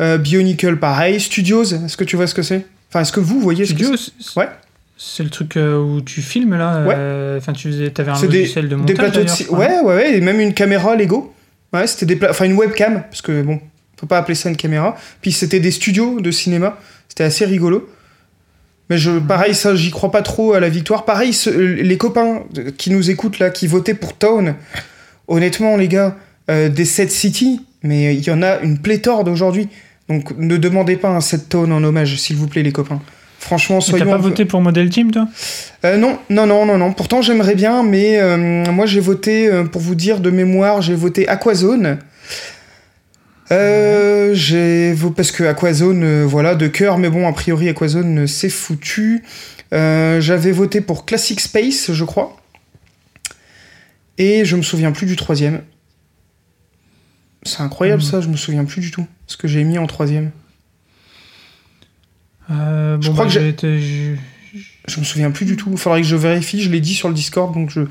Euh, 0.02 0.18
Bionicle, 0.18 0.78
pareil. 0.78 1.20
Studios, 1.20 1.64
est-ce 1.64 1.96
que 1.98 2.04
tu 2.04 2.16
vois 2.16 2.28
ce 2.28 2.34
que 2.34 2.42
c'est? 2.42 2.66
Enfin, 2.90 3.02
est-ce 3.02 3.12
que 3.12 3.20
vous 3.20 3.40
voyez 3.40 3.66
ce 3.66 3.74
que 3.74 3.96
c'est? 3.98 4.12
Ouais. 4.40 4.48
C'est 4.98 5.24
le 5.24 5.30
truc 5.30 5.56
où 5.58 6.02
tu 6.02 6.22
filmes 6.22 6.56
là. 6.56 6.84
Ouais. 6.86 7.36
Enfin, 7.38 7.54
tu 7.54 7.68
faisais, 7.70 7.92
avais 8.00 8.12
un 8.12 8.16
C'est 8.16 8.28
des, 8.28 8.40
logiciel 8.40 8.66
de 8.66 8.70
des 8.70 8.76
montage. 8.76 8.96
plateaux 8.98 9.24
de. 9.24 9.50
Ouais, 9.56 9.80
ouais, 9.80 9.96
ouais, 9.96 10.18
et 10.18 10.22
même 10.22 10.40
une 10.40 10.54
caméra 10.54 10.96
Lego. 10.96 11.34
Ouais, 11.74 11.88
c'était 11.88 12.06
des 12.06 12.16
pla- 12.18 12.30
enfin 12.32 12.46
une 12.46 12.54
webcam 12.54 13.04
parce 13.10 13.22
que 13.22 13.42
bon, 13.42 13.60
faut 14.00 14.06
pas 14.06 14.18
appeler 14.18 14.36
ça 14.36 14.50
une 14.50 14.58
caméra. 14.58 14.96
Puis 15.22 15.32
c'était 15.32 15.60
des 15.60 15.72
studios 15.72 16.20
de 16.22 16.30
cinéma. 16.32 16.78
C'était 17.08 17.24
assez 17.24 17.46
rigolo. 17.46 17.90
Mais 18.92 18.98
je, 18.98 19.12
pareil, 19.20 19.56
ça, 19.56 19.74
j'y 19.74 19.90
crois 19.90 20.12
pas 20.12 20.22
trop 20.22 20.52
à 20.52 20.60
la 20.60 20.68
victoire. 20.68 21.06
Pareil, 21.06 21.32
ce- 21.32 21.50
les 21.50 21.98
copains 21.98 22.42
qui 22.78 22.90
nous 22.92 23.10
écoutent 23.10 23.40
là, 23.40 23.50
qui 23.50 23.66
votaient 23.66 23.94
pour 23.94 24.18
Town, 24.18 24.54
honnêtement, 25.30 25.78
les 25.78 25.88
gars, 25.88 26.18
euh, 26.50 26.68
des 26.68 26.84
7 26.84 27.10
City, 27.10 27.62
mais 27.84 28.14
il 28.14 28.22
y 28.28 28.32
en 28.32 28.44
a 28.44 28.60
une 28.60 28.80
pléthore 28.80 29.24
d'aujourd'hui. 29.24 29.70
Donc 30.10 30.38
ne 30.38 30.58
demandez 30.58 30.98
pas 30.98 31.08
un 31.08 31.22
set 31.22 31.48
Town 31.48 31.72
en 31.72 31.82
hommage, 31.82 32.18
s'il 32.18 32.36
vous 32.36 32.48
plaît, 32.48 32.64
les 32.64 32.74
copains. 32.74 33.00
Franchement, 33.40 33.78
Mais 33.78 33.82
T'as 33.86 33.90
soyons. 34.00 34.12
pas 34.12 34.18
voté 34.18 34.44
pour 34.44 34.60
Model 34.60 34.90
Team, 34.90 35.10
toi? 35.12 35.26
Euh, 35.86 35.96
non, 35.96 36.20
non, 36.30 36.46
non, 36.46 36.66
non, 36.66 36.78
non. 36.78 36.92
Pourtant, 36.92 37.22
j'aimerais 37.22 37.56
bien, 37.56 37.84
mais 37.84 38.20
euh, 38.20 38.36
moi, 38.72 38.86
j'ai 38.88 39.00
voté, 39.00 39.50
pour 39.72 39.80
vous 39.82 39.96
dire 39.96 40.20
de 40.20 40.32
mémoire, 40.32 40.82
j'ai 40.82 40.96
voté 40.96 41.30
Aquazone. 41.30 41.98
Euh, 43.52 44.34
j'ai 44.34 44.96
parce 45.16 45.32
que 45.32 45.44
Aquazone, 45.44 46.04
euh, 46.04 46.26
voilà, 46.26 46.56
de 46.56 46.68
cœur, 46.68 46.98
mais 46.98 47.10
bon, 47.10 47.28
a 47.28 47.34
priori, 47.34 47.68
Aquazone, 47.70 48.20
euh, 48.20 48.28
c'est 48.28 48.50
foutu. 48.50 49.24
Euh, 49.74 50.22
J'avais 50.22 50.52
voté 50.52 50.82
pour 50.82 51.06
Classic 51.06 51.40
Space, 51.40 51.92
je 51.92 52.04
crois. 52.06 52.38
Et 54.18 54.46
je 54.46 54.56
me 54.56 54.62
souviens 54.62 54.92
plus 54.92 55.06
du 55.06 55.16
troisième. 55.16 55.62
C'est 57.44 57.62
incroyable 57.62 58.02
Mhm. 58.04 58.08
ça, 58.10 58.22
je 58.22 58.28
me 58.28 58.38
souviens 58.38 58.66
plus 58.66 58.82
du 58.82 58.92
tout. 58.92 59.08
Ce 59.28 59.36
que 59.36 59.48
j'ai 59.48 59.64
mis 59.64 59.78
en 59.78 59.88
troisième. 59.88 60.32
Euh, 62.52 62.98
Je 63.02 63.08
bon, 63.08 63.14
crois 63.14 63.26
bah, 63.26 63.34
que 63.34 63.40
j'ai- 63.40 63.50
été- 63.50 63.80
je- 63.82 64.16
Je 64.88 65.00
me 65.00 65.06
souviens 65.06 65.32
plus 65.32 65.46
du 65.46 65.56
tout. 65.56 65.78
Faudrait 65.78 66.02
que 66.02 66.08
je 66.08 66.16
vérifie, 66.16 66.62
je 66.62 66.70
l'ai 66.70 66.82
dit 66.82 66.94
sur 66.96 67.08
le 67.08 67.14
Discord, 67.14 67.54
donc 67.54 67.70
je, 67.70 67.82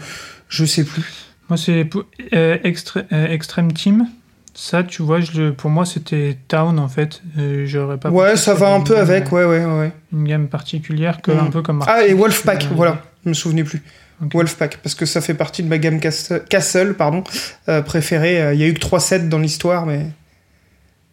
je 0.48 0.64
sais 0.64 0.84
plus. 0.84 1.04
Moi, 1.48 1.56
c'est 1.56 1.88
Extreme 2.32 3.72
Team. 3.72 4.06
Ça, 4.54 4.82
tu 4.82 5.02
vois, 5.02 5.20
je 5.20 5.40
le- 5.40 5.52
pour 5.54 5.70
moi, 5.70 5.84
c'était 5.86 6.36
Town 6.48 6.78
en 6.78 6.88
fait. 6.88 7.22
Euh, 7.38 7.64
J'aurais 7.66 7.98
pas. 7.98 8.10
Ouais, 8.10 8.36
ça 8.36 8.52
va 8.54 8.72
un 8.74 8.80
peu 8.80 8.94
gamme- 8.94 9.02
avec, 9.02 9.32
ouais, 9.32 9.44
ouais, 9.44 9.64
ouais. 9.64 9.92
Une 10.12 10.24
gamme 10.24 10.48
particulière, 10.48 11.22
que, 11.22 11.30
Mm. 11.30 11.38
un 11.38 11.50
peu 11.50 11.62
comme. 11.62 11.82
Ah, 11.86 12.04
et 12.04 12.14
Wolfpack, 12.14 12.64
euh, 12.64 12.74
voilà, 12.74 13.02
je 13.24 13.28
me 13.30 13.34
souvenais 13.34 13.64
plus. 13.64 13.82
Wolfpack, 14.20 14.78
parce 14.82 14.94
que 14.94 15.06
ça 15.06 15.20
fait 15.22 15.32
partie 15.34 15.62
de 15.62 15.68
ma 15.68 15.78
gamme 15.78 15.98
Castle, 16.00 16.44
Castle, 16.50 16.94
pardon, 16.94 17.24
euh, 17.68 17.80
préférée. 17.80 18.52
Il 18.54 18.60
y 18.60 18.64
a 18.64 18.66
eu 18.66 18.74
que 18.74 18.80
3 18.80 19.00
sets 19.00 19.20
dans 19.20 19.38
l'histoire, 19.38 19.86
mais 19.86 20.06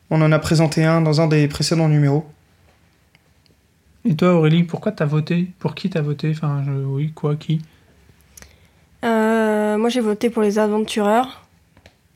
on 0.10 0.21
en 0.21 0.32
a 0.34 0.39
présenté 0.39 0.84
un 0.84 1.00
dans 1.02 1.21
un 1.21 1.28
des 1.28 1.47
précédents 1.47 1.88
numéros. 1.88 2.26
Et 4.04 4.15
toi, 4.15 4.34
Aurélie, 4.34 4.63
pourquoi 4.63 4.91
t'as 4.91 5.06
voté 5.06 5.47
Pour 5.60 5.73
qui 5.76 5.89
t'as 5.89 6.02
voté? 6.02 6.32
Enfin, 6.32 6.63
je- 6.65 6.71
oui, 6.71 7.12
quoi, 7.13 7.36
qui? 7.36 7.62
Euh, 9.06 9.78
moi, 9.78 9.89
j'ai 9.89 10.02
voté 10.02 10.30
pour 10.30 10.41
les 10.43 10.60
aventureurs. 10.60 11.46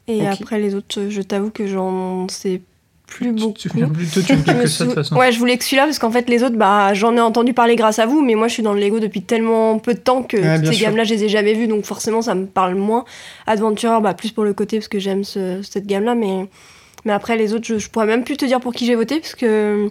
Et 0.07 0.25
après, 0.27 0.59
les 0.59 0.75
autres, 0.75 1.07
je 1.09 1.21
t'avoue 1.21 1.49
que 1.51 1.67
j'en 1.67 2.27
sais 2.27 2.61
plus 3.07 3.27
Tu 3.35 3.41
beaucoup. 3.41 3.53
plus 3.53 4.09
tu 4.09 4.21
Je 4.21 4.33
voulais 4.35 4.53
me 4.55 4.63
que 4.63 4.67
ça 4.67 4.85
de 4.85 4.91
façon. 4.91 5.15
Ouais, 5.15 5.31
je 5.31 5.39
voulais 5.39 5.57
que 5.57 5.63
celui-là 5.63 5.83
parce 5.85 5.99
qu'en 5.99 6.11
fait, 6.11 6.29
les 6.29 6.43
autres, 6.43 6.55
bah, 6.57 6.93
j'en 6.93 7.15
ai 7.15 7.19
entendu 7.21 7.53
parler 7.53 7.75
grâce 7.75 7.99
à 7.99 8.05
vous, 8.05 8.21
mais 8.21 8.35
moi, 8.35 8.47
je 8.47 8.53
suis 8.53 8.63
dans 8.63 8.73
le 8.73 8.79
Lego 8.79 8.99
depuis 8.99 9.21
tellement 9.21 9.79
peu 9.79 9.93
de 9.93 9.99
temps 9.99 10.23
que 10.23 10.37
ces 10.65 10.77
gammes-là, 10.77 11.03
je 11.03 11.13
les 11.13 11.25
ai 11.25 11.29
jamais 11.29 11.53
vues, 11.53 11.67
donc 11.67 11.85
forcément, 11.85 12.21
ça 12.21 12.35
me 12.35 12.45
parle 12.45 12.75
moins. 12.75 13.03
Adventurer, 13.47 13.99
bah, 14.01 14.13
plus 14.13 14.31
pour 14.31 14.43
le 14.43 14.53
côté 14.53 14.77
parce 14.77 14.87
que 14.87 14.99
j'aime 14.99 15.23
ce- 15.23 15.61
cette 15.61 15.85
gamme-là, 15.87 16.15
mais, 16.15 16.45
mais 17.05 17.11
après, 17.13 17.37
les 17.37 17.53
autres, 17.53 17.65
je, 17.67 17.77
je 17.79 17.89
pourrais 17.89 18.05
même 18.07 18.23
plus 18.23 18.37
te 18.37 18.45
dire 18.45 18.59
pour 18.59 18.73
qui 18.73 18.85
j'ai 18.85 18.95
voté 18.95 19.19
parce 19.19 19.35
que 19.35 19.89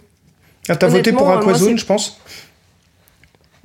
Ah, 0.67 0.75
t'as 0.75 0.87
voté 0.87 1.11
pour 1.13 1.29
euh, 1.29 1.37
Aquazone, 1.39 1.77
je 1.77 1.85
pense 1.85 2.19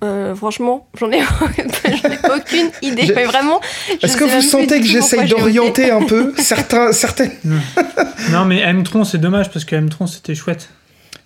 euh, 0.04 0.34
franchement, 0.34 0.86
j'en 0.98 1.10
ai, 1.10 1.22
aucune 2.34 2.70
idée. 2.82 3.10
Mais 3.14 3.24
vraiment, 3.24 3.60
Est-ce 4.02 4.16
que 4.16 4.24
vous 4.24 4.42
sentez 4.42 4.80
que 4.80 4.86
j'essaye 4.86 5.26
d'orienter 5.26 5.90
un 5.90 6.02
peu 6.02 6.34
certains, 6.36 6.92
certaines 6.92 7.32
Non, 8.30 8.44
mais 8.44 8.60
M-Tron, 8.60 9.04
c'est 9.04 9.18
dommage 9.18 9.50
parce 9.50 9.64
que 9.64 9.74
M-Tron, 9.74 10.06
c'était 10.06 10.34
chouette. 10.34 10.68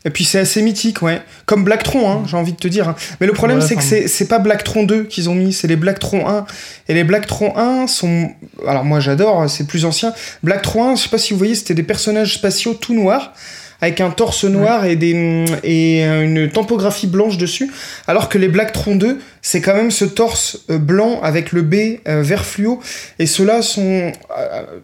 Et 0.04 0.10
puis 0.10 0.24
c'est 0.24 0.38
assez 0.38 0.62
mythique, 0.62 1.02
ouais. 1.02 1.20
Comme 1.44 1.62
Blacktron, 1.64 2.10
hein, 2.10 2.22
j'ai 2.26 2.36
envie 2.36 2.52
de 2.52 2.56
te 2.56 2.68
dire. 2.68 2.94
Mais 3.20 3.26
le 3.26 3.34
problème, 3.34 3.58
Ouais, 3.58 3.66
c'est 3.66 3.76
que 3.76 4.08
c'est 4.08 4.28
pas 4.28 4.38
Blacktron 4.38 4.84
2 4.84 5.04
qu'ils 5.04 5.28
ont 5.28 5.34
mis, 5.34 5.52
c'est 5.52 5.68
les 5.68 5.76
Blacktron 5.76 6.26
1. 6.26 6.46
Et 6.88 6.94
les 6.94 7.04
Blacktron 7.04 7.54
1 7.56 7.86
sont. 7.86 8.30
Alors 8.66 8.84
moi 8.84 9.00
j'adore, 9.00 9.50
c'est 9.50 9.66
plus 9.66 9.84
ancien. 9.84 10.14
Blacktron 10.42 10.92
1, 10.92 10.96
je 10.96 11.02
sais 11.02 11.08
pas 11.10 11.18
si 11.18 11.34
vous 11.34 11.38
voyez, 11.38 11.54
c'était 11.54 11.74
des 11.74 11.82
personnages 11.82 12.34
spatiaux 12.34 12.72
tout 12.72 12.94
noirs, 12.94 13.34
avec 13.80 14.00
un 14.00 14.10
torse 14.10 14.44
noir 14.44 14.84
et, 14.84 14.96
des, 14.96 15.44
et 15.64 16.04
une 16.04 16.50
topographie 16.50 17.06
blanche 17.06 17.38
dessus, 17.38 17.70
alors 18.06 18.28
que 18.28 18.38
les 18.38 18.48
Black 18.48 18.72
Tron 18.72 18.96
2, 18.96 19.18
c'est 19.42 19.60
quand 19.60 19.74
même 19.74 19.90
ce 19.90 20.04
torse 20.04 20.60
euh, 20.70 20.78
blanc 20.78 21.20
avec 21.22 21.52
le 21.52 21.62
B 21.62 21.74
euh, 22.06 22.22
vert 22.22 22.44
fluo, 22.44 22.80
et 23.18 23.26
ceux-là 23.26 23.62
sont, 23.62 24.12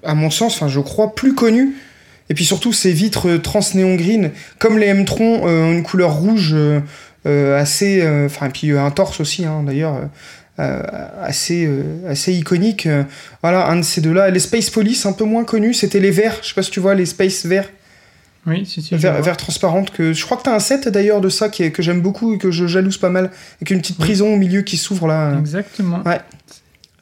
à 0.04 0.14
mon 0.14 0.30
sens, 0.30 0.56
enfin 0.56 0.68
je 0.68 0.80
crois, 0.80 1.14
plus 1.14 1.34
connus. 1.34 1.74
Et 2.28 2.34
puis 2.34 2.44
surtout, 2.44 2.72
ces 2.72 2.92
vitres 2.92 3.36
trans-néon 3.36 3.94
green, 3.94 4.32
comme 4.58 4.78
les 4.78 4.86
M-Tron, 4.86 5.44
ont 5.44 5.72
une 5.72 5.84
couleur 5.84 6.14
rouge 6.14 6.56
assez... 7.24 8.04
Enfin, 8.26 8.46
et 8.46 8.50
puis 8.50 8.72
un 8.72 8.90
torse 8.90 9.20
aussi, 9.20 9.44
hein, 9.44 9.62
d'ailleurs 9.64 10.00
euh, 10.58 10.82
assez, 11.20 11.66
euh, 11.66 11.82
assez 12.08 12.32
iconique. 12.32 12.86
Euh, 12.86 13.02
voilà, 13.42 13.68
un 13.68 13.76
de 13.76 13.82
ces 13.82 14.00
deux-là. 14.00 14.30
Les 14.30 14.38
Space 14.38 14.70
Police, 14.70 15.04
un 15.04 15.12
peu 15.12 15.24
moins 15.24 15.44
connus, 15.44 15.74
c'était 15.74 16.00
les 16.00 16.10
verts. 16.10 16.38
Je 16.40 16.48
sais 16.48 16.54
pas 16.54 16.62
si 16.62 16.70
tu 16.70 16.80
vois, 16.80 16.94
les 16.94 17.04
Space 17.04 17.44
verts. 17.44 17.68
Oui, 18.46 18.64
si, 18.64 18.80
si. 18.80 18.94
Vert, 18.94 19.20
vert 19.22 19.36
transparente. 19.36 19.90
Que, 19.90 20.12
je 20.12 20.24
crois 20.24 20.36
que 20.36 20.44
tu 20.44 20.50
as 20.50 20.54
un 20.54 20.60
set 20.60 20.88
d'ailleurs 20.88 21.20
de 21.20 21.28
ça 21.28 21.48
qui 21.48 21.64
est, 21.64 21.72
que 21.72 21.82
j'aime 21.82 22.00
beaucoup 22.00 22.34
et 22.34 22.38
que 22.38 22.50
je 22.50 22.66
jalouse 22.66 22.98
pas 22.98 23.10
mal. 23.10 23.30
Avec 23.56 23.70
une 23.70 23.80
petite 23.80 23.98
prison 23.98 24.32
au 24.32 24.36
milieu 24.36 24.62
qui 24.62 24.76
s'ouvre 24.76 25.06
là. 25.06 25.36
Exactement. 25.38 26.02
Ouais. 26.04 26.20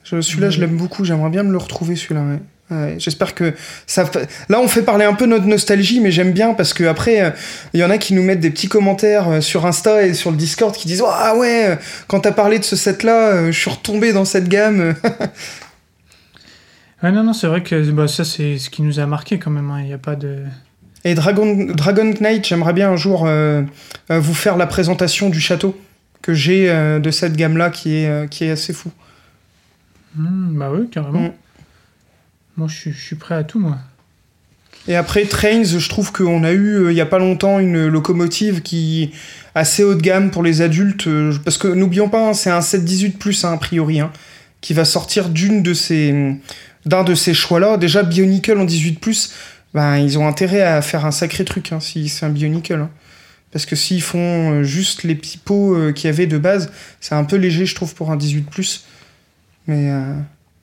Celui-là, 0.05 0.51
je 0.51 0.61
l'aime 0.61 0.76
beaucoup. 0.76 1.05
J'aimerais 1.05 1.30
bien 1.30 1.42
me 1.42 1.53
le 1.53 1.59
retrouver 1.59 1.97
celui-là. 1.97 2.22
Ouais. 2.22 2.40
J'espère 2.99 3.34
que 3.34 3.53
ça. 3.86 4.11
Là, 4.49 4.61
on 4.61 4.68
fait 4.68 4.82
parler 4.82 5.05
un 5.05 5.12
peu 5.12 5.26
notre 5.26 5.45
nostalgie, 5.45 6.01
mais 6.01 6.11
j'aime 6.11 6.32
bien 6.32 6.55
parce 6.55 6.72
que 6.72 6.84
après, 6.84 7.34
il 7.72 7.80
y 7.80 7.84
en 7.84 7.90
a 7.90 7.99
qui 7.99 8.14
nous 8.14 8.22
mettent 8.22 8.40
des 8.40 8.51
petits 8.51 8.68
commentaires 8.68 9.28
euh, 9.28 9.40
sur 9.40 9.66
Insta 9.66 10.07
et 10.07 10.14
sur 10.14 10.30
le 10.30 10.36
Discord 10.36 10.74
qui 10.74 10.88
disent 10.88 11.05
ah 11.07 11.36
ouais, 11.36 11.68
euh, 11.68 11.76
quand 12.09 12.20
t'as 12.20 12.32
parlé 12.32 12.59
de 12.59 12.64
ce 12.64 12.74
set-là, 12.74 13.28
euh, 13.28 13.53
je 13.53 13.59
suis 13.59 13.70
retombé 13.70 14.12
dans 14.12 14.24
cette 14.24 14.49
gamme. 14.49 14.95
ouais, 17.03 17.12
non, 17.12 17.22
non, 17.22 17.34
c'est 17.34 17.47
vrai 17.47 17.62
que 17.62 17.90
bah, 17.90 18.09
ça, 18.09 18.24
c'est 18.24 18.59
ce 18.59 18.70
qui 18.70 18.82
nous 18.82 18.99
a 18.99 19.07
marqué 19.07 19.38
quand 19.38 19.51
même. 19.51 19.70
Hein. 19.70 19.80
Il 19.82 19.86
n'y 19.86 19.92
a 19.92 19.99
pas 19.99 20.16
de. 20.16 20.38
Et 21.05 21.14
Dragon, 21.14 21.66
Dragon 21.74 22.14
Knight, 22.20 22.46
j'aimerais 22.46 22.72
bien 22.72 22.90
un 22.90 22.96
jour 22.96 23.28
vous 24.09 24.34
faire 24.34 24.57
la 24.57 24.66
présentation 24.66 25.28
du 25.28 25.40
château 25.40 25.78
que 26.22 26.32
j'ai 26.32 26.68
de 26.68 27.11
cette 27.11 27.36
gamme-là 27.36 27.70
qui 27.70 27.96
est, 27.96 28.30
qui 28.30 28.44
est 28.44 28.50
assez 28.50 28.72
fou. 28.72 28.90
Mmh, 30.16 30.59
bah 30.59 30.70
oui, 30.72 30.88
carrément. 30.90 31.20
Mmh. 31.20 31.32
Moi, 32.57 32.68
je 32.68 32.90
suis, 32.90 33.16
prêt 33.16 33.34
à 33.34 33.42
tout, 33.42 33.59
moi. 33.59 33.78
Et 34.86 34.94
après, 34.94 35.24
Trains, 35.24 35.64
je 35.64 35.88
trouve 35.88 36.12
qu'on 36.12 36.44
a 36.44 36.52
eu, 36.52 36.74
euh, 36.76 36.92
il 36.92 36.94
n'y 36.94 37.00
a 37.00 37.07
pas 37.07 37.18
longtemps, 37.18 37.59
une 37.59 37.88
locomotive 37.88 38.62
qui 38.62 39.12
assez 39.55 39.82
haut 39.82 39.94
de 39.94 40.00
gamme 40.00 40.30
pour 40.30 40.42
les 40.42 40.62
adultes. 40.62 41.07
Euh, 41.09 41.32
parce 41.44 41.59
que 41.59 41.68
n'oublions 41.68 42.09
pas, 42.09 42.28
hein, 42.28 42.32
c'est 42.34 42.50
un 42.50 42.61
718 42.61 43.18
plus, 43.18 43.44
hein, 43.44 43.52
a 43.55 43.57
priori, 43.57 44.00
hein, 44.00 44.12
qui 44.61 44.72
va 44.72 44.84
sortir 44.84 45.30
d'une 45.30 45.62
de 45.62 45.74
ces, 45.74 46.36
d'un 46.86 47.02
de 47.02 47.14
ces 47.14 47.34
choix-là. 47.34 47.76
Déjà, 47.76 48.05
Bionicle 48.05 48.59
en 48.59 48.64
18 48.64 49.00
plus, 49.00 49.32
ben, 49.75 49.97
ils 49.99 50.18
ont 50.18 50.27
intérêt 50.27 50.62
à 50.62 50.81
faire 50.83 51.05
un 51.05 51.11
sacré 51.11 51.45
truc 51.45 51.70
si 51.81 52.09
c'est 52.09 52.25
un 52.25 52.31
Bionicle. 52.31 52.87
Parce 53.51 53.66
que 53.66 53.77
s'ils 53.77 54.03
font 54.03 54.53
euh, 54.53 54.62
juste 54.64 55.05
les 55.05 55.14
petits 55.14 55.39
pots 55.39 55.77
qu'il 55.93 56.07
y 56.07 56.12
avait 56.12 56.27
de 56.27 56.39
base, 56.39 56.72
c'est 57.01 57.14
un 57.14 57.25
peu 57.25 57.37
léger, 57.37 57.66
je 57.66 57.75
trouve, 57.75 57.95
pour 57.95 58.11
un 58.11 58.16
18 58.16 58.49
plus. 58.49 58.87
Mais. 59.66 59.91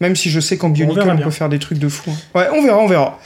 Même 0.02 0.16
si 0.16 0.32
je 0.32 0.40
sais 0.40 0.58
qu'en 0.58 0.70
Bionicle, 0.70 1.08
on, 1.08 1.18
peut 1.18 1.30
faire 1.30 1.48
des 1.48 1.60
trucs 1.60 1.78
de 1.78 1.88
fou. 1.88 2.10
Hein. 2.10 2.40
Ouais, 2.40 2.48
on 2.54 2.64
verra, 2.64 2.80
on 2.80 2.88
verra. 2.88 3.20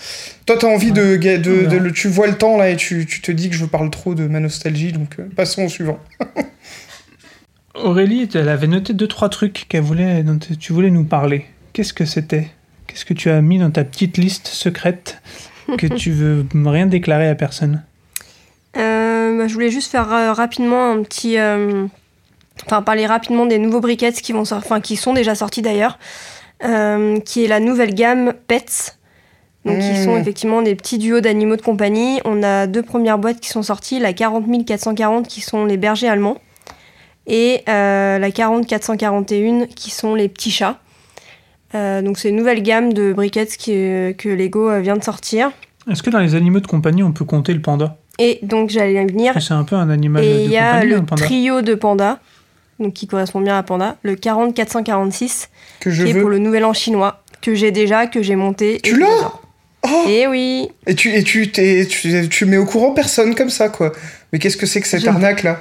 Toi, 0.46 0.58
t'as 0.60 0.68
envie 0.68 0.92
de, 0.92 1.16
de, 1.16 1.90
Tu 1.90 2.10
vois 2.10 2.28
le 2.28 2.38
temps 2.38 2.58
là 2.58 2.70
et 2.70 2.76
tu, 2.76 3.06
tu, 3.06 3.22
te 3.22 3.32
dis 3.32 3.50
que 3.50 3.56
je 3.56 3.64
parle 3.64 3.90
trop 3.90 4.14
de 4.14 4.28
ma 4.28 4.42
nostalgie, 4.42 4.92
donc 4.92 5.16
euh, 5.18 5.24
passons 5.38 5.64
au 5.64 5.70
suivant. 5.70 6.00
Aurélie, 7.76 8.30
elle 8.34 8.50
avait 8.50 8.68
noté 8.68 8.94
deux 8.94 9.08
trois 9.08 9.30
trucs 9.30 9.68
qu'elle 9.70 9.84
voulait, 9.84 10.22
dont 10.24 10.38
tu 10.38 10.74
voulais 10.74 10.92
nous 10.92 11.06
parler. 11.06 11.46
Qu'est-ce 11.72 11.94
que 11.94 12.04
c'était? 12.04 12.50
Qu'est-ce 12.88 13.06
que 13.06 13.14
tu 13.14 13.30
as 13.30 13.42
mis 13.42 13.58
dans 13.58 13.72
ta 13.72 13.86
petite 13.86 14.18
liste 14.18 14.48
secrète? 14.48 15.22
Que 15.78 15.88
tu 15.88 16.12
veux 16.12 16.46
rien 16.66 16.86
déclarer 16.86 17.28
à 17.28 17.36
personne 17.36 17.84
euh, 18.78 19.38
bah, 19.38 19.48
Je 19.48 19.54
voulais 19.54 19.72
juste 19.72 19.92
faire 19.92 20.12
euh, 20.12 20.34
rapidement 20.34 20.92
un 20.92 21.04
petit, 21.04 21.38
enfin 22.66 22.82
parler 22.82 23.06
rapidement 23.06 23.46
des 23.46 23.58
nouveaux 23.58 23.82
briquettes 23.82 24.22
qui 24.22 24.34
vont, 24.34 24.44
enfin 24.52 24.82
qui 24.82 24.96
sont 24.96 25.14
déjà 25.14 25.36
sortis 25.36 25.62
d'ailleurs. 25.62 25.98
Euh, 26.64 27.20
qui 27.20 27.44
est 27.44 27.48
la 27.48 27.60
nouvelle 27.60 27.94
gamme 27.94 28.34
Pets. 28.48 28.98
Donc, 29.66 29.80
qui 29.80 30.04
sont 30.04 30.16
hmm. 30.16 30.20
effectivement 30.20 30.62
des 30.62 30.76
petits 30.76 31.00
duos 31.00 31.22
d'animaux 31.22 31.56
de 31.56 31.62
compagnie. 31.62 32.22
On 32.24 32.44
a 32.44 32.68
deux 32.68 32.84
premières 32.84 33.18
boîtes 33.18 33.40
qui 33.40 33.50
sont 33.50 33.64
sorties, 33.64 34.00
la 34.00 34.14
40 34.14 34.46
440 34.64 35.28
qui 35.28 35.42
sont 35.42 35.66
les 35.66 35.76
bergers 35.76 36.08
allemands 36.08 36.38
et 37.26 37.64
euh, 37.68 38.20
la 38.20 38.32
40 38.32 38.68
441 38.68 39.66
qui 39.66 39.90
sont 39.90 40.14
les 40.14 40.30
petits 40.30 40.52
chats. 40.52 40.80
Euh, 41.76 42.02
donc 42.02 42.18
c'est 42.18 42.30
une 42.30 42.38
nouvelle 42.38 42.64
gamme 42.64 42.94
de 42.94 43.14
briquettes 43.14 43.58
qui, 43.58 43.72
que 43.72 44.30
Lego 44.30 44.80
vient 44.80 44.96
de 44.96 45.04
sortir. 45.04 45.52
Est-ce 45.92 46.02
que 46.02 46.10
dans 46.10 46.20
les 46.20 46.34
animaux 46.34 46.62
de 46.62 46.68
compagnie 46.68 47.04
on 47.04 47.12
peut 47.12 47.26
compter 47.26 47.54
le 47.54 47.62
panda? 47.62 47.98
Et 48.18 48.40
donc 48.42 48.70
j'allais 48.70 49.06
venir. 49.06 49.34
C'est 49.42 49.54
un 49.54 49.66
peu 49.66 49.76
un 49.76 49.90
animal 49.90 50.24
et 50.24 50.46
il 50.46 50.52
y 50.52 50.58
a 50.58 50.84
le 50.84 51.04
trio 51.06 51.62
de 51.62 51.76
pandas 51.76 52.20
donc 52.80 52.94
qui 52.94 53.08
correspond 53.08 53.42
bien 53.42 53.58
à 53.58 53.64
Panda, 53.64 53.98
le 54.04 54.16
40446, 54.16 55.50
que 55.80 55.92
je 55.92 56.04
qui 56.04 56.12
est 56.12 56.20
pour 56.20 56.30
le 56.30 56.40
Nouvel 56.40 56.66
An 56.66 56.74
chinois, 56.74 57.24
que 57.42 57.56
j'ai 57.56 57.72
déjà, 57.72 58.08
que 58.08 58.22
j'ai 58.22 58.36
monté. 58.36 58.80
Tu 58.84 59.00
l'as 59.00 59.32
oh 59.88 60.10
Et 60.10 60.22
eh 60.22 60.28
oui 60.28 60.70
Et 60.88 60.96
tu, 60.96 61.14
et 61.14 61.24
tu, 61.24 61.52
tu, 61.52 62.30
tu 62.30 62.46
mets 62.46 62.58
au 62.58 62.66
courant 62.66 62.92
personne 62.92 63.36
comme 63.36 63.50
ça, 63.50 63.70
quoi. 63.70 63.92
Mais 64.32 64.40
qu'est-ce 64.40 64.58
que 64.58 64.66
c'est 64.66 64.82
que 64.82 64.88
cette 64.88 65.08
arnaque 65.08 65.44
là? 65.44 65.60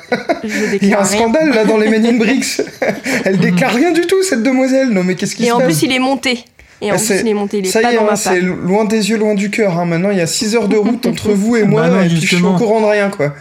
Il 0.83 0.89
y 0.89 0.95
a 0.95 1.01
un 1.01 1.05
scandale 1.05 1.51
là 1.51 1.65
dans 1.65 1.79
les 1.79 1.89
Men 1.89 2.05
in 2.05 2.15
Bricks. 2.15 2.61
Elle 3.25 3.39
déclare 3.39 3.73
rien 3.73 3.93
du 3.93 4.03
tout, 4.03 4.23
cette 4.23 4.43
demoiselle. 4.43 4.89
Non, 4.89 5.05
mais 5.05 5.15
qu'est-ce 5.15 5.37
qui 5.37 5.45
se 5.45 5.49
passe? 5.49 5.61
Et 5.61 5.63
en 5.63 5.65
plus, 5.65 5.83
il 5.83 5.93
est 5.93 5.99
monté. 5.99 6.45
Et 6.81 6.91
en 6.91 6.95
ah, 6.95 6.99
plus, 6.99 7.21
il 7.21 7.29
est 7.29 7.35
monté, 7.35 7.59
il 7.59 7.67
est 7.67 7.71
ça 7.71 7.81
pas 7.81 7.93
y 7.93 7.95
est, 7.95 7.99
hein, 7.99 8.17
c'est 8.17 8.41
loin 8.41 8.85
des 8.85 9.11
yeux, 9.11 9.17
loin 9.17 9.35
du 9.35 9.49
cœur. 9.51 9.79
Hein. 9.79 9.85
Maintenant, 9.85 10.11
il 10.11 10.19
y 10.19 10.21
a 10.21 10.27
6 10.27 10.57
heures 10.57 10.69
de 10.69 10.77
route 10.77 11.07
entre 11.07 11.33
vous 11.33 11.57
et 11.57 11.63
moi, 11.65 11.89
bah 11.89 12.05
et 12.05 12.09
puis 12.09 12.21
je 12.21 12.37
suis 12.37 12.45
au 12.45 12.57
courant 12.57 12.81
de 12.81 12.87
rien, 12.87 13.11
quoi 13.11 13.33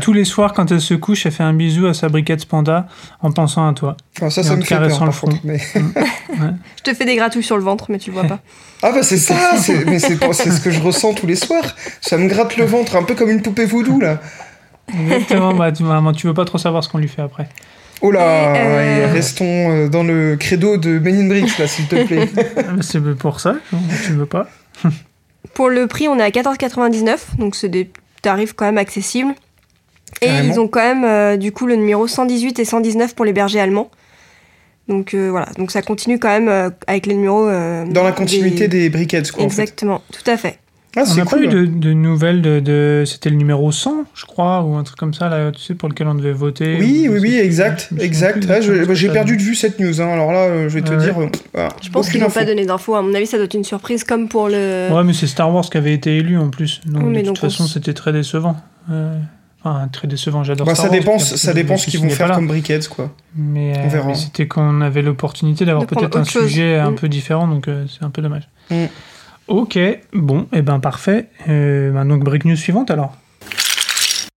tous 0.00 0.12
les 0.12 0.24
soirs, 0.24 0.52
quand 0.52 0.70
elle 0.70 0.80
se 0.80 0.94
couche, 0.94 1.26
elle 1.26 1.32
fait 1.32 1.42
un 1.42 1.52
bisou 1.52 1.86
à 1.86 1.94
sa 1.94 2.08
briquette 2.08 2.46
panda 2.46 2.86
en 3.20 3.32
pensant 3.32 3.68
à 3.68 3.72
toi. 3.72 3.96
ça, 4.16 4.30
ça 4.30 4.56
me 4.56 4.62
fait 4.62 4.76
peur, 4.76 4.98
par 4.98 5.20
contre, 5.20 5.36
mais... 5.44 5.58
Mm. 5.74 5.90
Je 6.76 6.82
te 6.82 6.94
fais 6.94 7.04
des 7.04 7.16
gratouilles 7.16 7.42
sur 7.42 7.56
le 7.56 7.62
ventre, 7.62 7.86
mais 7.88 7.98
tu 7.98 8.10
le 8.10 8.14
vois 8.14 8.24
pas. 8.24 8.40
Ah 8.82 8.90
bah 8.92 9.02
c'est 9.02 9.18
ça, 9.18 9.34
mais 9.86 9.98
c'est 9.98 10.16
ce 10.16 10.60
que 10.60 10.70
je 10.70 10.80
ressens 10.80 11.14
tous 11.14 11.26
les 11.26 11.36
soirs. 11.36 11.76
Ça 12.00 12.16
me 12.18 12.28
gratte 12.28 12.56
le 12.56 12.64
ventre, 12.64 12.96
un 12.96 13.04
peu 13.04 13.14
comme 13.14 13.30
une 13.30 13.42
poupée 13.42 13.64
voodoo, 13.64 14.00
là. 14.00 14.20
Exactement, 14.92 15.54
bah, 15.54 15.72
tu, 15.72 15.84
veux 16.26 16.34
pas 16.34 16.44
trop 16.44 16.58
savoir 16.58 16.82
ce 16.82 16.88
qu'on 16.88 16.98
lui 16.98 17.08
fait 17.08 17.22
après. 17.22 17.48
Oh 18.00 18.10
là, 18.10 18.56
euh, 18.56 19.12
restons 19.12 19.44
euh, 19.44 19.88
dans 19.88 20.02
le 20.02 20.36
credo 20.36 20.76
de 20.76 20.98
Men 20.98 21.28
Bricks, 21.28 21.56
là, 21.58 21.68
s'il 21.68 21.86
te 21.86 22.04
plaît. 22.04 22.28
c'est 22.80 23.00
pour 23.16 23.38
ça, 23.38 23.54
tu 24.04 24.12
veux 24.12 24.26
pas. 24.26 24.48
Pour 25.54 25.68
le 25.68 25.86
prix, 25.86 26.08
on 26.08 26.18
est 26.18 26.22
à 26.22 26.30
14,99, 26.30 27.38
donc 27.38 27.54
c'est 27.54 27.68
des 27.68 27.90
tarif 28.22 28.54
quand 28.54 28.64
même 28.64 28.78
accessible. 28.78 29.34
Et 30.20 30.28
ils 30.28 30.60
ont 30.60 30.68
quand 30.68 30.80
même 30.80 31.04
euh, 31.04 31.36
du 31.36 31.52
coup 31.52 31.66
le 31.66 31.74
numéro 31.74 32.06
118 32.06 32.58
et 32.58 32.64
119 32.64 33.14
pour 33.14 33.24
les 33.24 33.32
bergers 33.32 33.60
allemands. 33.60 33.90
Donc 34.88 35.14
euh, 35.14 35.30
voilà, 35.30 35.46
donc 35.56 35.70
ça 35.70 35.80
continue 35.80 36.18
quand 36.18 36.28
même 36.28 36.48
euh, 36.48 36.70
avec 36.86 37.06
les 37.06 37.14
numéros. 37.14 37.46
Dans 37.46 38.04
la 38.04 38.12
continuité 38.12 38.68
des, 38.68 38.90
briquettes, 38.90 39.32
quoi. 39.32 39.44
Exactement, 39.44 40.02
tout 40.12 40.28
à 40.30 40.36
fait. 40.36 40.58
Ah, 40.94 41.04
on 41.10 41.14
n'a 41.14 41.24
pas 41.24 41.38
eu 41.38 41.48
de, 41.48 41.92
nouvelles 41.92 42.42
de, 42.42 43.04
c'était 43.06 43.30
le 43.30 43.36
numéro 43.36 43.72
100 43.72 44.04
je 44.14 44.26
crois 44.26 44.62
ou 44.62 44.74
un 44.74 44.82
truc 44.82 44.98
comme 44.98 45.14
ça 45.14 45.30
là 45.30 45.50
tu 45.50 45.60
sais 45.60 45.74
pour 45.74 45.88
lequel 45.88 46.06
on 46.06 46.14
devait 46.14 46.32
voter 46.32 46.76
oui 46.78 47.08
oui 47.10 47.18
oui 47.18 47.38
exact 47.38 47.88
exact 47.98 48.46
j'ai 48.92 49.08
perdu 49.08 49.38
de 49.38 49.42
vue 49.42 49.54
cette 49.54 49.80
news 49.80 50.02
hein. 50.02 50.08
alors 50.08 50.32
là 50.32 50.68
je 50.68 50.74
vais 50.74 50.82
te 50.82 50.92
dire 50.92 51.14
je 51.82 51.90
pense 51.90 52.10
qu'ils 52.10 52.20
n'ont 52.20 52.28
pas 52.28 52.44
donné 52.44 52.66
d'infos 52.66 52.94
à 52.94 53.00
mon 53.00 53.14
avis 53.14 53.26
ça 53.26 53.38
doit 53.38 53.46
être 53.46 53.54
une 53.54 53.64
surprise 53.64 54.04
comme 54.04 54.28
pour 54.28 54.48
le 54.48 54.88
ouais 54.92 55.04
mais 55.04 55.14
c'est 55.14 55.26
Star 55.26 55.52
Wars 55.52 55.64
qui 55.64 55.78
avait 55.78 55.94
été 55.94 56.16
élu 56.18 56.36
en 56.36 56.50
plus 56.50 56.82
donc 56.84 57.12
de 57.12 57.20
toute 57.22 57.38
façon 57.38 57.66
c'était 57.66 57.94
très 57.94 58.12
décevant 58.12 58.56
Enfin, 59.64 59.88
très 59.92 60.08
décevant, 60.08 60.42
j'adore 60.42 60.66
bah, 60.66 60.74
Star 60.74 60.86
ça 60.86 60.92
dépend, 60.92 61.18
ça 61.18 61.52
dépend 61.52 61.76
ce 61.76 61.86
qu'ils 61.86 62.00
vont 62.00 62.10
faire 62.10 62.32
comme 62.32 62.48
briquettes, 62.48 62.88
quoi. 62.88 63.10
Mais, 63.36 63.72
on 63.84 63.88
verra. 63.88 64.14
c'était 64.14 64.48
qu'on 64.48 64.80
avait 64.80 65.02
l'opportunité 65.02 65.64
d'avoir 65.64 65.86
peut-être 65.86 66.16
un 66.16 66.24
sujet 66.24 66.78
un 66.78 66.90
mm. 66.90 66.96
peu 66.96 67.08
différent, 67.08 67.46
donc 67.46 67.68
euh, 67.68 67.84
c'est 67.88 68.04
un 68.04 68.10
peu 68.10 68.22
dommage. 68.22 68.48
Mm. 68.70 68.86
Ok, 69.48 69.78
bon, 70.12 70.42
et 70.52 70.58
eh 70.58 70.62
ben 70.62 70.78
parfait. 70.78 71.26
Euh, 71.48 71.90
ben, 71.90 72.04
donc 72.04 72.24
break 72.24 72.44
news 72.44 72.56
suivante 72.56 72.90
alors. 72.90 73.16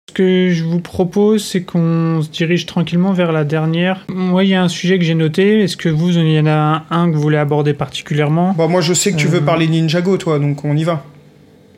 Ce 0.09 0.13
que 0.13 0.49
je 0.51 0.63
vous 0.63 0.79
propose, 0.79 1.43
c'est 1.43 1.63
qu'on 1.63 2.21
se 2.21 2.29
dirige 2.29 2.65
tranquillement 2.65 3.11
vers 3.11 3.31
la 3.31 3.43
dernière. 3.43 4.05
Moi, 4.07 4.45
il 4.45 4.51
y 4.51 4.55
a 4.55 4.63
un 4.63 4.69
sujet 4.69 4.97
que 4.97 5.03
j'ai 5.03 5.15
noté. 5.15 5.61
Est-ce 5.61 5.75
que 5.75 5.89
vous, 5.89 6.11
il 6.11 6.31
y 6.31 6.39
en 6.39 6.47
a 6.47 6.85
un 6.89 7.09
que 7.09 7.15
vous 7.15 7.21
voulez 7.21 7.37
aborder 7.37 7.73
particulièrement 7.73 8.55
Bah 8.57 8.67
moi, 8.67 8.81
je 8.81 8.93
sais 8.93 9.11
que 9.11 9.17
tu 9.17 9.27
veux 9.27 9.39
euh, 9.39 9.45
parler 9.45 9.67
Ninjago, 9.67 10.17
toi, 10.17 10.39
donc 10.39 10.63
on 10.63 10.75
y 10.75 10.83
va. 10.83 11.03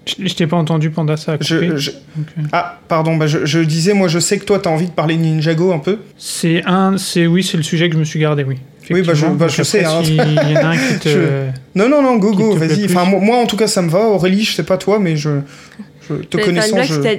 Je, 0.06 0.34
t'ai 0.34 0.48
pas 0.48 0.56
entendu, 0.56 0.90
Panda, 0.90 1.18
ça 1.18 1.34
a. 1.34 1.38
Euh, 1.52 1.80
ah, 2.54 2.80
pardon, 2.88 3.18
bah 3.18 3.28
je, 3.28 3.60
disais, 3.60 3.94
moi, 3.94 4.08
je 4.08 4.20
sais 4.20 4.40
que 4.40 4.46
toi, 4.46 4.60
tu 4.60 4.70
as 4.70 4.72
envie 4.72 4.86
de 4.86 4.92
parler 4.92 5.18
Ninjago 5.18 5.74
un 5.74 5.80
peu. 5.80 6.00
C'est 6.18 6.64
un, 6.66 6.98
c'est 6.98 7.28
oui, 7.28 7.44
c'est 7.44 7.58
le 7.58 7.64
sujet 7.64 7.90
que 7.90 7.96
je 7.96 8.00
me 8.00 8.06
suis 8.06 8.20
gardé, 8.20 8.44
oui. 8.44 8.58
Oui, 8.90 9.02
bah 9.02 9.14
je, 9.14 9.26
bah, 9.28 9.48
je 9.48 9.64
sais. 9.64 9.84
Hein. 9.86 10.02
Il 10.04 10.16
y 10.16 10.58
en 10.58 10.62
a 10.62 10.68
un 10.70 10.78
qui 10.78 11.00
te... 11.02 11.46
Non, 11.76 11.90
non, 11.90 12.02
non, 12.02 12.16
go, 12.18 12.32
go, 12.34 12.56
vas-y. 12.56 12.86
Enfin, 12.86 13.06
moi, 13.06 13.38
en 13.38 13.46
tout 13.46 13.58
cas, 13.58 13.68
ça 13.68 13.82
me 13.82 13.90
va. 13.90 14.00
Aurélie, 14.00 14.44
je 14.44 14.54
sais 14.54 14.64
pas 14.64 14.78
toi, 14.78 15.00
mais 15.00 15.16
je, 15.18 15.30
je 16.10 16.16
te 16.16 16.38
connaissant, 16.38 16.82
je... 16.84 17.18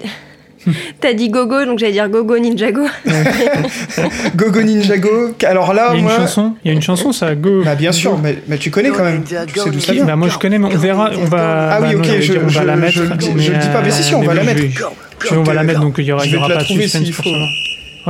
T'as 1.00 1.12
dit 1.14 1.30
Gogo, 1.30 1.64
donc 1.64 1.78
j'allais 1.78 1.92
dire 1.92 2.08
Gogo 2.10 2.36
Ninjago. 2.36 2.82
Gogo 4.36 4.60
Ninjago. 4.60 5.34
Alors 5.46 5.72
là, 5.72 5.90
Il 5.92 5.94
y 5.94 5.96
a 5.96 5.98
une 6.00 6.04
moi. 6.04 6.16
chanson, 6.16 6.54
il 6.64 6.68
y 6.68 6.70
a 6.70 6.74
une 6.74 6.82
chanson, 6.82 7.12
ça 7.12 7.34
Go. 7.34 7.62
Bah 7.64 7.74
bien 7.76 7.92
sûr, 7.92 8.12
Go. 8.12 8.20
mais, 8.22 8.38
mais 8.48 8.58
tu 8.58 8.70
connais 8.70 8.90
quand 8.90 9.04
même. 9.04 9.22
Tu 9.24 9.34
sais 9.34 9.70
d'où 9.70 9.80
ça 9.80 9.92
vient. 9.92 10.04
Bah, 10.04 10.16
moi 10.16 10.28
je 10.28 10.36
connais, 10.36 10.58
mais 10.58 10.66
on 10.66 10.76
verra. 10.76 11.10
On 11.16 11.24
va. 11.26 11.70
Ah 11.72 11.78
oui, 11.80 11.94
bah, 11.94 11.94
non, 11.94 12.00
ok, 12.00 12.20
je- 12.20 12.32
dire, 12.32 12.40
on 12.42 12.46
va 12.48 12.60
je- 12.60 12.66
la 12.66 12.76
mettre. 12.76 12.92
je 12.94 13.02
dis- 13.14 13.26
je 13.38 13.52
le 13.52 13.58
dis 13.58 13.68
pas, 13.68 13.82
mais 13.82 13.90
si, 13.90 14.02
si, 14.02 14.14
on 14.14 14.22
va 14.22 14.34
la 14.34 14.42
mettre. 14.42 14.60
vais- 14.60 15.36
on 15.36 15.42
va 15.42 15.54
la 15.54 15.62
mettre, 15.62 15.80
donc 15.80 15.94
il 15.98 16.04
y 16.04 16.12
aura, 16.12 16.26
il 16.26 16.32
y 16.32 16.36
aura 16.36 16.48
pas 16.48 16.56
de 16.56 16.64
suspense 16.64 17.10
faut. 17.10 17.22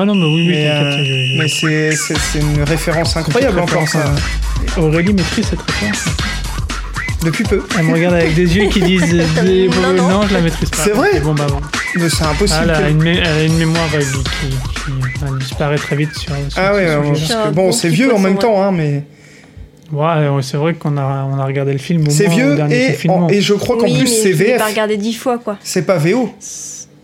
Ah 0.01 0.05
non, 0.05 0.15
mais 0.15 0.27
oui, 0.27 0.43
oui, 0.43 0.49
Mais, 0.51 0.69
euh, 0.71 0.99
je- 0.99 1.05
je- 1.05 1.39
mais 1.39 1.49
c'est 1.49 1.97
c'est- 1.97 2.19
c'est 2.19 2.39
une 2.39 2.63
référence 2.63 3.17
incroyable 3.17 3.59
encore 3.61 3.89
ça. 3.89 4.05
Aurélie 4.77 5.13
maîtrise 5.13 5.47
cette 5.51 5.61
référence. 5.63 6.05
Depuis 7.25 7.43
peu. 7.43 7.65
Elle 7.77 7.85
me 7.87 7.93
regarde 7.95 8.15
avec 8.15 8.35
des 8.35 8.57
yeux 8.57 8.69
qui 8.69 8.81
disent 8.81 9.11
des- 9.43 9.69
Non, 9.69 9.93
non. 9.93 10.09
non, 10.09 10.23
je 10.29 10.35
la 10.35 10.41
maîtrise 10.41 10.71
pas. 10.71 10.77
C'est 10.85 10.91
vrai 10.93 11.19
bon, 11.21 11.35
bah 11.35 11.47
bon. 11.49 11.61
Mais 11.97 12.09
c'est 12.09 12.23
Ah, 12.23 12.31
impossible. 12.31 12.61
elle, 12.65 12.71
a 12.71 12.81
que- 12.83 12.91
une, 12.91 13.03
mé- 13.03 13.19
elle 13.21 13.27
a 13.27 13.43
une 13.45 13.57
mémoire 13.59 13.89
euh, 13.95 13.99
qui, 13.99 14.49
qui, 14.51 14.53
qui, 15.33 15.39
disparaît 15.41 15.77
très 15.79 15.97
vite 15.97 16.15
sur. 16.17 16.33
sur 16.49 16.63
Ah 16.63 16.75
ouais, 16.75 16.87
parce 16.87 17.29
que 17.29 17.51
bon, 17.51 17.73
c'est 17.73 17.89
vieux 17.89 18.15
en 18.15 18.19
même 18.21 18.39
temps, 18.39 18.63
hein, 18.63 18.71
mais 18.73 19.03
Ouais, 19.91 20.07
c'est 20.43 20.59
vrai 20.59 20.75
qu'on 20.75 20.99
a, 20.99 21.27
on 21.33 21.39
a 21.41 21.47
regardé 21.47 21.73
le 21.73 21.79
film 21.79 22.07
au 22.07 22.11
c'est 22.11 22.27
moins 22.27 22.35
au 22.35 22.37
vieux 22.37 22.57
dernier 22.57 22.95
et, 23.05 23.09
en- 23.09 23.29
et 23.31 23.41
je 23.41 23.55
crois 23.55 23.79
qu'en 23.79 23.85
oui, 23.87 23.95
plus 24.01 24.03
mais 24.11 24.17
c'est 24.23 24.33
VF. 24.33 24.59
pas 24.59 24.67
regardé 24.67 24.99
dix 24.99 25.15
fois, 25.15 25.39
quoi. 25.39 25.57
C'est 25.65 25.87
pas 25.87 25.97
VO. 25.97 26.31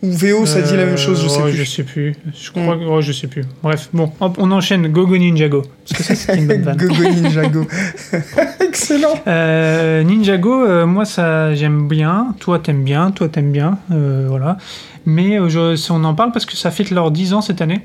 Ou 0.05 0.13
VO, 0.13 0.45
ça 0.47 0.61
dit 0.61 0.77
la 0.77 0.85
même 0.85 0.99
chose, 0.99 1.21
je 1.23 1.29
sais 1.29 1.41
Euh, 1.41 1.45
plus. 1.49 1.53
Je 1.57 1.65
sais 1.65 1.83
plus. 1.83 2.15
Je 2.39 2.51
crois 2.51 2.77
que. 2.77 2.85
ouais, 2.85 3.03
je 3.03 3.13
sais 3.13 3.27
plus. 3.27 3.45
Bref, 3.63 3.89
bon, 3.93 4.13
hop, 4.21 4.37
on 4.39 4.51
enchaîne. 4.51 4.87
Gogo 4.89 5.17
Ninjago. 5.17 5.63
Parce 5.89 5.99
que 5.99 6.05
ça, 6.05 6.15
c'était 6.15 6.39
une 6.39 6.47
bonne 6.47 6.63
vanne. 6.63 6.77
Gogo 6.79 7.03
Ninjago. 7.03 7.67
Excellent. 8.61 9.15
Euh, 9.27 10.03
Ninjago, 10.03 10.65
euh, 10.67 10.87
moi, 10.87 11.05
ça, 11.05 11.55
j'aime 11.55 11.89
bien. 11.89 12.35
Toi, 12.41 12.59
t'aimes 12.59 12.85
bien. 12.85 13.11
Toi, 13.11 13.29
t'aimes 13.29 13.53
bien. 13.53 13.79
euh, 13.93 14.27
voilà. 14.29 14.59
Mais 15.07 15.39
euh, 15.39 15.49
je- 15.49 15.93
on 15.93 16.05
en 16.05 16.15
parle 16.15 16.33
parce 16.33 16.47
que 16.47 16.57
ça 16.57 16.71
fête 16.71 16.91
leurs 16.91 17.11
10 17.11 17.35
ans 17.35 17.41
cette 17.41 17.61
année. 17.63 17.81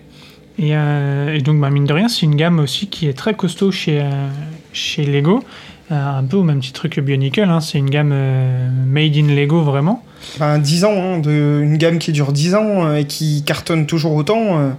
Et, 0.58 0.72
euh, 0.76 1.34
et 1.34 1.40
donc, 1.42 1.60
bah, 1.60 1.70
mine 1.70 1.86
de 1.86 1.94
rien, 1.94 2.08
c'est 2.10 2.24
une 2.26 2.36
gamme 2.36 2.60
aussi 2.60 2.88
qui 2.88 3.08
est 3.08 3.14
très 3.14 3.34
costaud 3.34 3.72
chez, 3.72 4.02
euh, 4.02 4.10
chez 4.74 5.04
Lego. 5.06 5.42
Euh, 5.92 6.18
un 6.20 6.24
peu 6.24 6.38
au 6.38 6.44
même 6.44 6.60
petit 6.60 6.72
truc 6.74 6.94
que 6.94 7.02
Bionicle. 7.02 7.42
hein. 7.42 7.60
C'est 7.62 7.80
une 7.80 7.90
gamme 7.90 8.12
euh, 8.14 8.70
made 8.86 9.16
in 9.18 9.28
Lego, 9.34 9.62
vraiment. 9.64 10.04
Ben, 10.40 10.60
10 10.60 10.86
ans, 10.86 10.92
hein, 10.96 11.20
de, 11.20 11.62
une 11.64 11.78
gamme 11.78 11.98
qui 11.98 12.12
dure 12.12 12.32
10 12.32 12.54
ans 12.56 12.86
euh, 12.86 12.96
et 12.98 13.06
qui 13.06 13.44
cartonne 13.44 13.86
toujours 13.88 14.14
autant, 14.14 14.60
euh, 14.60 14.70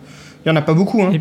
il 0.45 0.49
y 0.49 0.53
en 0.53 0.57
a 0.57 0.63
pas 0.63 0.75
beaucoup. 0.75 1.03
Hein. 1.03 1.11
Et- 1.15 1.21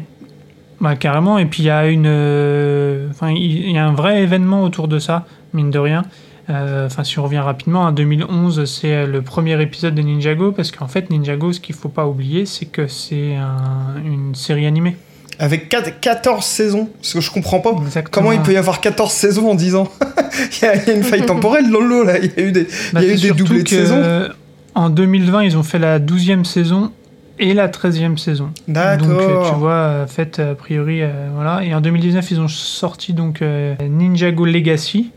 Bah, 0.79 0.95
carrément, 0.95 1.37
et 1.39 1.45
puis 1.45 1.63
il 1.63 1.65
y 1.65 1.69
a 1.71 1.87
une, 1.87 2.05
euh, 2.07 3.07
enfin 3.09 3.31
il 3.31 3.71
y 3.71 3.77
a 3.77 3.85
un 3.85 3.93
vrai 3.93 4.21
événement 4.21 4.63
autour 4.63 4.87
de 4.87 4.99
ça, 4.99 5.25
mine 5.53 5.71
de 5.71 5.79
rien. 5.79 6.03
Euh, 6.49 6.85
Enfin, 6.85 7.03
si 7.03 7.19
on 7.19 7.23
revient 7.23 7.39
rapidement, 7.39 7.81
en 7.81 7.91
2011, 7.91 8.65
c'est 8.65 9.05
le 9.05 9.21
premier 9.21 9.61
épisode 9.61 9.93
de 9.95 10.01
Ninjago, 10.01 10.51
parce 10.51 10.71
qu'en 10.71 10.87
fait, 10.87 11.09
Ninjago, 11.09 11.51
ce 11.53 11.59
qu'il 11.59 11.75
faut 11.75 11.89
pas 11.89 12.07
oublier, 12.07 12.45
c'est 12.45 12.65
que 12.65 12.87
c'est 12.87 13.35
un- 13.35 14.01
une 14.03 14.33
série 14.35 14.65
animée. 14.65 14.95
Avec 15.39 15.69
quatre- 15.69 15.99
14 16.01 16.45
saisons. 16.45 16.89
Parce 17.01 17.13
que 17.13 17.21
je 17.21 17.31
comprends 17.31 17.59
pas. 17.59 17.71
Exactement. 17.85 18.11
Comment 18.27 18.31
il 18.33 18.41
peut 18.41 18.53
y 18.53 18.57
avoir 18.57 18.81
14 18.81 19.11
saisons 19.11 19.49
en 19.49 19.55
10 19.55 19.75
ans 19.75 19.87
il, 20.61 20.65
y 20.65 20.67
a, 20.67 20.75
il 20.75 20.87
y 20.87 20.91
a 20.91 20.93
une 20.95 21.03
faille 21.03 21.25
temporelle 21.25 21.69
dans 21.71 21.79
là. 22.03 22.17
Il 22.19 22.31
y 22.35 22.39
a 22.39 22.43
eu 22.47 22.51
des, 22.51 22.67
Bah, 22.93 23.01
il 23.01 23.07
y 23.07 23.11
a 23.11 23.13
eu 23.13 23.17
c'est 23.17 23.27
des 23.29 23.33
doublés 23.33 23.59
de 23.63 23.69
que, 23.69 23.69
saison. 23.69 23.95
euh, 23.95 24.27
En 24.75 24.89
2020, 24.89 25.43
ils 25.43 25.57
ont 25.57 25.63
fait 25.63 25.79
la 25.79 25.99
12e 25.99 26.43
saison 26.43 26.91
et 27.39 27.53
la 27.53 27.69
13e 27.69 28.17
saison. 28.17 28.51
Donc, 28.67 28.77
euh, 28.77 28.97
tu 28.97 29.07
D'accord. 29.07 29.55
vois, 29.59 29.71
euh, 29.71 30.07
fait 30.07 30.39
a 30.39 30.55
priori, 30.55 31.01
euh, 31.01 31.29
voilà. 31.33 31.63
Et 31.63 31.73
en 31.73 31.79
2019, 31.79 32.31
ils 32.31 32.39
ont 32.41 32.49
sorti 32.49 33.13
donc 33.13 33.41
euh, 33.41 33.75
Ninjago 33.81 34.43
Legacy 34.45 35.11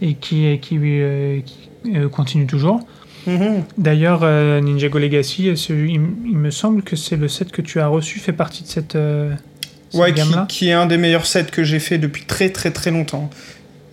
et 0.00 0.14
qui, 0.14 0.58
qui, 0.60 0.78
euh, 0.82 1.40
qui, 1.44 1.68
euh, 1.94 2.08
continue 2.08 2.46
toujours. 2.46 2.80
Mhm. 3.26 3.64
D'ailleurs, 3.76 4.20
euh, 4.22 4.60
Ninjago 4.60 4.98
Legacy, 4.98 5.48
euh, 5.50 5.54
il, 5.68 6.00
il 6.30 6.36
me 6.38 6.50
semble 6.50 6.82
que 6.82 6.96
c'est 6.96 7.16
le 7.16 7.28
set 7.28 7.50
que 7.52 7.60
tu 7.60 7.78
as 7.80 7.88
reçu 7.88 8.20
fait 8.20 8.32
partie 8.32 8.62
de 8.62 8.68
cette, 8.68 8.94
euh, 8.96 9.34
cette 9.34 9.55
Ouais, 9.94 10.12
qui, 10.12 10.22
qui 10.48 10.68
est 10.68 10.72
un 10.72 10.86
des 10.86 10.96
meilleurs 10.98 11.26
sets 11.26 11.44
que 11.52 11.62
j'ai 11.64 11.78
fait 11.78 11.98
depuis 11.98 12.24
très 12.24 12.50
très 12.50 12.70
très 12.70 12.90
longtemps. 12.90 13.30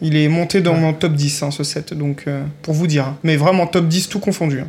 Il 0.01 0.15
est 0.17 0.27
monté 0.27 0.59
dans 0.61 0.73
Ouais. 0.73 0.79
mon 0.79 0.93
top 0.93 1.13
10, 1.13 1.43
hein, 1.43 1.51
ce 1.51 1.63
set, 1.63 1.93
donc 1.93 2.23
euh, 2.27 2.43
pour 2.61 2.73
vous 2.73 2.87
dire. 2.87 3.13
Mais 3.23 3.35
vraiment 3.37 3.67
top 3.67 3.87
10 3.87 4.09
tout 4.09 4.19
confondu. 4.19 4.59
hein. 4.59 4.67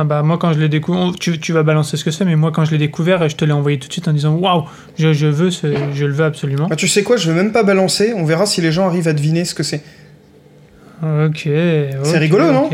Ah 0.00 0.04
bah 0.04 0.22
moi 0.22 0.38
quand 0.38 0.52
je 0.52 0.60
l'ai 0.60 0.68
découvert, 0.68 1.12
tu, 1.18 1.40
tu 1.40 1.52
vas 1.52 1.64
balancer 1.64 1.96
ce 1.96 2.04
que 2.04 2.12
c'est, 2.12 2.24
mais 2.24 2.36
moi 2.36 2.52
quand 2.52 2.64
je 2.64 2.70
l'ai 2.70 2.78
découvert, 2.78 3.28
je 3.28 3.34
te 3.34 3.44
l'ai 3.44 3.50
envoyé 3.52 3.80
tout 3.80 3.88
de 3.88 3.92
suite 3.92 4.06
en 4.06 4.12
disant 4.12 4.34
waouh, 4.36 4.62
je, 4.96 5.12
je 5.12 5.26
veux, 5.26 5.50
ce- 5.50 5.74
je 5.92 6.04
le 6.04 6.12
veux 6.12 6.24
absolument. 6.24 6.68
Bah, 6.68 6.76
tu 6.76 6.86
sais 6.86 7.02
quoi, 7.02 7.16
je 7.16 7.28
vais 7.28 7.36
même 7.36 7.50
pas 7.50 7.64
balancer, 7.64 8.12
on 8.14 8.24
verra 8.24 8.46
si 8.46 8.60
les 8.60 8.70
gens 8.70 8.86
arrivent 8.86 9.08
à 9.08 9.12
deviner 9.12 9.44
ce 9.44 9.54
que 9.56 9.64
c'est. 9.64 9.82
Ok. 11.02 11.48
ok, 11.48 12.14
rigolo, 12.14 12.52
non. 12.52 12.70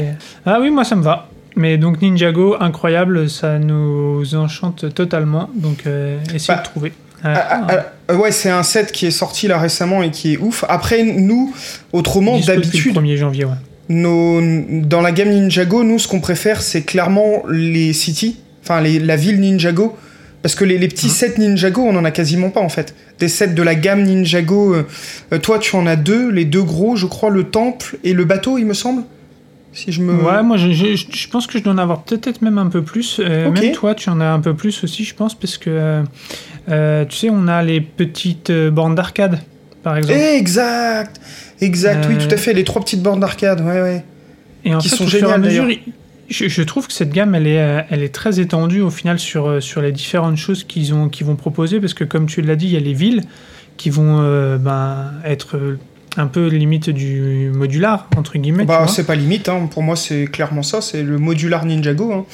Ah 0.47 0.59
oui, 0.61 0.71
moi 0.71 0.85
ça 0.85 0.97
me 0.97 1.03
va. 1.03 1.29
Mais 1.57 1.79
donc 1.79 2.03
Ninjago, 2.03 2.57
incroyable, 2.61 3.31
ça 3.31 3.59
nous 3.59 4.35
enchante 4.35 4.93
totalement. 4.95 5.49
Donc 5.55 5.85
euh, 5.87 6.19
essayez 6.35 6.57
Bah, 6.57 6.63
de 6.63 6.65
trouver. 6.65 6.93
Ah, 7.25 7.67
ah, 7.69 7.87
ah, 8.09 8.15
ouais, 8.17 8.31
c'est 8.33 8.51
un 8.51 8.63
set 8.63 8.93
qui 8.93 9.07
est 9.07 9.11
sorti 9.11 9.49
là 9.49 9.59
récemment 9.59 10.03
et 10.03 10.11
qui 10.11 10.35
est 10.35 10.37
ouf. 10.37 10.65
Après, 10.69 11.03
nous, 11.03 11.55
autrement, 11.93 12.39
d'habitude, 12.39 12.95
Le 12.95 13.01
1er 13.01 13.17
janvier, 13.17 13.45
ouais. 13.47 13.55
nos, 13.89 14.41
dans 14.83 15.01
la 15.01 15.11
gamme 15.13 15.31
Ninjago, 15.31 15.85
nous, 15.85 15.99
ce 15.99 16.07
qu'on 16.09 16.21
préfère, 16.21 16.61
c'est 16.63 16.83
clairement 16.83 17.43
les 17.49 17.93
cities, 17.95 18.37
enfin 18.63 18.81
les- 18.81 18.99
la 18.99 19.17
ville 19.17 19.41
Ninjago. 19.41 19.97
Parce 20.43 20.55
que 20.55 20.65
les, 20.67 20.77
les 20.77 20.89
petits 20.89 21.07
Mhm. 21.07 21.13
sets 21.13 21.35
Ninjago, 21.39 21.81
on 21.81 21.97
en 21.97 22.05
a 22.05 22.11
quasiment 22.11 22.51
pas 22.51 22.61
en 22.61 22.69
fait. 22.69 22.95
Des 23.19 23.29
sets 23.29 23.49
de 23.55 23.63
la 23.63 23.75
gamme 23.75 24.03
Ninjago, 24.03 24.75
euh, 24.75 24.87
euh, 25.33 25.39
toi 25.39 25.59
tu 25.59 25.75
en 25.77 25.87
as 25.87 25.97
deux, 25.97 26.29
les 26.31 26.45
deux 26.45 26.63
gros, 26.63 26.97
je 26.97 27.07
crois, 27.07 27.31
le 27.31 27.45
temple 27.45 27.97
et 28.05 28.13
le 28.13 28.27
bateau, 28.27 28.59
il 28.59 28.67
me 28.67 28.75
semble. 28.75 29.05
Si 29.75 29.91
je 29.93 30.01
me. 30.03 30.15
Ouais, 30.23 30.43
moi 30.43 30.57
je, 30.57 30.71
je- 30.73 30.95
je 30.95 31.29
pense 31.29 31.47
que 31.47 31.59
je 31.59 31.65
dois 31.65 31.73
en 31.73 31.79
avoir 31.79 32.05
peut-être 32.05 32.43
même 32.43 32.59
un 32.59 32.69
peu 32.69 32.83
plus. 32.83 33.21
Euh. 33.23 33.51
Même 33.51 33.73
toi, 33.73 33.95
tu 33.95 34.09
en 34.09 34.21
as 34.21 34.27
un 34.29 34.41
peu 34.41 34.55
plus 34.55 34.85
aussi, 34.85 35.05
je 35.05 35.15
pense, 35.15 35.35
parce 35.35 35.59
que 35.59 35.69
euh, 35.71 36.03
euh, 36.71 37.05
tu 37.05 37.17
sais, 37.17 37.29
on 37.31 37.49
a 37.49 37.63
les 37.63 37.81
petites 37.81 38.51
euh, 38.51 38.71
bornes 38.71 38.95
d'arcade, 38.95 39.41
par 39.83 39.97
exemple. 39.97 40.19
Exact 40.21 41.21
Exact, 41.61 42.07
oui, 42.09 42.19
tout 42.19 42.33
à 42.33 42.37
fait, 42.37 42.53
les 42.53 42.65
trois 42.65 42.83
petites 42.83 43.03
bornes 43.03 43.21
d'arcade, 43.21 43.61
ouais, 43.61 43.81
ouais. 43.81 44.05
Et 44.65 44.75
en 44.75 44.79
qui 44.79 44.89
fait, 44.89 44.97
sont 44.97 45.05
au 45.05 45.09
fur 45.09 45.29
et 45.29 45.33
à 45.33 45.39
mesure, 45.39 45.67
je, 46.29 46.49
je 46.49 46.63
trouve 46.63 46.87
que 46.87 46.93
cette 46.93 47.11
gamme, 47.11 47.35
elle 47.35 47.47
est, 47.47 47.85
elle 47.91 48.03
est 48.03 48.15
très 48.15 48.41
étendue 48.41 48.81
au 48.81 48.91
final 48.91 49.19
sur, 49.19 49.63
sur 49.63 49.83
les 49.83 49.93
différentes 49.93 50.37
choses 50.37 50.65
qu'ils 50.65 50.95
ont, 50.95 51.09
qu'ils 51.09 51.27
vont 51.27 51.37
proposer, 51.37 51.81
parce 51.81 51.95
que 51.95 52.05
comme 52.05 52.27
tu 52.27 52.43
l'as 52.43 52.57
dit, 52.57 52.67
il 52.67 52.73
y 52.73 52.77
a 52.77 52.81
les 52.81 52.93
villes 52.95 53.23
qui 53.77 53.91
vont 53.91 54.19
ben, 54.59 55.13
être 55.25 55.77
un 56.17 56.27
peu 56.27 56.47
limite 56.47 56.91
du 56.91 57.51
modular, 57.53 58.09
entre 58.17 58.39
guillemets. 58.39 58.65
Bah, 58.65 58.87
c'est 58.89 59.07
pas 59.07 59.15
limite, 59.15 59.49
hein. 59.49 59.69
pour 59.71 59.83
moi, 59.83 59.97
c'est 59.97 60.27
clairement 60.27 60.63
ça, 60.63 60.81
c'est 60.81 61.03
le 61.03 61.19
modular 61.19 61.65
Ninjago. 61.65 62.13
Hein. 62.13 62.25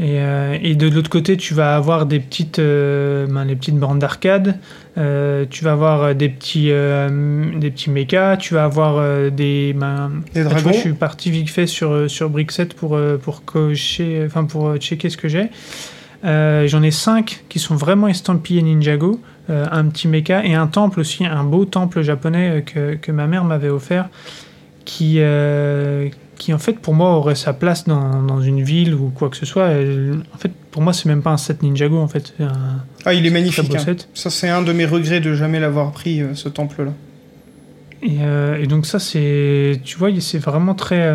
Et, 0.00 0.18
euh, 0.18 0.56
et 0.62 0.76
de 0.76 0.88
l'autre 0.88 1.10
côté, 1.10 1.36
tu 1.36 1.52
vas 1.52 1.76
avoir 1.76 2.06
des 2.06 2.20
petites, 2.20 2.58
euh, 2.58 3.26
ben, 3.26 3.44
les 3.44 3.54
petites 3.54 3.76
bornes 3.76 3.98
d'arcade, 3.98 4.58
euh, 4.96 5.44
tu 5.50 5.62
vas 5.62 5.72
avoir 5.72 6.14
des 6.14 6.30
petits, 6.30 6.68
des 6.68 7.70
petits 7.70 7.90
mechas, 7.90 8.38
tu 8.38 8.54
vas 8.54 8.64
avoir 8.64 9.30
des... 9.30 9.74
Ben, 9.74 10.22
Des 10.32 10.40
tu 10.40 10.48
vois, 10.48 10.52
dragons. 10.54 10.72
je 10.72 10.78
suis 10.78 10.92
parti 10.94 11.30
vite 11.30 11.50
fait 11.50 11.66
sur, 11.66 12.10
sur 12.10 12.30
Brickset 12.30 12.66
pour, 12.74 12.98
pour, 13.22 13.44
cocher, 13.44 14.22
enfin, 14.24 14.44
pour 14.44 14.74
checker 14.78 15.10
ce 15.10 15.18
que 15.18 15.28
j'ai. 15.28 15.50
J'en 16.24 16.82
ai 16.82 16.90
5 16.90 17.44
qui 17.50 17.58
sont 17.58 17.76
vraiment 17.76 18.08
estampillés 18.08 18.62
Ninjago, 18.62 19.20
euh, 19.50 19.66
un 19.70 19.84
petit 19.86 20.08
mecha 20.08 20.44
et 20.44 20.54
un 20.54 20.66
temple 20.68 21.00
aussi, 21.00 21.26
un 21.26 21.44
beau 21.44 21.64
temple 21.64 22.02
japonais 22.02 22.50
euh, 22.50 22.60
que, 22.60 22.94
que 22.94 23.12
ma 23.12 23.26
mère 23.26 23.44
m'avait 23.44 23.68
offert, 23.68 24.08
qui, 24.84 25.16
euh, 25.18 26.08
qui 26.36 26.54
en 26.54 26.58
fait 26.58 26.74
pour 26.78 26.94
moi 26.94 27.10
aurait 27.16 27.34
sa 27.34 27.52
place 27.52 27.84
dans, 27.84 28.22
dans 28.22 28.40
une 28.40 28.62
ville 28.62 28.94
ou 28.94 29.10
quoi 29.14 29.28
que 29.28 29.36
ce 29.36 29.46
soit. 29.46 29.72
Et, 29.72 30.10
en 30.34 30.38
fait, 30.38 30.52
pour 30.70 30.82
moi, 30.82 30.92
c'est 30.92 31.06
même 31.06 31.22
pas 31.22 31.30
un 31.30 31.36
set 31.36 31.62
Ninjago 31.62 31.98
en 31.98 32.08
fait, 32.08 32.34
un 32.40 32.52
Ah, 33.04 33.12
il 33.12 33.26
est 33.26 33.30
magnifique. 33.30 33.74
hein. 33.74 33.96
Ça, 34.14 34.30
c'est 34.30 34.48
un 34.48 34.62
de 34.62 34.72
mes 34.72 34.86
regrets 34.86 35.20
de 35.20 35.34
jamais 35.34 35.58
l'avoir 35.60 35.90
pris, 35.92 36.22
euh, 36.22 36.34
ce 36.34 36.48
temple-là. 36.48 36.92
Et, 38.02 38.16
et 38.62 38.66
donc 38.66 38.86
ça, 38.86 38.98
c'est, 38.98 39.78
tu 39.84 39.98
vois, 39.98 40.08
c'est 40.20 40.38
vraiment 40.38 40.74
très, 40.74 41.14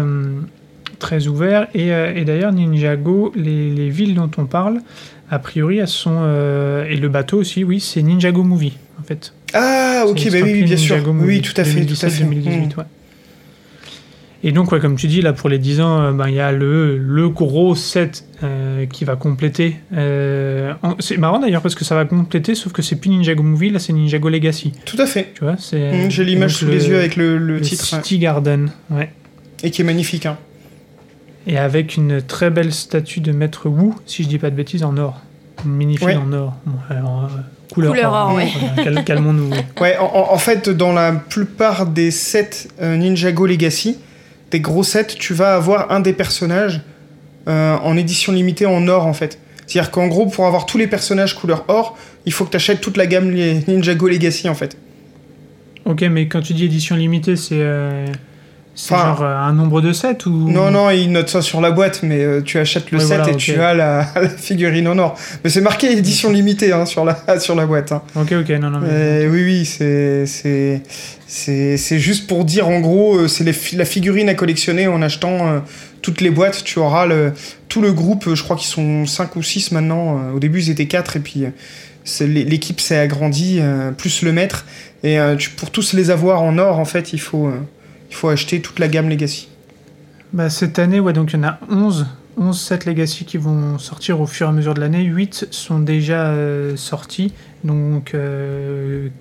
très 1.00 1.26
ouvert. 1.26 1.68
Et, 1.74 1.88
et 1.88 2.26
d'ailleurs, 2.26 2.52
Ninjago, 2.52 3.34
les, 3.36 3.72
les 3.72 3.90
villes 3.90 4.14
dont 4.14 4.30
on 4.38 4.46
parle, 4.46 4.82
a 5.30 5.40
priori, 5.40 5.78
elles 5.80 5.88
sont... 5.88 6.18
euh, 6.22 6.86
et 6.86 6.96
le 6.98 7.10
bateau 7.10 7.38
aussi, 7.40 7.64
oui, 7.64 7.80
c'est 7.80 8.02
Ninjago 8.02 8.44
Movie, 8.44 8.74
en 9.00 9.04
fait. 9.04 9.34
Ah, 9.54 10.04
ok, 10.08 10.30
bah 10.32 10.38
oui, 10.44 10.64
bien 10.64 10.78
sûr. 10.78 10.96
Ninjago 10.96 11.12
Oui, 11.12 11.18
Movie, 11.18 11.42
tout 11.42 11.54
à 11.58 11.64
fait, 11.64 11.86
tout 11.86 11.94
à 12.02 12.10
fait. 12.10 12.24
2017-2018, 12.24 12.26
Mm. 12.76 12.80
ouais. 12.80 12.84
Et 14.44 14.52
donc, 14.52 14.72
ouais, 14.72 14.80
comme 14.80 14.96
tu 14.96 15.08
dis, 15.08 15.22
là, 15.22 15.34
pour 15.34 15.50
les 15.50 15.58
10 15.58 15.82
ans, 15.82 16.02
euh, 16.02 16.12
ben, 16.12 16.28
il 16.28 16.36
y 16.36 16.40
a 16.40 16.52
le, 16.52 16.98
le 17.00 17.30
gros 17.30 17.74
set 17.74 18.26
euh, 18.44 18.86
qui 18.86 19.04
va 19.04 19.16
compléter. 19.16 19.78
euh, 19.98 20.74
c'est 21.00 21.18
marrant 21.18 21.40
d'ailleurs 21.40 21.64
parce 21.64 21.74
que 21.74 21.84
ça 21.84 21.96
va 21.96 22.06
compléter, 22.06 22.54
sauf 22.54 22.72
que 22.72 22.84
c'est 22.84 22.98
plus 22.98 23.10
Ninjago 23.10 23.42
Movie, 23.42 23.72
là, 23.72 23.80
c'est 23.80 23.94
Ninjago 23.94 24.30
Legacy. 24.30 24.72
Tout 24.86 24.98
à 25.02 25.08
fait. 25.08 25.32
Tu 25.34 25.44
vois, 25.44 25.56
c'est... 25.58 26.06
Mm, 26.08 26.12
J'ai 26.12 26.24
l'image 26.26 26.54
sous 26.58 26.66
le- 26.66 26.74
les 26.74 26.88
yeux 26.88 26.98
avec 26.98 27.16
le, 27.16 27.40
le 27.40 27.56
le 27.56 27.62
titre. 27.62 27.82
ouais. 27.92 28.04
City 28.04 28.20
Garden, 28.20 28.70
ouais. 28.92 29.10
Et 29.64 29.72
qui 29.72 29.82
est 29.82 29.86
magnifique. 29.86 30.28
Hein. 30.28 30.38
Et 31.48 31.58
avec 31.58 31.96
une 31.96 32.22
très 32.22 32.50
belle 32.50 32.74
statue 32.74 33.20
de 33.20 33.32
Maître 33.32 33.70
Wu, 33.70 33.94
si 34.06 34.24
je 34.24 34.28
dis 34.30 34.40
pas 34.40 34.50
de 34.50 34.56
bêtises, 34.56 34.84
en 34.84 34.98
or. 34.98 35.22
Une 35.64 35.72
mini-fille 35.74 36.08
Ouais. 36.08 36.16
en 36.16 36.32
or. 36.34 36.54
Bon, 36.66 36.78
alors, 36.90 37.26
euh, 37.26 37.74
couleur, 37.74 37.92
Couleur 37.94 38.14
or, 38.14 38.30
or. 38.30 38.36
ouais. 38.36 38.48
Voilà, 38.76 38.84
cal- 38.84 39.04
Calmons-nous. 39.06 39.52
Ouais, 39.82 39.98
en, 39.98 40.06
en- 40.06 40.34
en 40.34 40.38
fait, 40.38 40.70
dans 40.70 40.92
la 40.92 41.12
plupart 41.12 41.86
des 41.86 42.10
sets 42.12 42.68
euh, 42.82 42.96
Ninjago 42.98 43.46
Legacy, 43.46 43.98
des 44.52 44.60
gros 44.60 44.84
sets, 44.84 45.08
tu 45.20 45.34
vas 45.34 45.56
avoir 45.56 45.92
un 45.92 46.00
des 46.00 46.14
personnages 46.14 46.82
euh, 47.48 47.78
en 47.78 47.96
édition 47.96 48.34
limitée 48.34 48.66
en 48.66 48.88
or, 48.88 49.06
en 49.06 49.14
fait. 49.14 49.40
C'est-à-dire 49.68 49.92
qu'en 49.92 50.08
gros, 50.08 50.26
pour 50.28 50.46
avoir 50.48 50.66
tous 50.66 50.78
les 50.80 50.88
personnages 50.88 51.36
couleur 51.36 51.66
or, 51.68 51.98
il 52.26 52.34
faut 52.34 52.46
que 52.46 52.52
tu 52.52 52.58
achètes 52.58 52.82
toute 52.82 52.98
la 52.98 53.06
gamme 53.08 53.32
Ninjago 53.68 54.08
Legacy 54.08 54.48
en 54.50 54.54
fait. 54.56 54.78
Ok, 55.86 56.02
mais 56.04 56.28
quand 56.28 56.42
tu 56.42 56.54
dis 56.54 56.66
édition 56.66 56.96
limitée, 56.96 57.36
c'est 57.36 57.58
euh, 57.60 58.06
c'est 58.78 58.94
genre 58.94 59.22
euh, 59.22 59.36
un 59.38 59.54
nombre 59.54 59.80
de 59.82 59.94
sets 59.94 60.26
ou 60.28 60.50
Non, 60.52 60.70
non, 60.70 60.90
ils 60.90 61.10
notent 61.12 61.30
ça 61.30 61.42
sur 61.42 61.62
la 61.62 61.72
boîte, 61.72 62.02
mais 62.04 62.20
euh, 62.24 62.42
tu 62.42 62.60
achètes 62.60 62.92
le 62.92 62.98
Ouais, 62.98 63.04
set 63.06 63.18
voilà, 63.18 63.32
et 63.32 63.34
ok. 63.36 63.40
tu 63.40 63.56
as 63.62 63.74
la, 63.74 64.06
la 64.22 64.30
figurine 64.30 64.88
en 64.90 64.98
or. 64.98 65.18
Mais 65.44 65.50
c'est 65.50 65.62
marqué 65.62 65.92
édition 65.92 66.30
limitée 66.32 66.74
hein, 66.74 66.86
sur, 66.86 67.06
la, 67.06 67.18
sur 67.40 67.56
la 67.56 67.66
boîte. 67.66 67.92
hein. 67.94 68.02
Ok, 68.16 68.34
ok, 68.34 68.50
non, 68.60 68.70
non, 68.70 68.80
mais. 68.80 68.88
Euh, 68.92 69.30
oui, 69.32 69.44
oui, 69.46 69.66
c'est 69.66 70.26
c'est 70.26 70.82
c'est 71.26 71.78
c'est 71.78 72.00
juste 72.00 72.28
pour 72.28 72.44
dire 72.46 72.68
en 72.68 72.80
gros, 72.82 73.28
c'est 73.28 73.44
les 73.46 73.56
la 73.78 73.86
figurine 73.86 74.28
à 74.30 74.34
collectionner 74.34 74.88
en 74.88 75.02
achetant 75.02 75.48
euh, 75.48 75.60
toutes 76.02 76.20
les 76.22 76.30
boîtes. 76.30 76.64
Tu 76.66 76.80
auras 76.80 77.06
le 77.06 77.32
tout 77.70 77.82
le 77.82 77.94
groupe. 77.94 78.34
Je 78.34 78.44
crois 78.44 78.56
qu'ils 78.58 78.68
sont 78.68 79.06
5 79.06 79.36
ou 79.38 79.42
6 79.44 79.72
maintenant. 79.72 80.20
Au 80.36 80.40
début, 80.40 80.60
ils 80.60 80.70
étaient 80.70 80.86
4 80.88 81.16
et 81.18 81.20
puis 81.22 81.46
c'est- 82.04 82.28
l'équipe 82.28 82.80
s'est 82.82 82.98
agrandie 82.98 83.60
plus 83.98 84.22
le 84.22 84.32
maître. 84.34 84.66
Et 85.04 85.18
tu, 85.38 85.50
pour 85.52 85.72
tous 85.72 85.94
les 85.94 86.10
avoir 86.12 86.42
en 86.42 86.58
or, 86.58 86.78
en 86.80 86.86
fait, 86.86 87.14
il 87.14 87.20
faut 87.20 87.52
il 88.16 88.18
faut 88.18 88.30
acheter 88.30 88.62
toute 88.62 88.80
la 88.80 88.88
gamme 88.88 89.10
Legacy. 89.10 89.50
Bah, 90.32 90.50
cette 90.50 90.80
année, 90.80 91.02
ouais, 91.02 91.12
donc 91.12 91.34
il 91.34 91.36
y 91.36 91.40
en 91.40 91.50
a 91.50 91.60
11, 91.70 92.08
11 92.38 92.58
sets 92.58 92.86
Legacy 92.86 93.26
qui 93.26 93.36
vont 93.36 93.78
sortir 93.78 94.22
au 94.22 94.26
fur 94.26 94.48
et 94.48 94.50
à 94.50 94.54
mesure 94.54 94.74
de 94.74 94.80
l'année. 94.80 95.04
8 95.04 95.50
sont 95.52 95.80
déjà 95.80 96.28
euh, 96.28 96.78
sortis. 96.78 97.34
Donc 97.66 98.16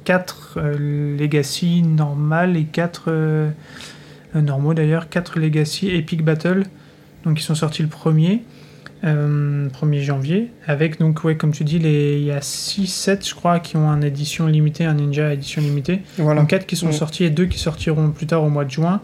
4 0.05 0.61
Legacy 0.79 1.83
normal 1.83 2.57
et 2.57 2.65
4 2.65 3.51
normaux 4.37 4.75
d'ailleurs. 4.75 5.09
4 5.09 5.41
Legacy 5.41 5.91
Epic 5.91 6.23
Battle. 6.25 6.63
Donc 7.25 7.41
ils 7.41 7.43
sont 7.43 7.57
sortis 7.57 7.83
le 7.83 7.89
1er. 7.89 8.43
Euh, 9.05 9.69
1er 9.69 10.01
janvier 10.03 10.51
avec 10.67 10.99
donc 10.99 11.25
ouais 11.25 11.37
comme 11.37 11.53
tu 11.53 11.65
dis 11.65 11.79
les 11.79 12.19
il 12.19 12.25
y 12.25 12.31
a 12.31 12.41
6 12.41 12.87
sets 12.87 13.19
je 13.27 13.35
crois 13.35 13.59
qui 13.61 13.77
ont 13.77 13.89
une 13.89 14.05
édition 14.05 14.47
limitée 14.47 14.85
un 14.85 14.95
ninja 14.95 15.33
édition 15.33 15.61
limitée 15.61 16.01
Voilà. 16.19 16.41
donc 16.41 16.51
4 16.51 16.65
qui 16.67 16.77
sont 16.77 16.89
Mm. 16.89 16.93
sortis 16.93 17.25
et 17.25 17.31
2 17.31 17.47
qui 17.47 17.59
sortiront 17.59 18.11
plus 18.11 18.27
tard 18.27 18.43
au 18.45 18.49
mois 18.51 18.65
de 18.65 18.71
juin. 18.71 19.01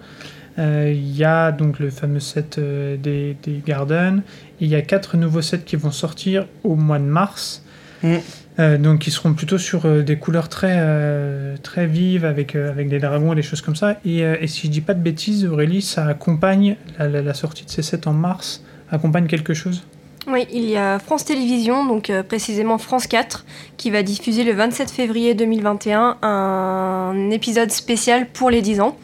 Euh, 0.59 0.93
Il 0.95 1.17
y 1.17 1.25
a 1.25 1.53
donc 1.53 1.79
le 1.79 1.91
fameux 1.91 2.21
set 2.21 2.59
euh, 2.59 2.97
des, 2.97 3.37
des 3.43 3.63
Garden. 3.67 4.23
Il 4.61 4.69
y 4.69 4.75
a 4.75 4.83
4 4.83 5.17
nouveaux 5.17 5.43
sets 5.43 5.61
qui 5.65 5.77
vont 5.77 5.91
sortir 5.93 6.47
au 6.65 6.75
mois 6.77 6.99
de 6.99 7.05
mars. 7.05 7.63
Mm. 8.03 8.17
Euh, 8.59 8.77
donc 8.79 8.99
qui 9.01 9.11
seront 9.11 9.33
plutôt 9.33 9.59
sur 9.59 9.87
euh, 9.87 10.03
des 10.03 10.17
couleurs 10.17 10.49
très, 10.49 10.75
euh, 10.81 11.57
très 11.63 11.87
vives 11.87 12.25
avec, 12.25 12.57
euh, 12.57 12.69
avec 12.71 12.89
des 12.89 12.99
dragons 12.99 13.33
et 13.33 13.37
des 13.37 13.43
choses 13.43 13.61
comme 13.63 13.77
ça. 13.77 13.99
Et, 14.05 14.25
euh, 14.25 14.37
et 14.41 14.49
si 14.49 14.67
je 14.67 14.73
dis 14.73 14.81
pas 14.83 14.93
de 14.95 15.01
bêtises, 15.03 15.47
Aurélie, 15.47 15.81
ça 15.83 16.07
accompagne 16.07 16.77
la, 16.99 17.09
la- 17.09 17.23
la 17.23 17.35
sortie 17.35 17.65
de 17.65 17.71
ces 17.71 17.83
sets 17.83 18.07
en 18.09 18.13
mars 18.13 18.63
accompagne 18.91 19.27
quelque 19.27 19.55
chose? 19.55 19.83
Oui, 20.27 20.47
il 20.53 20.65
y 20.69 20.77
a 20.77 20.99
France 20.99 21.25
Télévisions, 21.25 21.85
donc 21.87 22.11
euh, 22.11 22.23
précisément 22.23 22.77
France 22.79 23.07
4, 23.07 23.47
qui 23.79 23.91
va 23.91 24.03
diffuser 24.03 24.45
le 24.45 24.53
27 24.53 24.91
février 24.91 25.35
2021 25.35 26.19
un 26.23 27.31
épisode 27.31 27.71
spécial 27.71 28.27
pour 28.29 28.51
les 28.51 28.61
10 28.63 28.81
ans. 28.81 28.97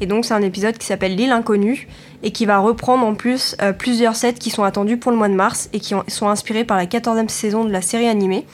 Et 0.00 0.06
donc 0.06 0.24
c'est 0.26 0.34
un 0.34 0.42
épisode 0.42 0.76
qui 0.76 0.86
s'appelle 0.86 1.14
L'île 1.16 1.30
inconnue 1.32 1.88
et 2.22 2.30
qui 2.30 2.44
va 2.44 2.58
reprendre 2.58 3.06
en 3.06 3.14
plus 3.14 3.56
euh, 3.62 3.72
plusieurs 3.72 4.14
sets 4.16 4.34
qui 4.34 4.50
sont 4.50 4.62
attendus 4.64 4.98
pour 4.98 5.10
le 5.12 5.16
mois 5.16 5.28
de 5.28 5.34
mars 5.34 5.70
et 5.72 5.80
qui 5.80 5.94
ont- 5.94 6.04
sont 6.08 6.28
inspirés 6.28 6.64
par 6.64 6.76
la 6.76 6.84
14e 6.86 7.28
saison 7.28 7.64
de 7.64 7.70
la 7.70 7.80
série 7.80 8.08
animée. 8.08 8.44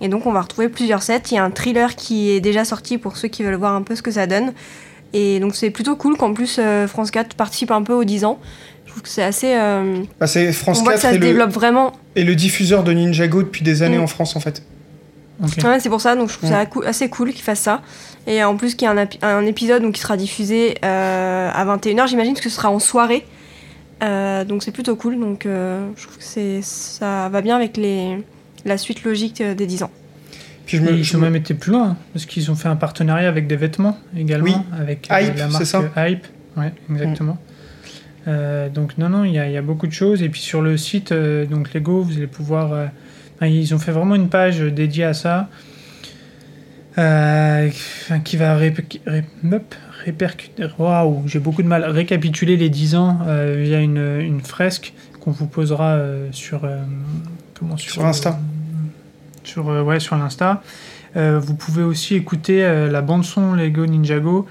Et 0.00 0.08
donc 0.08 0.26
on 0.26 0.32
va 0.32 0.40
retrouver 0.40 0.68
plusieurs 0.68 1.02
sets. 1.02 1.22
Il 1.30 1.34
y 1.34 1.38
a 1.38 1.44
un 1.44 1.50
thriller 1.50 1.94
qui 1.94 2.30
est 2.30 2.40
déjà 2.40 2.64
sorti 2.64 2.98
pour 2.98 3.16
ceux 3.18 3.28
qui 3.28 3.42
veulent 3.44 3.54
voir 3.54 3.74
un 3.74 3.82
peu 3.82 3.94
ce 3.94 4.02
que 4.02 4.10
ça 4.10 4.26
donne. 4.26 4.52
Et 5.12 5.38
donc 5.40 5.54
c'est 5.54 5.70
plutôt 5.70 5.94
cool 5.94 6.16
qu'en 6.16 6.32
plus 6.32 6.56
euh, 6.58 6.88
France 6.88 7.10
4 7.10 7.34
participe 7.36 7.70
un 7.70 7.82
peu 7.82 7.92
aux 7.92 8.04
10 8.04 8.24
ans. 8.24 8.38
Je 8.90 8.94
trouve 8.94 9.02
que 9.04 9.08
c'est 9.08 9.22
assez... 9.22 9.54
euh, 9.54 10.02
Bah, 10.18 10.26
c'est 10.26 10.52
France 10.52 10.80
on 10.80 10.82
voit 10.82 10.94
que 10.94 10.98
4 10.98 11.02
ça 11.02 11.10
et 11.12 11.14
se 11.14 11.18
le, 11.20 11.26
développe 11.26 11.50
vraiment 11.52 11.92
et 12.16 12.24
le 12.24 12.34
diffuseur 12.34 12.82
de 12.82 12.90
Ninjago 12.92 13.44
depuis 13.44 13.62
des 13.62 13.84
années 13.84 13.98
Mm. 13.98 14.02
en 14.02 14.06
France 14.08 14.34
en 14.34 14.40
fait. 14.40 14.64
Ouais, 15.64 15.78
c'est 15.80 15.88
pour 15.88 16.00
ça, 16.00 16.16
donc 16.16 16.28
je 16.30 16.36
trouve 16.36 16.50
ça 16.50 16.64
assez 16.86 17.08
cool 17.08 17.30
qu'ils 17.32 17.42
fassent 17.44 17.60
ça. 17.60 17.80
Et 18.26 18.42
en 18.44 18.56
plus, 18.56 18.74
qu'il 18.74 18.86
y 18.86 18.90
a 18.90 19.06
un, 19.22 19.46
épisode 19.46 19.80
donc, 19.82 19.94
qui 19.94 20.00
sera 20.00 20.16
diffusé 20.18 20.74
euh, 20.84 21.50
à 21.50 21.64
21h, 21.64 22.08
j'imagine 22.08 22.34
que 22.34 22.42
ce 22.42 22.50
sera 22.50 22.68
en 22.70 22.78
soirée. 22.80 23.24
Euh, 24.02 24.44
donc 24.44 24.62
c'est 24.62 24.70
plutôt 24.72 24.96
cool, 24.96 25.18
donc 25.20 25.46
euh, 25.46 25.86
je 25.96 26.02
trouve 26.02 26.18
que 26.18 26.24
c'est, 26.24 26.60
ça 26.62 27.28
va 27.30 27.40
bien 27.42 27.54
avec 27.56 27.76
les, 27.76 28.18
la 28.66 28.76
suite 28.76 29.04
logique 29.04 29.42
des 29.42 29.66
10 29.66 29.84
ans. 29.84 29.90
Puis 30.66 30.76
je 30.78 30.82
me, 30.82 30.92
Ils 30.92 31.04
je 31.04 31.16
ont 31.16 31.20
me- 31.20 31.24
même 31.24 31.36
été 31.36 31.54
plus 31.54 31.72
loin, 31.72 31.90
hein, 31.90 31.96
parce 32.12 32.26
qu'ils 32.26 32.50
ont 32.50 32.54
fait 32.54 32.68
un 32.68 32.76
partenariat 32.76 33.28
avec 33.28 33.46
des 33.46 33.56
vêtements 33.56 33.96
également, 34.16 34.44
Oui. 34.46 34.54
avec 34.78 35.10
euh, 35.10 35.20
Hype, 35.20 35.36
la 35.38 35.46
c'est 35.46 35.52
marque 35.52 35.64
ça 35.66 35.82
Hype. 36.08 36.26
Ouais, 36.56 36.72
exactement. 36.90 37.38
Euh, 38.28 38.68
donc 38.68 38.98
non, 38.98 39.08
non, 39.08 39.24
il 39.24 39.32
y, 39.32 39.38
a- 39.38 39.46
il 39.46 39.52
y 39.52 39.56
a 39.56 39.62
beaucoup 39.62 39.86
de 39.86 39.92
choses. 39.92 40.22
Et 40.22 40.28
puis 40.28 40.40
sur 40.40 40.60
le 40.62 40.76
site, 40.76 41.12
euh, 41.12 41.46
donc 41.46 41.72
Lego, 41.74 42.02
vous 42.02 42.16
allez 42.16 42.26
pouvoir... 42.26 42.72
euh, 42.72 42.86
ils 43.42 43.74
ont 43.74 43.78
fait 43.78 43.92
vraiment 43.92 44.14
une 44.14 44.28
page 44.28 44.60
dédiée 44.60 45.04
à 45.04 45.14
ça, 45.14 45.48
qui 48.24 48.36
va 48.36 48.54
ré- 48.56 48.74
répercuter... 50.04 50.66
Waouh, 50.78 51.22
j'ai 51.26 51.38
beaucoup 51.38 51.62
de 51.62 51.68
mal. 51.68 51.84
Récapituler 51.84 52.56
les 52.56 52.68
10 52.68 52.94
ans 52.96 53.18
via 53.56 53.80
une, 53.80 54.18
une 54.20 54.40
fresque 54.40 54.92
qu'on 55.20 55.30
vous 55.30 55.46
posera 55.46 55.98
sur... 56.32 56.68
comment 57.58 57.76
Sur 57.76 58.04
Insta. 58.04 58.30
euh, 58.30 58.34
sur, 59.44 59.66
ouais, 59.66 60.00
sur 60.00 60.16
l'Insta. 60.16 60.62
Vous 61.14 61.54
pouvez 61.54 61.82
aussi 61.82 62.14
écouter 62.14 62.60
la 62.90 63.00
bande-son 63.00 63.54
Lego 63.54 63.86
Ninjago. 63.86 64.46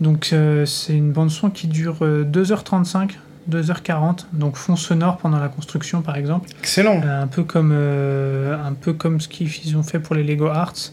Donc, 0.00 0.30
euh, 0.32 0.64
c'est 0.64 0.94
une 0.96 1.12
bande-son 1.12 1.50
qui 1.50 1.66
dure 1.66 1.96
euh, 2.02 2.24
2h35, 2.24 3.10
2h40, 3.50 4.26
donc 4.32 4.56
fond 4.56 4.76
sonore 4.76 5.16
pendant 5.16 5.38
la 5.40 5.48
construction 5.48 6.02
par 6.02 6.16
exemple. 6.16 6.48
Excellent. 6.60 7.00
Euh, 7.04 7.22
un, 7.22 7.26
peu 7.26 7.42
comme, 7.44 7.70
euh, 7.72 8.56
un 8.62 8.74
peu 8.74 8.92
comme 8.92 9.20
ce 9.20 9.28
qu'ils 9.28 9.76
ont 9.76 9.82
fait 9.82 9.98
pour 9.98 10.14
les 10.14 10.22
Lego 10.22 10.46
Arts. 10.46 10.92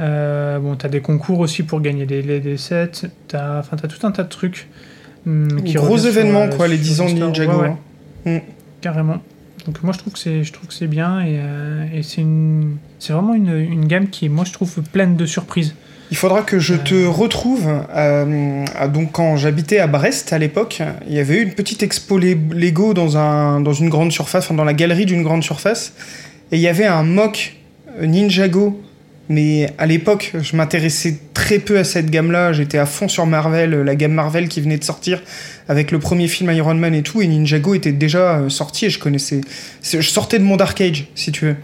Euh, 0.00 0.58
bon, 0.58 0.76
t'as 0.76 0.88
des 0.88 1.00
concours 1.00 1.40
aussi 1.40 1.62
pour 1.62 1.80
gagner 1.80 2.06
des, 2.06 2.22
des, 2.22 2.40
des 2.40 2.56
sets. 2.56 3.08
T'as 3.28 3.62
t'as 3.62 3.88
tout 3.88 4.06
un 4.06 4.12
tas 4.12 4.22
de 4.24 4.28
trucs. 4.28 4.68
hum, 5.26 5.62
qui 5.64 5.74
Gros 5.74 5.98
sur, 5.98 6.08
événement 6.08 6.42
euh, 6.42 6.56
quoi, 6.56 6.68
les 6.68 6.76
sur 6.76 6.84
10 6.84 7.00
ans 7.00 7.08
de. 7.08 7.24
Ninjago. 7.24 7.52
Ouais, 7.60 7.74
ouais. 8.26 8.36
hein. 8.36 8.40
Carrément. 8.80 9.18
Donc 9.66 9.82
moi 9.82 9.92
je 9.92 9.98
trouve 9.98 10.12
que 10.12 10.18
c'est 10.18 10.44
je 10.44 10.52
trouve 10.52 10.68
que 10.68 10.74
c'est 10.74 10.86
bien 10.86 11.20
et, 11.20 11.36
euh, 11.40 11.84
et 11.92 12.02
c'est 12.02 12.20
une 12.22 12.76
c'est 12.98 13.12
vraiment 13.12 13.34
une, 13.34 13.54
une 13.54 13.86
gamme 13.86 14.08
qui 14.08 14.26
est 14.26 14.28
moi 14.28 14.44
je 14.44 14.52
trouve 14.52 14.82
pleine 14.92 15.16
de 15.16 15.26
surprises. 15.26 15.74
Il 16.10 16.16
faudra 16.16 16.42
que 16.42 16.58
je 16.58 16.74
te 16.74 17.04
retrouve. 17.06 17.68
euh, 17.94 18.64
donc, 18.92 19.12
quand 19.12 19.36
j'habitais 19.36 19.78
à 19.78 19.86
Brest 19.86 20.32
à 20.32 20.38
l'époque, 20.38 20.80
il 21.06 21.14
y 21.14 21.18
avait 21.18 21.36
eu 21.36 21.42
une 21.42 21.52
petite 21.52 21.82
expo 21.82 22.18
Le- 22.18 22.36
Lego 22.54 22.94
dans, 22.94 23.16
un, 23.18 23.60
dans 23.60 23.74
une 23.74 23.88
grande 23.90 24.10
surface, 24.12 24.44
enfin, 24.46 24.54
dans 24.54 24.64
la 24.64 24.72
galerie 24.72 25.04
d'une 25.06 25.22
grande 25.22 25.42
surface. 25.44 25.92
Et 26.50 26.56
il 26.56 26.62
y 26.62 26.68
avait 26.68 26.86
un 26.86 27.02
mock 27.02 27.56
euh, 28.00 28.06
Ninjago. 28.06 28.80
Mais 29.30 29.68
à 29.76 29.84
l'époque, 29.84 30.32
je 30.40 30.56
m'intéressais 30.56 31.18
très 31.34 31.58
peu 31.58 31.76
à 31.78 31.84
cette 31.84 32.08
gamme-là. 32.10 32.54
J'étais 32.54 32.78
à 32.78 32.86
fond 32.86 33.08
sur 33.08 33.26
Marvel, 33.26 33.74
euh, 33.74 33.84
la 33.84 33.94
gamme 33.94 34.12
Marvel 34.14 34.48
qui 34.48 34.62
venait 34.62 34.78
de 34.78 34.84
sortir 34.84 35.20
avec 35.68 35.90
le 35.90 35.98
premier 35.98 36.28
film 36.28 36.50
Iron 36.52 36.72
Man 36.74 36.94
et 36.94 37.02
tout. 37.02 37.20
Et 37.20 37.26
Ninjago 37.26 37.74
était 37.74 37.92
déjà 37.92 38.38
euh, 38.38 38.48
sorti 38.48 38.86
et 38.86 38.90
je 38.90 38.98
connaissais. 38.98 39.42
Je 39.82 40.00
sortais 40.00 40.38
de 40.38 40.44
mon 40.44 40.56
Dark 40.56 40.80
Age, 40.80 41.08
si 41.14 41.30
tu 41.32 41.44
veux. 41.44 41.56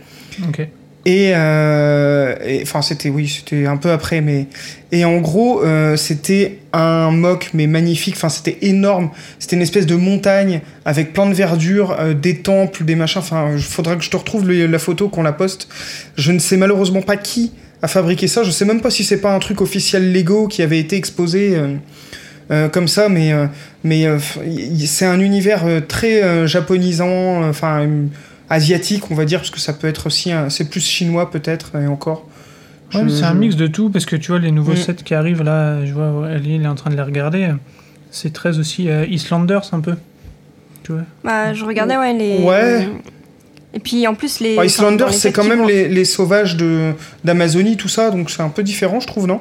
Ok. 0.47 0.69
Et, 1.07 1.33
euh, 1.35 2.35
et- 2.47 2.63
enfin, 2.63 2.81
c'était, 2.81 3.11
oui, 3.11 3.29
c'était 3.29 3.67
un 3.67 3.77
peu 3.77 3.91
après, 3.91 4.21
mais. 4.21 4.47
Et 4.91 5.05
en 5.05 5.19
gros, 5.21 5.63
euh, 5.63 5.97
c'était 5.97 6.59
un 6.73 7.11
mock, 7.11 7.51
mais 7.53 7.67
magnifique. 7.67 8.15
Enfin, 8.17 8.29
c'était 8.31 8.57
énorme. 8.63 9.11
C'était 9.39 9.57
une 9.57 9.63
espèce 9.63 9.87
de 9.87 9.97
montagne 9.97 10.61
avec 10.85 11.13
plein 11.13 11.27
de 11.27 11.35
verdure, 11.35 11.97
euh, 12.01 12.15
des 12.15 12.37
temples, 12.39 12.85
des 12.85 12.95
machins. 12.95 13.19
Enfin, 13.21 13.51
il 13.55 13.63
faudra 13.63 13.97
que 13.97 14.03
je 14.05 14.11
te 14.11 14.17
retrouve 14.17 14.51
la 14.51 14.79
photo 14.79 15.09
qu'on 15.09 15.23
la 15.23 15.33
poste. 15.33 15.69
Je 16.17 16.33
ne 16.33 16.39
sais 16.39 16.57
malheureusement 16.57 17.03
pas 17.03 17.17
qui 17.17 17.53
a 17.83 17.89
fabriqué 17.89 18.27
ça. 18.27 18.43
Je 18.43 18.51
sais 18.51 18.65
même 18.65 18.81
pas 18.81 18.91
si 18.91 19.05
c'est 19.05 19.21
pas 19.21 19.35
un 19.35 19.41
truc 19.41 19.61
officiel 19.61 20.13
Lego 20.13 20.49
qui 20.49 20.63
avait 20.63 20.79
été 20.79 20.97
exposé. 20.97 21.55
euh, 21.57 21.75
euh, 22.51 22.69
comme 22.69 22.89
ça, 22.89 23.09
mais, 23.09 23.33
euh, 23.33 23.47
mais 23.85 24.05
euh, 24.05 24.19
c'est 24.85 25.07
un 25.07 25.19
univers 25.19 25.65
très 25.89 26.47
japonisant, 26.47 27.43
enfin 27.49 27.89
asiatique, 28.51 29.11
on 29.11 29.15
va 29.15 29.25
dire, 29.25 29.41
parce 29.41 29.51
que 29.51 29.61
ça 29.61 29.73
peut 29.73 29.87
être 29.89 30.07
aussi, 30.07 30.33
un- 30.33 30.51
c'est 30.51 30.69
plus 30.69 30.81
chinois 30.85 31.31
peut-être, 31.31 31.77
et 31.77 31.87
encore. 31.87 32.27
Ouais, 32.95 33.03
Je- 33.05 33.09
c'est 33.09 33.25
un 33.25 33.35
mix 33.35 33.57
de 33.57 33.67
tout 33.67 33.91
parce 33.91 34.05
que 34.07 34.15
tu 34.17 34.31
vois 34.33 34.39
les 34.41 34.51
nouveaux 34.53 34.73
Mm. 34.75 34.77
sets 34.77 34.95
qui 35.05 35.15
arrivent 35.15 35.43
là, 35.43 35.85
je 35.85 35.93
vois 35.93 36.29
Ali 36.29 36.57
il 36.57 36.63
est 36.63 36.69
en 36.69 36.75
train 36.75 36.91
de 36.91 36.97
les 36.97 37.03
regarder. 37.03 37.49
C'est 38.11 38.33
très 38.33 38.59
aussi 38.59 38.89
euh, 38.89 39.05
Islanders 39.07 39.69
un 39.73 39.81
peu. 39.81 39.95
Tu 40.85 40.93
vois. 40.93 41.03
Bah, 41.25 41.55
je 41.55 41.65
regardais, 41.65 41.97
ouais, 41.97 42.13
les. 42.13 42.39
Ouais. 42.43 42.89
Et 43.73 43.81
puis 43.81 44.07
en 44.07 44.15
plus, 44.15 44.39
les. 44.41 44.55
Enfin, 44.55 44.65
Islanders, 44.67 45.13
c'est 45.15 45.33
quand 45.33 45.43
même 45.45 45.67
les, 45.67 45.89
les 45.89 46.05
sauvages 46.05 46.57
de 46.57 46.93
d'Amazonie, 47.25 47.77
tout 47.77 47.89
ça, 47.89 48.11
donc 48.11 48.31
c'est 48.31 48.43
un 48.43 48.51
peu 48.51 48.63
différent, 48.63 49.01
je 49.01 49.07
trouve, 49.09 49.27
non? 49.27 49.41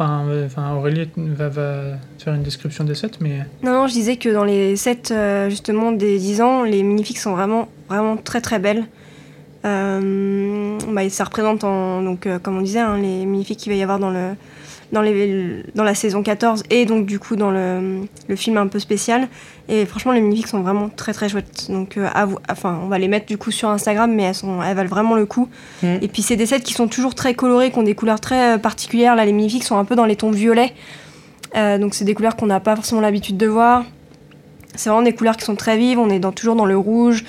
Enfin, 0.00 0.24
euh, 0.30 0.78
Aurélie 0.78 1.10
va, 1.16 1.50
faire 1.50 2.34
une 2.34 2.42
description 2.42 2.84
des 2.84 2.94
sets, 2.94 3.10
mais 3.20 3.40
Non, 3.62 3.72
non, 3.72 3.86
je 3.86 3.92
disais 3.92 4.16
que 4.16 4.30
dans 4.30 4.44
les 4.44 4.74
sets 4.76 5.12
euh, 5.12 5.50
justement 5.50 5.92
des 5.92 6.18
10 6.18 6.40
ans, 6.40 6.62
les 6.62 6.82
minifigs 6.82 7.18
sont 7.18 7.32
vraiment, 7.32 7.68
vraiment 7.86 8.16
très 8.16 8.40
très 8.40 8.58
belles. 8.58 8.86
Euh, 9.66 10.78
bah, 10.88 11.06
ça 11.10 11.24
représente, 11.24 11.64
en, 11.64 12.00
donc, 12.00 12.26
euh, 12.26 12.38
comme 12.38 12.56
on 12.56 12.62
disait, 12.62 12.78
hein, 12.78 12.96
les 12.96 13.26
minifigs 13.26 13.58
qu'il 13.58 13.72
va 13.72 13.76
y 13.76 13.82
avoir 13.82 13.98
dans 13.98 14.10
le, 14.10 14.30
dans, 14.92 15.02
les, 15.02 15.62
dans 15.74 15.84
la 15.84 15.94
saison 15.94 16.22
14 16.22 16.64
et 16.70 16.84
donc 16.84 17.06
du 17.06 17.18
coup 17.18 17.36
dans 17.36 17.50
le, 17.50 18.00
le 18.28 18.36
film 18.36 18.56
un 18.56 18.66
peu 18.66 18.78
spécial. 18.78 19.28
Et 19.68 19.86
franchement, 19.86 20.10
les 20.10 20.20
minifigs 20.20 20.48
sont 20.48 20.62
vraiment 20.62 20.88
très 20.88 21.12
très 21.12 21.28
chouettes. 21.28 21.70
Donc, 21.70 21.96
euh, 21.96 22.08
à 22.12 22.26
vous- 22.26 22.38
enfin, 22.50 22.80
on 22.82 22.88
va 22.88 22.98
les 22.98 23.06
mettre 23.06 23.26
du 23.26 23.38
coup 23.38 23.52
sur 23.52 23.68
Instagram, 23.68 24.12
mais 24.12 24.24
elles, 24.24 24.34
sont, 24.34 24.60
elles 24.62 24.74
valent 24.74 24.88
vraiment 24.88 25.14
le 25.14 25.26
coup. 25.26 25.48
Mm. 25.84 25.86
Et 26.02 26.08
puis, 26.08 26.22
c'est 26.22 26.34
des 26.34 26.46
sets 26.46 26.60
qui 26.62 26.72
sont 26.74 26.88
toujours 26.88 27.14
très 27.14 27.34
colorés, 27.34 27.70
qui 27.70 27.78
ont 27.78 27.84
des 27.84 27.94
couleurs 27.94 28.18
très 28.18 28.54
euh, 28.54 28.58
particulières. 28.58 29.14
Là, 29.14 29.24
les 29.24 29.32
minifigs 29.32 29.62
sont 29.62 29.76
un 29.78 29.84
peu 29.84 29.94
dans 29.94 30.06
les 30.06 30.16
tons 30.16 30.32
violets. 30.32 30.72
Euh, 31.56 31.78
donc, 31.78 31.94
c'est 31.94 32.04
des 32.04 32.14
couleurs 32.14 32.34
qu'on 32.34 32.46
n'a 32.46 32.58
pas 32.58 32.74
forcément 32.74 33.00
l'habitude 33.00 33.36
de 33.36 33.46
voir. 33.46 33.84
C'est 34.74 34.90
vraiment 34.90 35.04
des 35.04 35.14
couleurs 35.14 35.36
qui 35.36 35.44
sont 35.44 35.54
très 35.54 35.76
vives. 35.76 36.00
On 36.00 36.10
est 36.10 36.18
dans, 36.18 36.32
toujours 36.32 36.56
dans 36.56 36.66
le 36.66 36.76
rouge. 36.76 37.22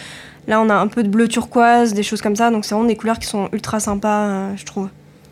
Là, 0.47 0.59
on 0.62 0.70
a 0.70 0.76
un 0.76 0.88
peu 0.88 1.03
de 1.03 1.09
bleu 1.09 1.28
turquoise, 1.28 1.93
des 1.93 2.01
choses 2.01 2.24
comme 2.24 2.36
ça. 2.36 2.49
Donc, 2.49 2.66
c'est 2.66 2.74
vraiment 2.74 2.88
des 2.89 2.95
couleurs 2.95 3.20
qui 3.20 3.28
sont 3.28 3.49
ultra 3.51 3.80
sympas, 3.80 4.26
euh, 4.28 4.51
je 4.57 4.66
trouve. 4.66 4.89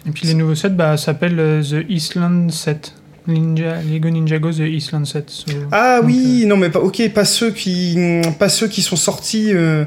Et 0.08 0.12
puis 0.12 0.28
les 0.28 0.34
nouveaux 0.34 0.56
sets 0.56 0.70
bah, 0.70 0.97
s'appellent 0.97 1.39
euh, 1.39 1.62
The 1.64 1.86
Island 1.89 2.52
Set. 2.52 2.93
Ninja, 3.28 3.76
Lego 3.84 4.10
Ninjago 4.10 4.52
The 4.52 4.60
Island 4.62 5.06
Set. 5.06 5.30
So- 5.30 5.52
Ah 5.72 5.97
donc, 6.02 6.08
oui, 6.10 6.45
non 6.47 6.58
mais 6.58 6.70
pas, 6.70 6.80
ok, 6.80 7.10
pas 7.14 7.26
ceux 7.26 7.52
qui, 7.52 7.95
pas 8.39 8.50
ceux 8.50 8.68
qui 8.68 8.82
sont 8.82 8.95
sortis. 8.95 9.52
euh, 9.54 9.86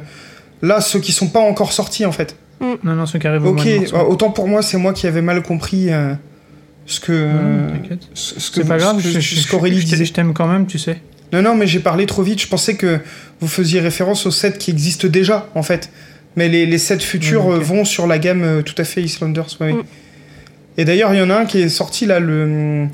là, 0.60 0.80
ceux 0.80 1.00
qui 1.00 1.10
sont 1.12 1.28
pas 1.28 1.40
encore 1.40 1.72
sortis 1.72 2.04
en 2.06 2.12
fait. 2.12 2.36
euh, 2.62 2.76
Non, 2.84 2.94
non, 2.94 3.06
ceux 3.06 3.18
qui 3.18 3.26
arrivent 3.26 3.44
au 3.44 3.48
Ok, 3.50 3.64
mois 3.64 3.64
de 3.64 3.78
mars. 3.80 3.92
euh, 3.94 4.02
autant 4.04 4.30
pour 4.30 4.46
moi, 4.46 4.62
c'est 4.62 4.76
moi 4.78 4.92
qui 4.92 5.06
avais 5.08 5.22
mal 5.22 5.42
compris 5.42 5.92
euh, 5.92 6.14
ce 6.86 7.00
que, 7.00 7.10
euh, 7.12 7.68
ce 8.14 8.50
que 8.50 8.62
C'est 8.62 8.68
pas 8.68 8.76
grave, 8.78 8.98
ce 9.00 9.04
que- 9.04 9.10
je, 9.10 9.18
je- 9.20 9.40
ce 9.40 9.48
qu'Aurélie 9.50 9.80
je- 9.80 9.86
disait. 9.86 10.04
je 10.04 10.12
t'aime 10.12 10.34
quand 10.34 10.46
même, 10.46 10.66
tu 10.66 10.78
sais. 10.78 11.00
Non, 11.32 11.42
non, 11.42 11.56
mais 11.56 11.66
j'ai 11.66 11.80
parlé 11.80 12.04
trop 12.06 12.22
vite. 12.22 12.40
Je 12.42 12.46
pensais 12.46 12.76
que 12.76 13.00
vous 13.40 13.48
faisiez 13.48 13.80
référence 13.80 14.26
aux 14.26 14.30
sets 14.30 14.58
qui 14.58 14.70
existent 14.70 15.08
déjà, 15.08 15.48
en 15.56 15.62
fait. 15.62 15.90
Mais 16.36 16.48
les, 16.48 16.64
les 16.66 16.78
sets 16.78 17.00
futurs 17.00 17.46
ok. 17.46 17.52
euh, 17.54 17.58
vont 17.58 17.84
sur 17.84 18.06
la 18.06 18.18
gamme 18.18 18.42
euh, 18.42 18.62
tout 18.62 18.74
à 18.78 18.84
fait 18.84 19.02
Islanders. 19.02 19.48
ouais, 19.60 19.72
oui. 19.72 19.78
Mm. 19.80 19.82
Et 20.78 20.84
d'ailleurs, 20.86 21.12
il 21.12 21.18
y 21.18 21.22
en 21.22 21.28
a 21.30 21.34
un 21.36 21.44
qui 21.44 21.60
est 21.60 21.68
sorti 21.68 22.06
là, 22.06 22.18
le. 22.18 22.86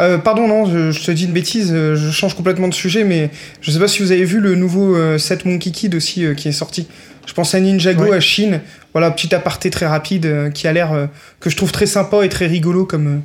euh, 0.00 0.18
pardon, 0.18 0.48
non, 0.48 0.66
je, 0.66 0.90
je 0.90 1.04
te 1.04 1.12
dis 1.12 1.26
une 1.26 1.32
bêtise, 1.32 1.72
je 1.72 2.10
change 2.10 2.34
complètement 2.34 2.66
de 2.66 2.74
sujet, 2.74 3.04
mais 3.04 3.30
je 3.60 3.70
sais 3.70 3.78
pas 3.78 3.86
si 3.86 4.02
vous 4.02 4.10
avez 4.10 4.24
vu 4.24 4.40
le 4.40 4.56
nouveau 4.56 4.96
euh, 4.96 5.16
set 5.18 5.44
Monkey 5.44 5.70
Kid 5.70 5.94
aussi 5.94 6.24
euh, 6.24 6.34
qui 6.34 6.48
est 6.48 6.52
sorti. 6.52 6.88
Je 7.26 7.32
pense 7.32 7.54
à 7.54 7.60
Ninjago 7.60 8.02
Ouais. 8.06 8.16
à 8.16 8.20
Chine. 8.20 8.60
Voilà, 8.92 9.12
petit 9.12 9.32
aparté 9.32 9.70
très 9.70 9.86
rapide 9.86 10.50
qui 10.52 10.66
a 10.66 10.72
l'air. 10.72 11.08
que 11.38 11.48
je 11.50 11.56
trouve 11.56 11.70
très 11.70 11.86
sympa 11.86 12.24
et 12.24 12.28
très 12.28 12.48
rigolo 12.48 12.84
comme. 12.86 13.22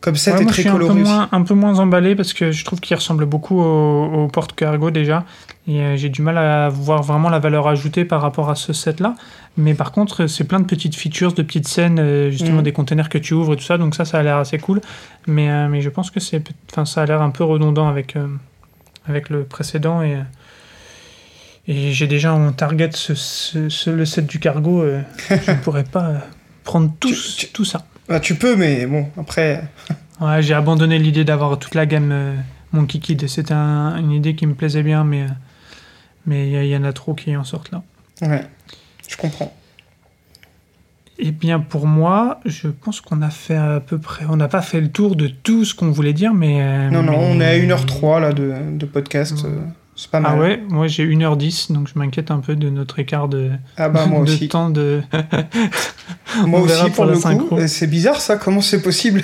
Comme 0.00 0.14
set 0.16 0.34
Ouais, 0.34 0.40
et 0.40 0.44
moi, 0.44 0.52
je 0.52 0.54
très 0.54 0.62
suis 0.62 0.70
un 0.70 0.78
peu, 0.78 0.84
aussi. 0.84 0.98
moins, 1.00 1.28
un 1.32 1.42
peu 1.42 1.54
moins 1.54 1.78
emballé 1.80 2.14
parce 2.14 2.32
que 2.32 2.52
je 2.52 2.64
trouve 2.64 2.78
qu'il 2.80 2.94
ressemble 2.96 3.26
beaucoup 3.26 3.60
au, 3.60 4.04
au 4.24 4.28
porte-cargo 4.28 4.90
déjà. 4.90 5.24
Et 5.66 5.80
euh, 5.80 5.96
j'ai 5.96 6.08
du 6.08 6.22
mal 6.22 6.38
à 6.38 6.68
voir 6.68 7.02
vraiment 7.02 7.28
la 7.30 7.38
valeur 7.40 7.66
ajoutée 7.68 8.04
par 8.04 8.20
rapport 8.22 8.48
à 8.48 8.54
ce 8.54 8.72
set-là. 8.72 9.14
Mais 9.56 9.74
par 9.74 9.90
contre, 9.92 10.26
c'est 10.28 10.44
plein 10.44 10.60
de 10.60 10.64
petites 10.66 10.94
features, 10.94 11.32
de 11.32 11.42
petites 11.42 11.66
scènes, 11.66 11.98
euh, 11.98 12.30
justement 12.30 12.58
Mhm. 12.58 12.62
des 12.62 12.72
containers 12.72 13.08
que 13.08 13.18
tu 13.18 13.34
ouvres 13.34 13.54
et 13.54 13.56
tout 13.56 13.64
ça. 13.64 13.76
Donc 13.76 13.94
ça, 13.96 14.04
ça 14.04 14.18
a 14.18 14.22
l'air 14.22 14.36
assez 14.36 14.58
cool. 14.58 14.80
Mais, 15.26 15.50
euh, 15.50 15.68
mais 15.68 15.80
je 15.80 15.88
pense 15.90 16.10
que 16.12 16.20
c'est, 16.20 16.42
enfin, 16.70 16.84
ça 16.84 17.02
a 17.02 17.06
l'air 17.06 17.20
un 17.20 17.30
peu 17.30 17.42
redondant 17.44 17.88
avec, 17.88 18.14
avec 19.08 19.30
le 19.30 19.42
précédent. 19.44 20.00
Et, 20.02 20.16
et 21.66 21.92
j'ai 21.92 22.06
déjà 22.06 22.32
en 22.32 22.52
target 22.52 22.90
ce, 22.94 23.14
ce- 23.14 23.68
ce- 23.68 23.90
le 23.90 24.04
set 24.06 24.26
du 24.26 24.38
cargo. 24.38 24.84
je 25.28 25.34
ne 25.50 25.56
pourrais 25.62 25.84
pas 25.84 26.12
prendre 26.64 26.92
tout, 27.00 27.08
Tu- 27.08 27.36
tu- 27.36 27.48
tout 27.48 27.64
ça. 27.64 27.84
Bah, 28.08 28.20
tu 28.20 28.34
peux, 28.36 28.56
mais 28.56 28.86
bon, 28.86 29.06
après. 29.18 29.62
Ouais, 30.20 30.42
j'ai 30.42 30.54
abandonné 30.54 30.98
l'idée 30.98 31.24
d'avoir 31.24 31.58
toute 31.58 31.74
la 31.74 31.86
gamme 31.86 32.10
euh, 32.12 32.34
Monkey 32.72 32.98
Kid. 32.98 33.28
C'était 33.28 33.52
un- 33.54 33.96
une 33.98 34.12
idée 34.12 34.34
qui 34.34 34.46
me 34.46 34.54
plaisait 34.54 34.82
bien, 34.82 35.04
mais 35.04 35.22
euh, 35.22 35.26
mais 36.26 36.48
il 36.50 36.64
y, 36.64 36.68
y 36.70 36.76
en 36.76 36.84
a 36.84 36.92
trop 36.92 37.14
qui 37.14 37.36
en 37.36 37.44
sortent 37.44 37.70
là. 37.70 37.82
Ouais, 38.22 38.42
je 39.08 39.16
comprends. 39.16 39.54
Eh 41.20 41.32
bien, 41.32 41.58
pour 41.60 41.86
moi, 41.86 42.40
je 42.44 42.68
pense 42.68 43.00
qu'on 43.00 43.22
a 43.22 43.30
fait 43.30 43.56
à 43.56 43.80
peu 43.80 43.98
près. 43.98 44.24
On 44.28 44.36
n'a 44.36 44.46
pas 44.48 44.62
fait 44.62 44.80
le 44.80 44.88
tour 44.88 45.16
de 45.16 45.26
tout 45.26 45.64
ce 45.64 45.74
qu'on 45.74 45.90
voulait 45.90 46.12
dire, 46.12 46.32
mais. 46.32 46.62
euh, 46.62 46.90
Non, 46.90 47.02
non, 47.02 47.14
on 47.18 47.40
est 47.40 47.44
à 47.44 47.58
1h03 47.58 48.20
là 48.20 48.32
de, 48.32 48.54
de 48.72 48.86
podcast. 48.86 49.34
Ouais. 49.44 49.50
Euh, 49.98 50.00
C'est 50.00 50.10
pas 50.10 50.20
mal. 50.20 50.32
Ah 50.34 50.40
ouais, 50.40 50.60
moi 50.68 50.86
j'ai 50.86 51.04
1h10, 51.06 51.72
donc 51.72 51.88
je 51.92 51.98
m'inquiète 51.98 52.30
un 52.30 52.38
peu 52.38 52.56
de 52.56 52.70
notre 52.70 52.98
écart 52.98 53.28
de, 53.28 53.50
Ah 53.76 53.88
bah 53.88 54.06
moi 54.08 54.20
de 54.24 54.30
aussi. 54.30 54.48
temps 54.48 54.70
de. 54.70 55.02
Moi 56.46 56.60
aussi 56.60 56.90
pour, 56.90 57.06
le 57.06 57.14
coup. 57.14 57.20
synchro. 57.20 57.58
Et 57.58 57.68
C'est 57.68 57.86
bizarre 57.86 58.20
ça, 58.20 58.36
comment 58.36 58.60
c'est 58.60 58.82
possible? 58.82 59.22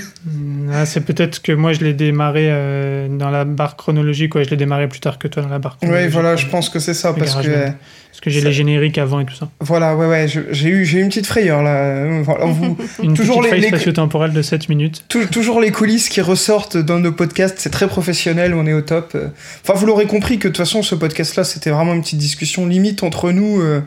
Ah, 0.73 0.87
c'est 0.87 1.03
peut-être 1.03 1.43
que 1.43 1.53
moi 1.53 1.73
je 1.75 1.81
l'ai 1.85 1.93
démarré 1.93 2.49
euh, 2.51 3.09
dans 3.09 3.31
la 3.31 3.45
barre 3.45 3.77
chronologique, 3.77 4.35
ouais, 4.35 4.45
je 4.45 4.51
l'ai 4.51 4.57
démarré 4.57 4.89
plus 4.89 5.01
tard 5.01 5.19
que 5.19 5.29
toi 5.29 5.43
dans 5.43 5.49
la 5.51 5.59
barre 5.59 5.77
Ouais, 5.83 5.87
chronologique. 5.89 6.13
voilà, 6.13 6.37
je 6.37 6.47
pense 6.47 6.71
que 6.71 6.79
c'est 6.79 6.95
ça. 6.95 7.13
Parce 7.13 7.37
que, 7.37 7.47
euh, 7.47 7.67
Parce 8.11 8.21
que 8.23 8.31
j'ai 8.31 8.41
les 8.41 8.53
génériques 8.53 8.97
avant 8.99 9.21
et 9.21 9.27
tout 9.27 9.35
ça. 9.35 9.49
voilà, 9.61 9.95
ouais, 9.97 10.07
ouais, 10.07 10.27
j'ai 10.29 10.69
eu, 10.69 10.83
eu 10.87 11.01
une 11.01 11.09
petite 11.09 11.27
frayeur 11.27 11.63
là. 11.63 11.75
Euh, 11.77 12.23
Voilà, 12.25 12.47
vous, 12.47 12.77
Une 13.03 13.15
Toujours 13.15 13.41
petite 13.43 13.55
les- 13.61 13.69
spatio-temporelle 13.69 14.33
de 14.33 14.43
7 14.43 14.69
minutes. 14.71 15.05
tou- 15.09 15.27
toujours 15.27 15.61
les 15.61 15.71
coulisses 15.73 16.09
qui 16.09 16.23
ressortent 16.23 16.79
dans 16.79 16.99
nos 17.01 17.13
podcasts, 17.13 17.57
c'est 17.59 17.71
très 17.71 17.87
professionnel, 17.87 18.55
on 18.55 18.67
est 18.67 18.73
au 18.73 18.81
top. 18.81 19.13
euh. 19.15 19.29
Enfin, 19.63 19.79
vous 19.79 19.85
l'aurez 19.87 20.07
compris 20.07 20.39
que 20.39 20.49
de 20.49 20.57
façon, 20.65 20.83
ce 20.83 20.95
podcast-là, 20.95 21.45
c'était 21.45 21.71
vraiment 21.71 21.95
une 21.95 22.03
petite 22.03 22.19
discussion 22.19 22.67
limite 22.67 23.03
entre 23.03 23.31
nous 23.33 23.61
euh, 23.61 23.81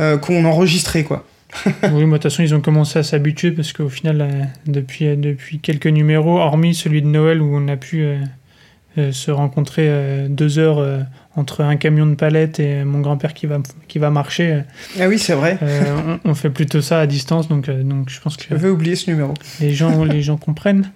euh, 0.00 0.18
qu'on 0.18 0.44
enregistrait, 0.44 1.04
quoi. 1.04 1.26
oui, 1.92 2.04
moi, 2.04 2.18
de 2.18 2.22
toute 2.22 2.22
façon, 2.24 2.42
ils 2.42 2.54
ont 2.54 2.60
commencé 2.60 2.98
à 2.98 3.02
s'habituer 3.02 3.50
parce 3.52 3.72
qu'au 3.72 3.88
final, 3.88 4.20
euh, 4.20 4.42
depuis, 4.66 5.16
depuis 5.16 5.58
quelques 5.58 5.86
numéros, 5.86 6.38
hormis 6.38 6.74
celui 6.74 7.02
de 7.02 7.06
Noël 7.06 7.40
où 7.40 7.56
on 7.56 7.68
a 7.68 7.76
pu 7.76 8.04
euh, 8.98 9.12
se 9.12 9.30
rencontrer 9.30 9.86
euh, 9.88 10.26
deux 10.28 10.58
heures 10.58 10.78
euh, 10.78 11.00
entre 11.36 11.62
un 11.62 11.76
camion 11.76 12.06
de 12.06 12.14
palettes 12.14 12.60
et 12.60 12.82
mon 12.84 13.00
grand-père 13.00 13.34
qui 13.34 13.46
va, 13.46 13.58
qui 13.88 13.98
va 13.98 14.10
marcher, 14.10 14.62
Ah 14.98 15.06
oui, 15.06 15.18
c'est 15.18 15.34
vrai. 15.34 15.58
on, 16.24 16.30
on 16.30 16.34
fait 16.34 16.50
plutôt 16.50 16.80
ça 16.80 17.00
à 17.00 17.06
distance. 17.06 17.48
Donc, 17.48 17.68
donc 17.70 18.08
je 18.10 18.20
pense 18.20 18.36
que 18.36 18.44
J'avais 18.48 18.70
oublié 18.70 18.96
ce 18.96 19.10
numéro. 19.10 19.34
les 19.60 19.74
gens, 19.74 20.04
les 20.04 20.22
gens 20.22 20.36
comprennent. 20.38 20.90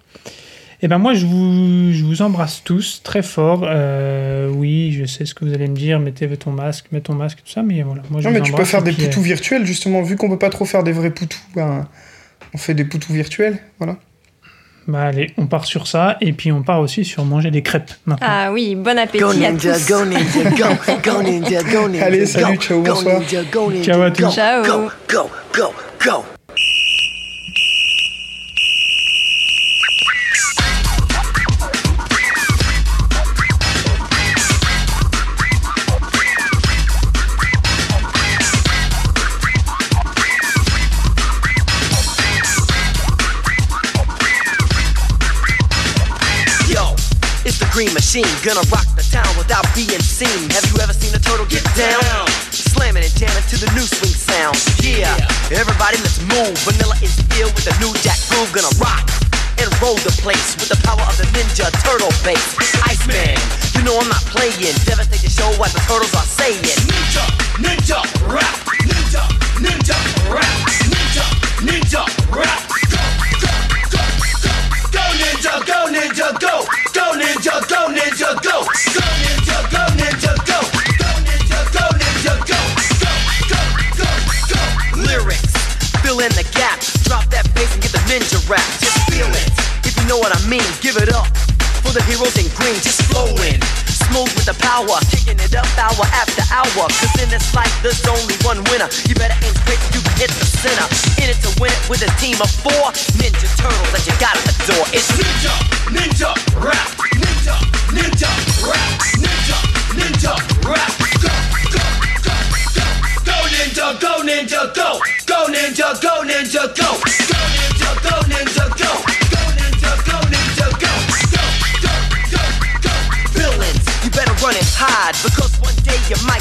Et 0.82 0.88
ben 0.88 0.96
moi, 0.98 1.12
je 1.12 1.26
vous, 1.26 1.92
je 1.92 2.04
vous 2.04 2.22
embrasse 2.22 2.62
tous 2.64 3.02
très 3.02 3.22
fort. 3.22 3.64
Euh, 3.64 4.48
oui, 4.48 4.92
je 4.92 5.04
sais 5.04 5.26
ce 5.26 5.34
que 5.34 5.44
vous 5.44 5.52
allez 5.52 5.68
me 5.68 5.76
dire. 5.76 6.00
Mettez 6.00 6.26
ton 6.38 6.52
masque, 6.52 6.86
mets 6.90 7.02
ton 7.02 7.14
masque, 7.14 7.38
tout 7.44 7.52
ça. 7.52 7.62
Mais 7.62 7.82
voilà, 7.82 8.02
moi, 8.10 8.20
je 8.22 8.28
Non, 8.28 8.32
mais 8.34 8.40
tu 8.40 8.52
peux 8.52 8.64
faire 8.64 8.82
des 8.82 8.92
puis, 8.92 9.02
euh, 9.02 9.06
poutous 9.08 9.20
virtuels, 9.20 9.66
justement, 9.66 10.02
vu 10.02 10.16
qu'on 10.16 10.30
peut 10.30 10.38
pas 10.38 10.48
trop 10.48 10.64
faire 10.64 10.82
des 10.82 10.92
vrais 10.92 11.10
poutous, 11.10 11.38
ben, 11.54 11.86
on 12.54 12.58
fait 12.58 12.72
des 12.74 12.84
poutous 12.84 13.12
virtuels, 13.12 13.58
voilà. 13.78 13.96
Bah 14.88 15.02
allez, 15.02 15.30
on 15.36 15.46
part 15.46 15.66
sur 15.66 15.86
ça 15.86 16.16
et 16.22 16.32
puis 16.32 16.50
on 16.50 16.62
part 16.62 16.80
aussi 16.80 17.04
sur 17.04 17.24
manger 17.24 17.50
des 17.50 17.62
crêpes 17.62 17.92
maintenant. 18.06 18.26
Ah 18.28 18.50
oui, 18.50 18.74
bon 18.74 18.98
appétit 18.98 19.22
Go 19.22 19.30
à 19.30 19.34
ninja, 19.34 19.74
tous. 19.74 19.88
go 19.88 20.04
ninja, 20.06 20.50
go, 20.50 20.64
go 21.04 21.22
ninja, 21.22 21.62
go 21.62 21.88
ninja. 21.88 22.06
Allez, 22.06 22.20
go, 22.20 22.26
salut, 22.26 22.56
ciao, 22.58 22.82
go 22.82 22.94
bonsoir. 22.94 23.20
ninja, 23.20 23.42
go 23.52 23.70
ninja, 23.70 23.84
Ciao 23.92 24.02
à 24.02 24.10
tous. 24.10 24.22
go, 24.24 24.30
Ciao. 24.30 24.64
Go, 24.64 24.90
go, 25.08 25.30
go, 25.54 25.74
go. 26.04 26.24
Machine, 48.10 48.42
gonna 48.42 48.66
rock 48.74 48.90
the 48.98 49.06
town 49.06 49.30
without 49.38 49.62
being 49.70 50.02
seen. 50.02 50.50
Have 50.50 50.66
you 50.66 50.82
ever 50.82 50.90
seen 50.90 51.14
a 51.14 51.22
turtle 51.22 51.46
get 51.46 51.62
down? 51.78 52.02
Slamming 52.50 53.06
and 53.06 53.14
jamming 53.14 53.46
to 53.46 53.56
the 53.62 53.70
new 53.70 53.86
swing 53.86 54.10
sound. 54.10 54.58
Yeah, 54.82 55.14
everybody 55.54 55.94
let's 56.02 56.18
move. 56.26 56.58
Vanilla 56.66 56.98
is 57.06 57.14
here 57.30 57.46
with 57.46 57.62
the 57.62 57.74
new 57.78 57.94
jack 58.02 58.18
groove, 58.26 58.50
gonna 58.50 58.74
rock 58.82 59.06
and 59.62 59.70
roll 59.78 59.94
the 60.02 60.10
place 60.26 60.58
with 60.58 60.74
the 60.74 60.80
power 60.82 61.06
of 61.06 61.14
the 61.22 61.26
Ninja 61.38 61.70
Turtle 61.86 62.10
bass. 62.26 62.58
Iceman, 62.82 63.38
you 63.78 63.86
know 63.86 63.94
I'm 63.94 64.10
not 64.10 64.26
playing. 64.26 64.74
Devastate 64.82 65.22
the 65.22 65.30
show 65.30 65.46
what 65.54 65.70
the 65.70 65.78
turtles 65.86 66.10
are 66.18 66.26
saying. 66.26 66.66
Ninja, 66.90 67.22
ninja, 67.62 68.02
rap, 68.26 68.58
ninja, 68.90 69.22
ninja, 69.62 69.94
rap, 70.34 70.58
ninja, 70.90 71.24
ninja, 71.62 72.02
rap. 72.34 72.69
Hour 95.80 96.04
after 96.12 96.44
hour. 96.52 96.84
Cause 97.00 97.14
in 97.22 97.28
this 97.32 97.48
life, 97.56 97.72
there's 97.82 98.04
only 98.06 98.36
one 98.44 98.60
winner. 98.68 98.88
You 99.08 99.16
better 99.16 99.36
aim 99.40 99.54
so 99.64 99.72
you 99.96 100.00
hit 100.20 100.30
the 100.36 100.44
center. 100.46 100.86
In 101.24 101.32
it 101.32 101.40
to 101.40 101.50
win 101.60 101.72
it 101.72 101.82
with 101.88 102.04
a 102.04 102.10
team 102.20 102.36
of 102.44 102.52
four 102.60 102.92
Ninja 103.16 103.48
Turtles 103.56 103.90
that 103.96 104.04
you 104.04 104.14
gotta 104.20 104.40
adore. 104.44 104.86
It's 104.92 105.08
Ninja, 105.16 105.54
Ninja, 105.88 106.30
Rap, 106.60 106.88
Ninja, 107.16 107.56
Ninja, 107.96 108.30
Rap, 108.68 108.92
Ninja, 109.16 109.58
Ninja, 109.96 110.32
Rap. 110.68 110.92
Go, 111.24 111.32
go, 111.72 111.84
go, 112.20 112.36
go, 112.76 112.86
go 113.24 113.36
Ninja, 113.48 113.86
go 114.00 114.12
Ninja, 114.22 114.60
go, 114.76 115.00
go 115.24 115.48
Ninja, 115.48 115.88
go 116.04 116.22
Ninja, 116.28 116.62
go, 116.76 116.90
go 116.92 117.00
Ninja, 117.08 117.69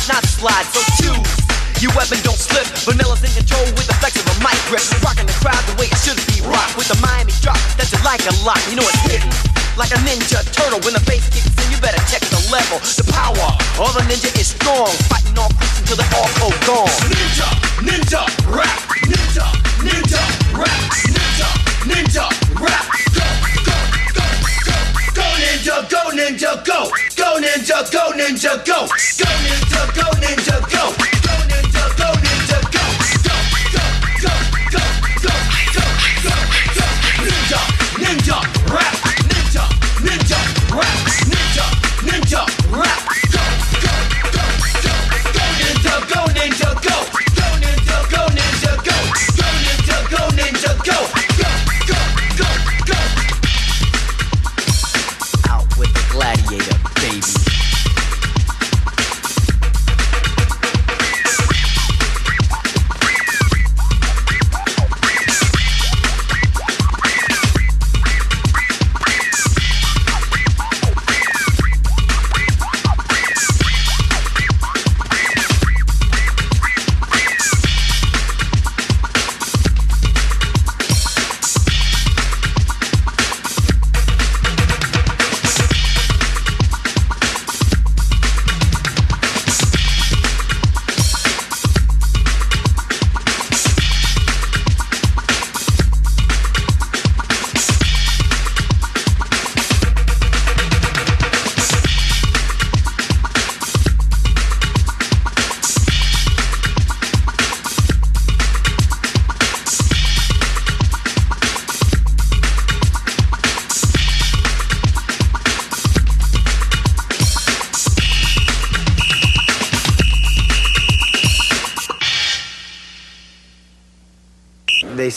not 0.09 0.25
slide. 0.25 0.65
So 0.73 0.81
choose. 0.97 1.29
Your 1.79 1.93
weapon 1.95 2.17
don't 2.25 2.35
slip. 2.35 2.65
Vanilla's 2.83 3.21
in 3.21 3.31
control 3.31 3.63
with 3.77 3.85
the 3.85 3.95
flex 4.01 4.17
of 4.17 4.25
a 4.25 4.35
mic 4.41 4.57
grip. 4.67 4.83
Rocking 5.05 5.29
the 5.29 5.37
crowd 5.37 5.61
the 5.69 5.77
way 5.77 5.87
it 5.87 5.99
should 6.01 6.17
be 6.33 6.41
rocked. 6.43 6.75
With 6.75 6.89
the 6.89 6.97
Miami 6.99 7.31
drop 7.39 7.61
that 7.77 7.87
you 7.93 8.01
like 8.03 8.25
a 8.25 8.33
lot. 8.41 8.59
You 8.67 8.81
know 8.81 8.87
it's 8.89 8.99
hidden. 9.05 9.29
Like 9.77 9.93
a 9.95 10.01
ninja 10.03 10.43
turtle 10.51 10.81
when 10.83 10.97
the 10.97 11.03
bass 11.07 11.23
kicks 11.31 11.47
in, 11.47 11.71
you 11.71 11.79
better 11.79 12.01
check 12.11 12.25
the 12.27 12.41
level. 12.51 12.81
The 12.81 13.05
power 13.13 13.47
of 13.79 13.95
a 13.95 14.03
ninja 14.09 14.33
is 14.35 14.51
strong. 14.51 14.91
Fighting 15.07 15.37
all 15.39 15.53
creeps 15.55 15.79
until 15.79 16.01
they're 16.01 16.15
all 16.19 16.51
gone. 16.67 16.91
Ninja, 17.07 17.47
ninja, 17.79 18.21
rap. 18.49 18.81
Ninja. 19.07 19.45
Ninja, 19.79 20.38
ninja, 27.69 27.91
go 27.91 28.11
ninja, 28.13 28.65
go. 28.65 28.87
Go 28.87 29.25
ninja, 29.45 29.93
go 29.93 30.11
ninja, 30.19 30.59
go. 30.61 30.68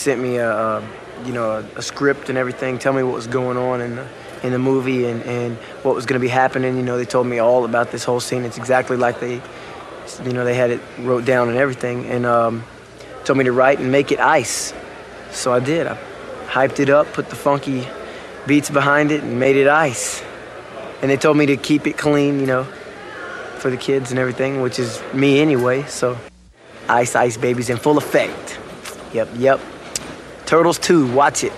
Sent 0.03 0.21
me 0.21 0.35
a, 0.35 0.51
a 0.51 0.83
you 1.25 1.31
know 1.31 1.51
a, 1.51 1.79
a 1.79 1.81
script 1.81 2.29
and 2.29 2.37
everything, 2.37 2.77
tell 2.77 2.93
me 2.93 3.03
what 3.03 3.15
was 3.15 3.27
going 3.27 3.57
on 3.57 3.81
in 3.81 3.95
the 3.95 4.07
in 4.43 4.51
the 4.51 4.59
movie 4.59 5.05
and, 5.05 5.23
and 5.23 5.55
what 5.83 5.95
was 5.95 6.05
going 6.05 6.19
to 6.19 6.23
be 6.23 6.27
happening. 6.27 6.75
You 6.75 6.83
know, 6.83 6.97
they 6.97 7.05
told 7.05 7.25
me 7.25 7.39
all 7.39 7.63
about 7.63 7.91
this 7.91 8.03
whole 8.03 8.19
scene. 8.19 8.43
It's 8.43 8.57
exactly 8.57 8.97
like 8.97 9.21
they, 9.21 9.41
you 10.25 10.33
know, 10.33 10.43
they 10.43 10.53
had 10.53 10.69
it 10.69 10.81
wrote 10.99 11.25
down 11.25 11.47
and 11.47 11.57
everything, 11.57 12.05
and 12.07 12.25
um, 12.25 12.63
told 13.23 13.37
me 13.37 13.45
to 13.45 13.53
write 13.53 13.79
and 13.79 13.91
make 13.91 14.11
it 14.11 14.19
ice. 14.19 14.73
So 15.31 15.53
I 15.53 15.59
did. 15.59 15.87
I 15.87 15.97
hyped 16.47 16.79
it 16.79 16.89
up, 16.89 17.11
put 17.13 17.29
the 17.29 17.35
funky 17.35 17.87
beats 18.45 18.69
behind 18.69 19.11
it, 19.11 19.23
and 19.23 19.39
made 19.39 19.55
it 19.55 19.67
ice. 19.67 20.21
And 21.01 21.09
they 21.09 21.17
told 21.17 21.37
me 21.37 21.45
to 21.47 21.57
keep 21.57 21.87
it 21.87 21.97
clean, 21.97 22.39
you 22.39 22.45
know, 22.45 22.65
for 23.57 23.69
the 23.71 23.77
kids 23.77 24.11
and 24.11 24.19
everything, 24.19 24.61
which 24.61 24.79
is 24.79 25.01
me 25.13 25.39
anyway. 25.39 25.83
So, 25.83 26.17
Ice 26.89 27.15
Ice 27.15 27.37
babies 27.37 27.69
in 27.69 27.77
full 27.77 27.97
effect. 27.97 28.59
Yep, 29.13 29.29
yep. 29.37 29.59
Turtles 30.53 30.77
2, 30.77 31.11
watch 31.13 31.43
it. 31.43 31.51